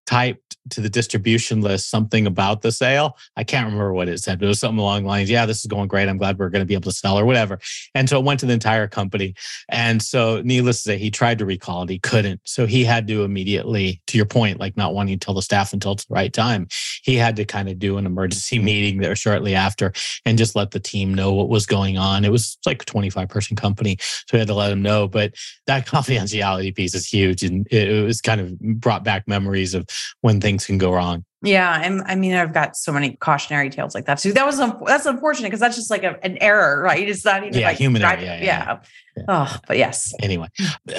typed 0.08 0.47
to 0.69 0.82
the 0.82 0.89
distribution 0.89 1.62
list 1.62 1.89
something 1.89 2.27
about 2.27 2.62
the 2.62 2.71
sale. 2.71 3.17
I 3.36 3.43
can't 3.43 3.65
remember 3.65 3.93
what 3.93 4.10
it 4.10 4.19
said, 4.19 4.39
but 4.39 4.45
it 4.45 4.49
was 4.49 4.60
something 4.60 4.80
along 4.80 5.03
the 5.03 5.10
lines, 5.10 5.30
yeah, 5.30 5.45
this 5.45 5.60
is 5.60 5.65
going 5.65 5.88
great. 5.88 6.10
I'm 6.10 6.17
glad 6.17 6.38
we're 6.38 6.49
going 6.49 6.62
to 6.62 6.65
be 6.65 6.73
able 6.73 6.91
to 6.91 6.91
sell 6.91 7.17
or 7.17 7.25
whatever. 7.25 7.60
And 7.95 8.10
so 8.10 8.19
it 8.19 8.25
went 8.25 8.39
to 8.41 8.45
the 8.45 8.53
entire 8.53 8.88
company. 8.88 9.36
And 9.69 10.01
so 10.01 10.41
needless 10.43 10.77
to 10.77 10.89
say, 10.89 10.97
he 10.97 11.12
tried 11.12 11.39
to 11.39 11.45
recall 11.45 11.84
it. 11.84 11.89
He 11.89 11.99
couldn't. 11.99 12.41
So 12.45 12.65
he 12.65 12.84
had 12.84 13.08
to 13.08 13.23
immediately, 13.23 14.01
to 14.08 14.17
your 14.17 14.25
point, 14.25 14.60
like 14.60 14.77
not 14.77 14.93
wanting 14.93 15.19
to 15.19 15.25
tell 15.25 15.36
the 15.36 15.41
staff 15.41 15.73
until 15.73 15.93
it's 15.93 16.06
the 16.06 16.13
right 16.13 16.34
time, 16.34 16.67
he 17.03 17.15
had 17.15 17.36
to 17.38 17.45
kind 17.45 17.69
of 17.69 17.80
do 17.80 17.97
an 17.97 18.06
emergency 18.06 18.60
meeting 18.67 18.99
there 18.99 19.15
shortly 19.15 19.56
after 19.56 19.93
and 20.25 20.38
just 20.38 20.56
let 20.56 20.71
the 20.71 20.80
team 20.80 21.13
know 21.13 21.34
what 21.34 21.49
was 21.49 21.65
going 21.65 21.97
on. 21.97 22.25
It 22.25 22.32
was 22.32 22.58
like 22.65 22.82
a 22.82 22.86
25 22.86 23.30
person 23.30 23.56
company. 23.56 23.97
So 23.99 24.25
he 24.34 24.38
had 24.39 24.47
to 24.47 24.53
let 24.53 24.69
them 24.69 24.82
know. 24.82 25.08
But 25.08 25.34
that 25.67 25.86
confidentiality 25.88 26.75
piece 26.75 26.95
is 26.95 27.08
huge. 27.08 27.43
And 27.43 27.67
it 27.71 28.03
was 28.03 28.21
kind 28.21 28.41
of 28.41 28.60
brought 28.60 29.03
back 29.03 29.27
memories 29.27 29.73
of 29.73 29.88
when 30.21 30.41
things 30.41 30.57
can 30.65 30.78
go 30.78 30.93
wrong. 30.93 31.24
Yeah, 31.43 31.80
and 31.84 32.02
I 32.08 32.15
mean, 32.15 32.34
I've 32.34 32.54
got 32.54 32.76
so 32.76 32.91
many 32.91 33.15
cautionary 33.15 33.70
tales 33.70 33.93
like 33.93 34.06
that 34.06 34.17
too. 34.17 34.34
That 34.34 34.46
was 34.46 34.58
that's 34.86 35.06
unfortunate 35.06 35.48
because 35.48 35.60
that's 35.60 35.76
just 35.76 35.91
like 35.91 36.04
a, 36.04 36.17
an 36.26 36.38
error, 36.41 36.82
right? 36.82 37.08
It's 37.08 37.24
not 37.24 37.43
even 37.43 37.60
yeah, 37.60 37.67
like 37.67 37.78
human 37.78 38.02
error. 38.02 38.20
Yeah, 38.20 38.41
yeah, 38.41 38.80
yeah. 39.15 39.24
Oh, 39.28 39.58
but 39.67 39.78
yes. 39.78 40.13
Anyway, 40.20 40.48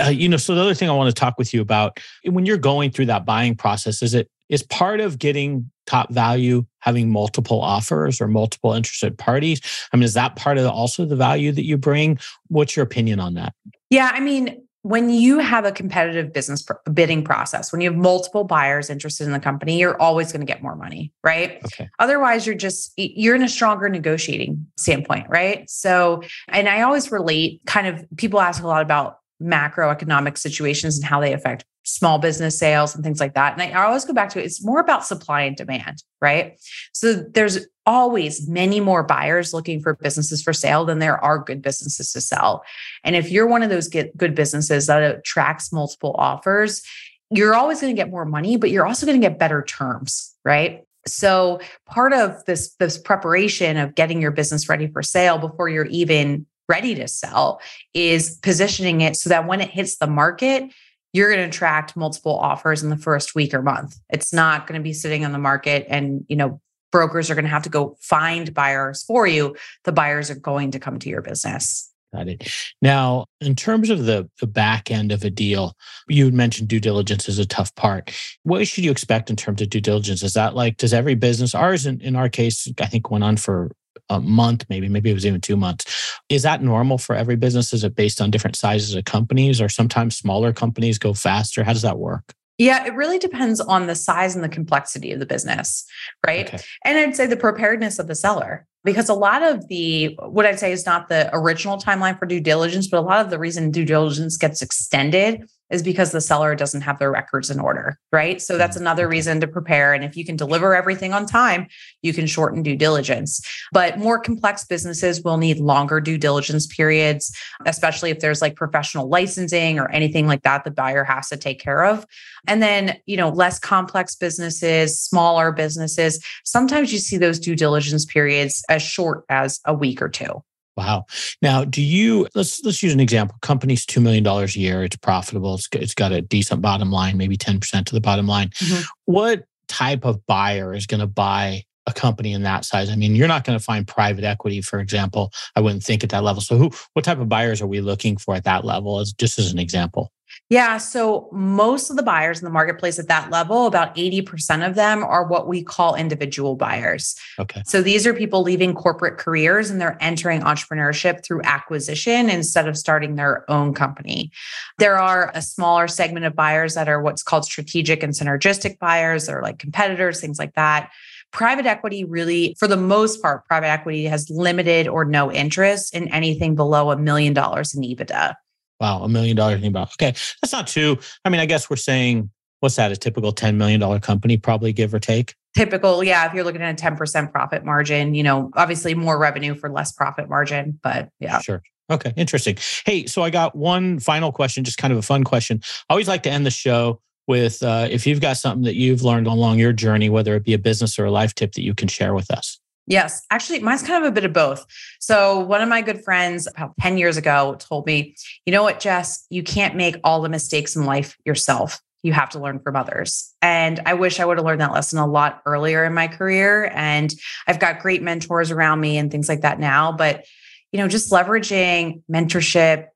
uh, 0.01 0.11
you 0.11 0.29
know, 0.29 0.37
so 0.37 0.55
the 0.55 0.61
other 0.61 0.75
thing 0.75 0.89
I 0.89 0.93
want 0.93 1.15
to 1.15 1.19
talk 1.19 1.39
with 1.39 1.53
you 1.53 1.61
about 1.61 1.99
when 2.25 2.47
you're 2.47 2.57
going 2.57 2.93
through 2.93 3.07
that 3.07 3.25
buying 3.25 3.57
process 3.57 4.01
is 4.01 4.15
it 4.15 4.31
is 4.49 4.63
part 4.63 5.01
of 5.01 5.19
getting 5.19 5.71
top 5.87 6.13
value 6.13 6.65
having 6.81 7.11
multiple 7.11 7.61
offers 7.61 8.21
or 8.21 8.29
multiple 8.29 8.73
interested 8.73 9.19
parties. 9.19 9.61
I 9.93 9.97
mean, 9.97 10.05
is 10.05 10.15
that 10.15 10.37
part 10.37 10.57
of 10.57 10.65
the, 10.65 10.71
also 10.71 11.05
the 11.05 11.17
value 11.17 11.51
that 11.53 11.65
you 11.65 11.77
bring? 11.77 12.19
What's 12.47 12.77
your 12.77 12.85
opinion 12.85 13.21
on 13.21 13.35
that? 13.35 13.55
Yeah, 13.91 14.11
I 14.13 14.21
mean, 14.21 14.63
when 14.89 15.11
you 15.11 15.39
have 15.39 15.67
a 15.67 15.73
competitive 15.73 16.33
business 16.33 16.67
bidding 16.95 17.23
process, 17.23 17.73
when 17.73 17.83
you 17.83 17.91
have 17.91 17.99
multiple 17.99 18.43
buyers 18.43 18.89
interested 18.89 19.27
in 19.27 19.35
the 19.35 19.39
company, 19.39 19.79
you're 19.79 20.01
always 20.01 20.33
going 20.33 20.41
to 20.41 20.47
get 20.47 20.63
more 20.63 20.77
money, 20.77 21.13
right? 21.23 21.61
Okay. 21.67 21.91
Otherwise, 21.99 22.47
you're 22.47 22.57
just 22.57 22.95
you're 22.97 23.35
in 23.35 23.43
a 23.43 23.51
stronger 23.51 23.91
negotiating 23.91 24.67
standpoint, 24.79 25.27
right? 25.29 25.69
So, 25.69 26.23
and 26.49 26.71
I 26.71 26.81
always 26.81 27.13
relate 27.13 27.61
kind 27.67 27.87
of 27.87 28.03
people 28.17 28.41
ask 28.41 28.63
a 28.63 28.67
lot 28.67 28.81
about 28.81 29.19
macroeconomic 29.43 30.39
situations 30.39 30.97
and 30.97 31.05
how 31.05 31.21
they 31.21 31.35
affect 31.35 31.67
small 31.89 32.19
business 32.19 32.59
sales 32.59 32.95
and 32.95 33.03
things 33.03 33.19
like 33.19 33.35
that. 33.35 33.59
And 33.59 33.63
I 33.63 33.85
always 33.85 34.05
go 34.05 34.13
back 34.13 34.29
to 34.31 34.41
it. 34.41 34.45
It's 34.45 34.63
more 34.63 34.79
about 34.79 35.07
supply 35.07 35.43
and 35.43 35.57
demand, 35.57 36.03
right? 36.21 36.61
So 36.93 37.15
there's 37.15 37.67
always 37.87 38.47
many 38.47 38.79
more 38.79 39.03
buyers 39.03 39.55
looking 39.55 39.81
for 39.81 39.95
businesses 39.95 40.43
for 40.43 40.53
sale 40.53 40.85
than 40.85 40.99
there 40.99 41.23
are 41.25 41.39
good 41.39 41.63
businesses 41.63 42.13
to 42.13 42.21
sell. 42.21 42.63
And 43.05 43.17
if 43.17 43.31
you're 43.31 43.47
one 43.47 43.63
of 43.63 43.71
those 43.71 43.89
good 43.89 44.35
businesses 44.35 44.87
that 44.87 45.03
attracts 45.03 45.73
multiple 45.73 46.15
offers, 46.19 46.83
you're 47.31 47.55
always 47.55 47.81
going 47.81 47.95
to 47.95 48.01
get 48.01 48.11
more 48.11 48.27
money, 48.27 48.57
but 48.57 48.71
you're 48.71 48.87
also 48.87 49.07
going 49.07 49.21
to 49.21 49.27
get 49.27 49.39
better 49.39 49.63
terms, 49.63 50.35
right? 50.45 50.85
So 51.07 51.61
part 51.87 52.13
of 52.13 52.45
this 52.45 52.75
this 52.75 52.99
preparation 52.99 53.79
of 53.79 53.95
getting 53.95 54.21
your 54.21 54.31
business 54.31 54.69
ready 54.69 54.89
for 54.89 55.03
sale 55.03 55.39
before 55.39 55.71
you're 55.71 55.87
even 55.87 56.47
ready 56.69 56.95
to 56.97 57.09
sell 57.09 57.63
is 57.95 58.37
positioning 58.43 59.01
it 59.01 59.17
so 59.17 59.31
that 59.31 59.47
when 59.47 59.63
it 59.63 59.71
hits 59.71 59.97
the 59.97 60.07
market, 60.07 60.65
you're 61.13 61.31
going 61.31 61.43
to 61.43 61.49
attract 61.49 61.97
multiple 61.97 62.39
offers 62.39 62.83
in 62.83 62.91
the 62.91 62.97
first 62.97 63.35
week 63.35 63.55
or 63.55 63.63
month. 63.63 63.97
It's 64.11 64.33
not 64.33 64.67
going 64.67 64.79
to 64.79 64.83
be 64.83 64.93
sitting 64.93 65.25
on 65.25 65.33
the 65.33 65.39
market 65.39 65.87
and, 65.89 66.25
you 66.29 66.37
know, 66.37 66.61
brokers 66.91 67.31
are 67.31 67.35
going 67.35 67.45
to 67.45 67.51
have 67.51 67.63
to 67.65 67.69
go 67.69 67.97
find 68.01 68.53
buyers 68.55 69.03
for 69.05 69.27
you. 69.27 69.57
The 69.85 69.93
buyers 69.93 70.31
are 70.31 70.37
going 70.37 70.71
to 70.73 70.79
come 70.79 70.99
to 70.99 71.09
your 71.09 71.23
business. 71.23 71.91
Got 72.15 72.29
it. 72.29 72.51
Now, 72.81 73.27
in 73.43 73.55
terms 73.55 73.91
of 73.91 74.07
the, 74.07 74.31
the 74.41 74.47
back 74.47 74.91
end 74.91 75.13
of 75.13 75.23
a 75.25 75.31
deal, 75.31 75.75
you 76.09 76.31
mentioned 76.31 76.69
due 76.69 76.81
diligence 76.81 77.29
is 77.29 77.39
a 77.39 77.45
tough 77.45 77.75
part. 77.75 78.15
What 78.45 78.67
should 78.67 78.85
you 78.85 78.91
expect 78.91 79.29
in 79.29 79.37
terms 79.37 79.61
of 79.61 79.69
due 79.69 79.83
diligence? 79.83 80.23
Is 80.23 80.33
that 80.33 80.55
like, 80.55 80.79
does 80.79 80.95
every 80.95 81.15
business, 81.15 81.55
ours 81.55 81.85
in, 81.85 82.01
in 82.01 82.17
our 82.17 82.31
case, 82.31 82.67
I 82.81 82.87
think 82.87 83.11
went 83.11 83.25
on 83.25 83.37
for 83.37 83.71
a 84.09 84.21
month, 84.21 84.65
maybe, 84.71 84.89
maybe 84.89 85.11
it 85.11 85.15
was 85.15 85.27
even 85.27 85.41
two 85.41 85.57
months. 85.57 86.08
Is 86.29 86.43
that 86.43 86.63
normal 86.63 86.99
for 86.99 87.15
every 87.15 87.37
business? 87.37 87.73
Is 87.73 87.85
it 87.85 87.95
based 87.95 88.21
on 88.21 88.31
different 88.31 88.57
sizes 88.57 88.95
of 88.95 89.05
companies 89.05 89.61
or 89.61 89.69
sometimes 89.69 90.17
smaller 90.17 90.53
companies 90.53 90.99
go 90.99 91.15
faster? 91.15 91.65
How 91.65 91.73
does 91.73 91.83
that 91.83 91.99
work? 91.99 92.35
Yeah, 92.59 92.85
it 92.85 92.95
really 92.95 93.19
depends 93.19 93.61
on 93.61 93.87
the 93.87 93.95
size 93.95 94.35
and 94.35 94.43
the 94.43 94.49
complexity 94.49 95.13
of 95.13 95.21
the 95.21 95.27
business, 95.27 95.87
right? 96.27 96.49
Okay. 96.49 96.63
And 96.85 96.99
I'd 96.99 97.15
say 97.15 97.27
the 97.27 97.37
preparedness 97.37 98.01
of 98.01 98.09
the 98.09 98.17
seller, 98.17 98.67
because 98.83 99.09
a 99.09 99.15
lot 99.15 99.45
of 99.45 99.69
the, 99.69 100.17
what 100.29 100.45
I'd 100.45 100.59
say 100.59 100.73
is 100.73 100.85
not 100.85 101.09
the 101.09 101.31
original 101.33 101.79
timeline 101.79 102.19
for 102.19 102.27
due 102.27 102.41
diligence, 102.41 102.89
but 102.89 102.99
a 102.99 103.03
lot 103.03 103.25
of 103.25 103.31
the 103.31 103.39
reason 103.39 103.71
due 103.71 103.85
diligence 103.85 104.37
gets 104.37 104.61
extended 104.61 105.49
is 105.71 105.83
because 105.83 106.13
the 106.13 106.21
seller 106.21 106.55
doesn't 106.55 106.81
have 106.81 106.99
their 106.99 107.11
records 107.11 107.51
in 107.51 107.61
order, 107.61 107.99
right? 108.13 108.41
So 108.41 108.57
that's 108.57 108.77
mm, 108.77 108.81
another 108.81 109.09
reason 109.09 109.41
to 109.41 109.47
prepare. 109.47 109.93
And 109.95 110.05
if 110.05 110.17
you 110.17 110.25
can 110.25 110.37
deliver 110.37 110.75
everything 110.75 111.13
on 111.13 111.27
time, 111.27 111.67
you 112.03 112.13
can 112.13 112.27
shorten 112.27 112.63
due 112.63 112.77
diligence. 112.77 113.41
But 113.73 113.99
more 113.99 114.19
complex 114.19 114.65
businesses 114.65 115.23
will 115.23 115.37
need 115.37 115.59
longer 115.59 116.01
due 116.01 116.19
diligence 116.19 116.67
periods, 116.67 117.35
especially 117.67 118.11
if 118.11 118.21
there's 118.21 118.41
like 118.41 118.57
professional 118.57 119.09
licensing 119.09 119.79
or 119.79 119.91
anything 119.91 120.27
like 120.27 120.43
that 120.43 120.65
the 120.65 120.71
buyer 120.71 121.05
has 121.05 121.29
to 121.29 121.37
take 121.37 121.61
care 121.61 121.85
of. 121.85 122.07
And 122.47 122.63
then, 122.63 122.99
you 123.07 123.17
know, 123.17 123.29
less 123.29 123.59
complex 123.59 124.15
businesses, 124.15 124.99
smaller 124.99 125.53
businesses, 125.53 126.25
sometimes 126.45 126.93
you 126.93 126.99
see 126.99 127.19
those 127.19 127.39
due 127.39 127.57
diligence 127.57 128.05
periods 128.05 128.65
as 128.69 128.83
short 128.83 129.25
as 129.29 129.61
a 129.65 129.75
week 129.75 130.01
or 130.01 130.09
two. 130.09 130.43
Wow. 130.79 131.07
Now, 131.43 131.65
do 131.65 131.83
you 131.83 132.29
let's 132.37 132.65
let's 132.65 132.85
use 132.85 132.95
an 132.95 133.01
example. 133.01 133.37
Company's 133.43 133.85
two 133.85 134.01
million 134.01 134.23
dollars 134.23 134.55
a 134.55 134.61
year. 134.61 134.85
It's 134.85 134.95
profitable. 134.95 135.57
It's 135.57 135.67
it's 135.73 135.93
got 135.93 136.13
a 136.13 136.21
decent 136.21 136.63
bottom 136.63 136.93
line, 136.93 137.17
maybe 137.17 137.37
ten 137.37 137.59
percent 137.59 137.89
to 137.89 137.97
the 137.97 138.01
bottom 138.01 138.29
line. 138.29 138.51
Mm-hmm. 138.51 138.83
What 139.07 139.45
type 139.67 140.05
of 140.05 140.25
buyer 140.27 140.73
is 140.73 140.87
going 140.87 141.01
to 141.01 141.09
buy 141.09 141.65
a 141.89 141.93
company 141.93 142.33
in 142.33 142.45
that 142.45 142.65
size? 142.65 142.91
I 142.91 142.95
mean, 142.95 143.17
you're 143.17 143.27
not 143.27 143.43
going 143.43 143.59
to 143.59 143.65
find 143.65 143.89
private 143.89 144.23
equity, 144.23 144.63
for 144.63 144.79
example. 144.79 145.33
I 145.57 145.61
wouldn't 145.61 145.83
think 145.83 146.05
at 146.05 146.11
that 146.11 146.23
level. 146.23 146.41
So, 146.43 146.57
who 146.57 146.71
what 146.93 147.05
type 147.05 147.19
of 147.19 147.29
buyers 147.29 147.61
are 147.61 147.67
we 147.67 147.81
looking 147.81 148.17
for 148.17 148.37
at 148.37 148.45
that 148.45 148.65
level? 148.65 149.01
As 149.01 149.13
just 149.13 149.37
as 149.41 149.51
an 149.51 149.59
example. 149.59 150.13
Yeah. 150.51 150.79
So 150.79 151.29
most 151.31 151.91
of 151.91 151.97
the 151.97 152.03
buyers 152.03 152.39
in 152.39 152.45
the 152.45 152.51
marketplace 152.51 152.99
at 152.99 153.09
that 153.09 153.31
level, 153.31 153.67
about 153.67 153.95
80% 153.97 154.67
of 154.67 154.77
them 154.77 155.05
are 155.05 155.27
what 155.27 155.47
we 155.47 155.63
call 155.63 155.95
individual 155.95 156.57
buyers. 156.57 157.15
Okay. 157.39 157.63
So 157.67 157.83
these 157.83 158.07
are 158.07 158.15
people 158.15 158.43
leaving 158.43 158.75
corporate 158.75 159.19
careers 159.19 159.69
and 159.69 159.79
they're 159.79 159.99
entering 160.01 160.41
entrepreneurship 160.41 161.23
through 161.23 161.43
acquisition 161.45 162.31
instead 162.31 162.67
of 162.67 162.79
starting 162.79 163.17
their 163.17 163.51
own 163.51 163.75
company. 163.75 164.31
There 164.79 164.99
are 164.99 165.31
a 165.35 165.43
smaller 165.43 165.87
segment 165.87 166.25
of 166.25 166.35
buyers 166.35 166.75
that 166.75 166.89
are 166.89 167.03
what's 167.03 167.23
called 167.23 167.45
strategic 167.45 168.03
and 168.03 168.15
synergistic 168.15 168.79
buyers. 168.79 169.27
They're 169.27 169.43
like 169.43 169.59
competitors, 169.59 170.21
things 170.21 170.39
like 170.39 170.55
that. 170.55 170.91
Private 171.31 171.67
equity 171.67 172.05
really, 172.05 172.57
for 172.59 172.67
the 172.67 172.79
most 172.79 173.21
part, 173.21 173.45
private 173.45 173.69
equity 173.69 174.05
has 174.05 174.31
limited 174.31 174.89
or 174.89 175.05
no 175.05 175.31
interest 175.31 175.95
in 175.95 176.09
anything 176.09 176.55
below 176.55 176.91
a 176.91 176.97
million 176.97 177.35
dollars 177.35 177.75
in 177.75 177.83
EBITDA. 177.83 178.35
Wow, 178.81 179.03
a 179.03 179.09
million 179.09 179.37
dollars 179.37 179.61
in 179.61 179.67
about. 179.67 179.93
Okay, 179.93 180.13
that's 180.41 180.53
not 180.53 180.67
too. 180.67 180.99
I 181.25 181.31
mean, 181.31 181.41
I 181.41 181.47
guess 181.47 181.69
we're 181.69 181.77
saying 181.77 182.31
what's 182.61 182.77
that? 182.77 182.93
A 182.93 182.97
typical 182.97 183.33
ten 183.33 183.59
million 183.59 183.81
dollar 183.81 184.01
company, 184.01 184.37
probably 184.37 184.73
give 184.73 184.95
or 184.95 185.01
take. 185.01 185.35
Typical, 185.57 186.05
yeah. 186.05 186.27
If 186.27 186.35
you're 186.35 186.45
looking 186.45 186.63
at 186.63 186.75
a 186.75 186.77
ten 186.77 186.97
percent 186.97 187.33
profit 187.33 187.65
margin, 187.65 188.15
you 188.15 188.23
know, 188.23 188.51
obviously 188.55 188.95
more 188.95 189.19
revenue 189.19 189.55
for 189.55 189.71
less 189.71 189.93
profit 189.93 190.29
margin, 190.29 190.79
but 190.83 191.09
yeah, 191.21 191.41
sure. 191.41 191.63
Okay, 191.91 192.13
interesting. 192.17 192.59
Hey, 192.85 193.07
so 193.07 193.23
I 193.23 193.31
got 193.31 193.57
one 193.57 193.99
final 193.99 194.31
question, 194.31 194.63
just 194.63 194.77
kind 194.77 194.93
of 194.93 194.99
a 194.99 195.03
fun 195.03 195.25
question. 195.25 195.61
I 195.89 195.95
always 195.95 196.09
like 196.09 196.23
to 196.25 196.31
end 196.31 196.45
the 196.45 196.51
show 196.51 197.01
with 197.27 197.63
uh, 197.63 197.89
if 197.91 198.07
you've 198.07 198.21
got 198.21 198.37
something 198.37 198.65
that 198.65 198.75
you've 198.75 199.03
learned 199.03 199.27
along 199.27 199.59
your 199.59 199.73
journey, 199.73 200.11
whether 200.11 200.35
it 200.35 200.45
be 200.45 200.53
a 200.53 200.59
business 200.59 200.99
or 200.99 201.07
a 201.07 201.11
life 201.11 201.35
tip 201.35 201.53
that 201.53 201.63
you 201.63 201.75
can 201.75 201.89
share 201.89 202.15
with 202.15 202.31
us. 202.31 202.61
Yes, 202.89 203.23
actually, 203.31 203.61
mine's 203.61 203.83
kind 203.83 204.03
of 204.03 204.09
a 204.09 204.13
bit 204.13 204.25
of 204.25 204.33
both. 204.33 204.65
So, 204.99 205.41
one 205.41 205.61
of 205.61 205.69
my 205.69 205.83
good 205.83 206.03
friends 206.03 206.47
about 206.47 206.75
10 206.81 206.97
years 206.97 207.19
ago 207.19 207.57
told 207.59 207.87
me, 207.87 208.17
you 208.47 208.53
know 208.53 208.63
what, 208.63 208.81
Jess, 208.81 209.27
you 209.29 209.43
can't 209.43 209.77
make 209.77 209.97
all 210.03 210.23
the 210.23 210.31
mistakes 210.31 210.75
in 210.75 210.85
life 210.85 211.17
yourself. 211.25 211.81
You 212.03 212.15
have 212.15 212.31
to 212.31 212.39
learn 212.39 212.61
from 212.61 212.77
others. 212.77 213.35
And 213.43 213.81
I 213.85 213.95
wish 213.95 214.21
I 214.21 214.25
would 214.25 214.39
have 214.39 214.47
learned 214.47 214.63
that 214.63 214.73
lesson 214.73 214.99
a 214.99 215.07
lot 215.07 215.43
earlier 215.45 215.85
in 215.85 215.93
my 215.93 216.09
career. 216.09 216.71
And 216.75 217.13
I've 217.47 217.59
got 217.59 217.81
great 217.81 218.03
mentors 218.03 218.51
around 218.51 218.81
me 218.81 218.97
and 218.97 219.11
things 219.11 219.29
like 219.29 219.43
that 219.43 219.61
now. 219.61 219.93
But, 219.93 220.25
you 220.73 220.79
know, 220.79 220.89
just 220.89 221.11
leveraging 221.11 222.03
mentorship, 222.11 222.87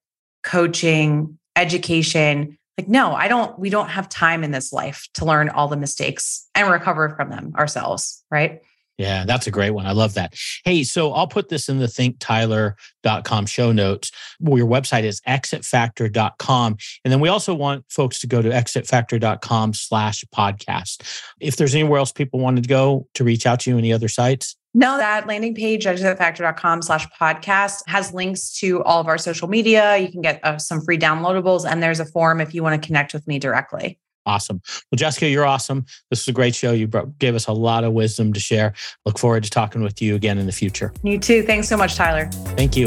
coaching, 0.43 1.38
education. 1.55 2.57
Like, 2.78 2.88
no, 2.88 3.12
I 3.12 3.28
don't, 3.28 3.59
we 3.59 3.68
don't 3.68 3.88
have 3.88 4.09
time 4.09 4.45
in 4.45 4.53
this 4.53 4.72
life 4.72 5.07
to 5.14 5.26
learn 5.26 5.51
all 5.51 5.68
the 5.68 5.76
mistakes 5.76 6.49
and 6.55 6.70
recover 6.70 7.11
from 7.11 7.28
them 7.28 7.53
ourselves. 7.57 8.24
Right. 8.30 8.62
Yeah, 8.99 9.24
that's 9.24 9.47
a 9.47 9.51
great 9.51 9.70
one. 9.70 9.86
I 9.86 9.93
love 9.93 10.14
that. 10.14 10.34
Hey, 10.64 10.84
so 10.84 11.12
I'll 11.12 11.26
put 11.26 11.49
this 11.49 11.68
in 11.68 11.78
the 11.78 11.86
thinktyler.com 11.86 13.47
show 13.47 13.72
notes. 13.72 14.12
Your 14.40 14.66
website 14.66 15.05
is 15.05 15.20
exitfactor.com. 15.22 16.76
And 17.05 17.12
then 17.12 17.20
we 17.20 17.28
also 17.28 17.55
want 17.55 17.84
folks 17.88 18.20
to 18.20 18.26
go 18.26 18.43
to 18.43 18.51
exitfactor.com 18.51 19.74
slash 19.74 20.24
podcast. 20.34 21.03
If 21.40 21.57
there's 21.57 21.74
anywhere 21.74 21.99
else 21.99 22.12
people 22.12 22.40
wanted 22.40 22.64
to 22.64 22.68
go 22.68 23.09
to 23.14 23.24
reach 23.24 23.47
out 23.47 23.61
to 23.61 23.70
you, 23.70 23.78
any 23.78 23.93
other 23.93 24.09
sites? 24.09 24.57
No, 24.74 24.97
that 24.97 25.26
landing 25.26 25.55
page, 25.55 25.84
exitfactor.com 25.84 26.80
slash 26.80 27.07
podcast, 27.20 27.82
has 27.88 28.14
links 28.14 28.53
to 28.59 28.82
all 28.84 29.01
of 29.01 29.07
our 29.07 29.18
social 29.18 29.47
media. 29.47 29.99
You 29.99 30.11
can 30.11 30.22
get 30.22 30.40
uh, 30.43 30.57
some 30.57 30.80
free 30.80 30.99
downloadables, 30.99 31.70
and 31.70 31.82
there's 31.82 32.01
a 32.01 32.07
form 32.07 32.40
if 32.40 32.55
you 32.55 32.62
want 32.62 32.80
to 32.80 32.86
connect 32.86 33.12
with 33.12 33.26
me 33.26 33.38
directly. 33.38 33.99
Awesome. 34.26 34.60
Well, 34.90 34.96
Jessica, 34.96 35.28
you're 35.28 35.46
awesome. 35.46 35.84
This 36.10 36.20
was 36.20 36.28
a 36.28 36.32
great 36.32 36.54
show. 36.54 36.72
You 36.72 36.86
brought, 36.86 37.18
gave 37.18 37.34
us 37.34 37.46
a 37.46 37.52
lot 37.52 37.84
of 37.84 37.92
wisdom 37.92 38.32
to 38.32 38.40
share. 38.40 38.72
Look 39.04 39.18
forward 39.18 39.44
to 39.44 39.50
talking 39.50 39.82
with 39.82 40.00
you 40.00 40.14
again 40.14 40.38
in 40.38 40.46
the 40.46 40.52
future. 40.52 40.92
You 41.02 41.18
too. 41.18 41.42
Thanks 41.42 41.68
so 41.68 41.76
much, 41.76 41.96
Tyler. 41.96 42.26
Thank 42.56 42.76
you. 42.76 42.86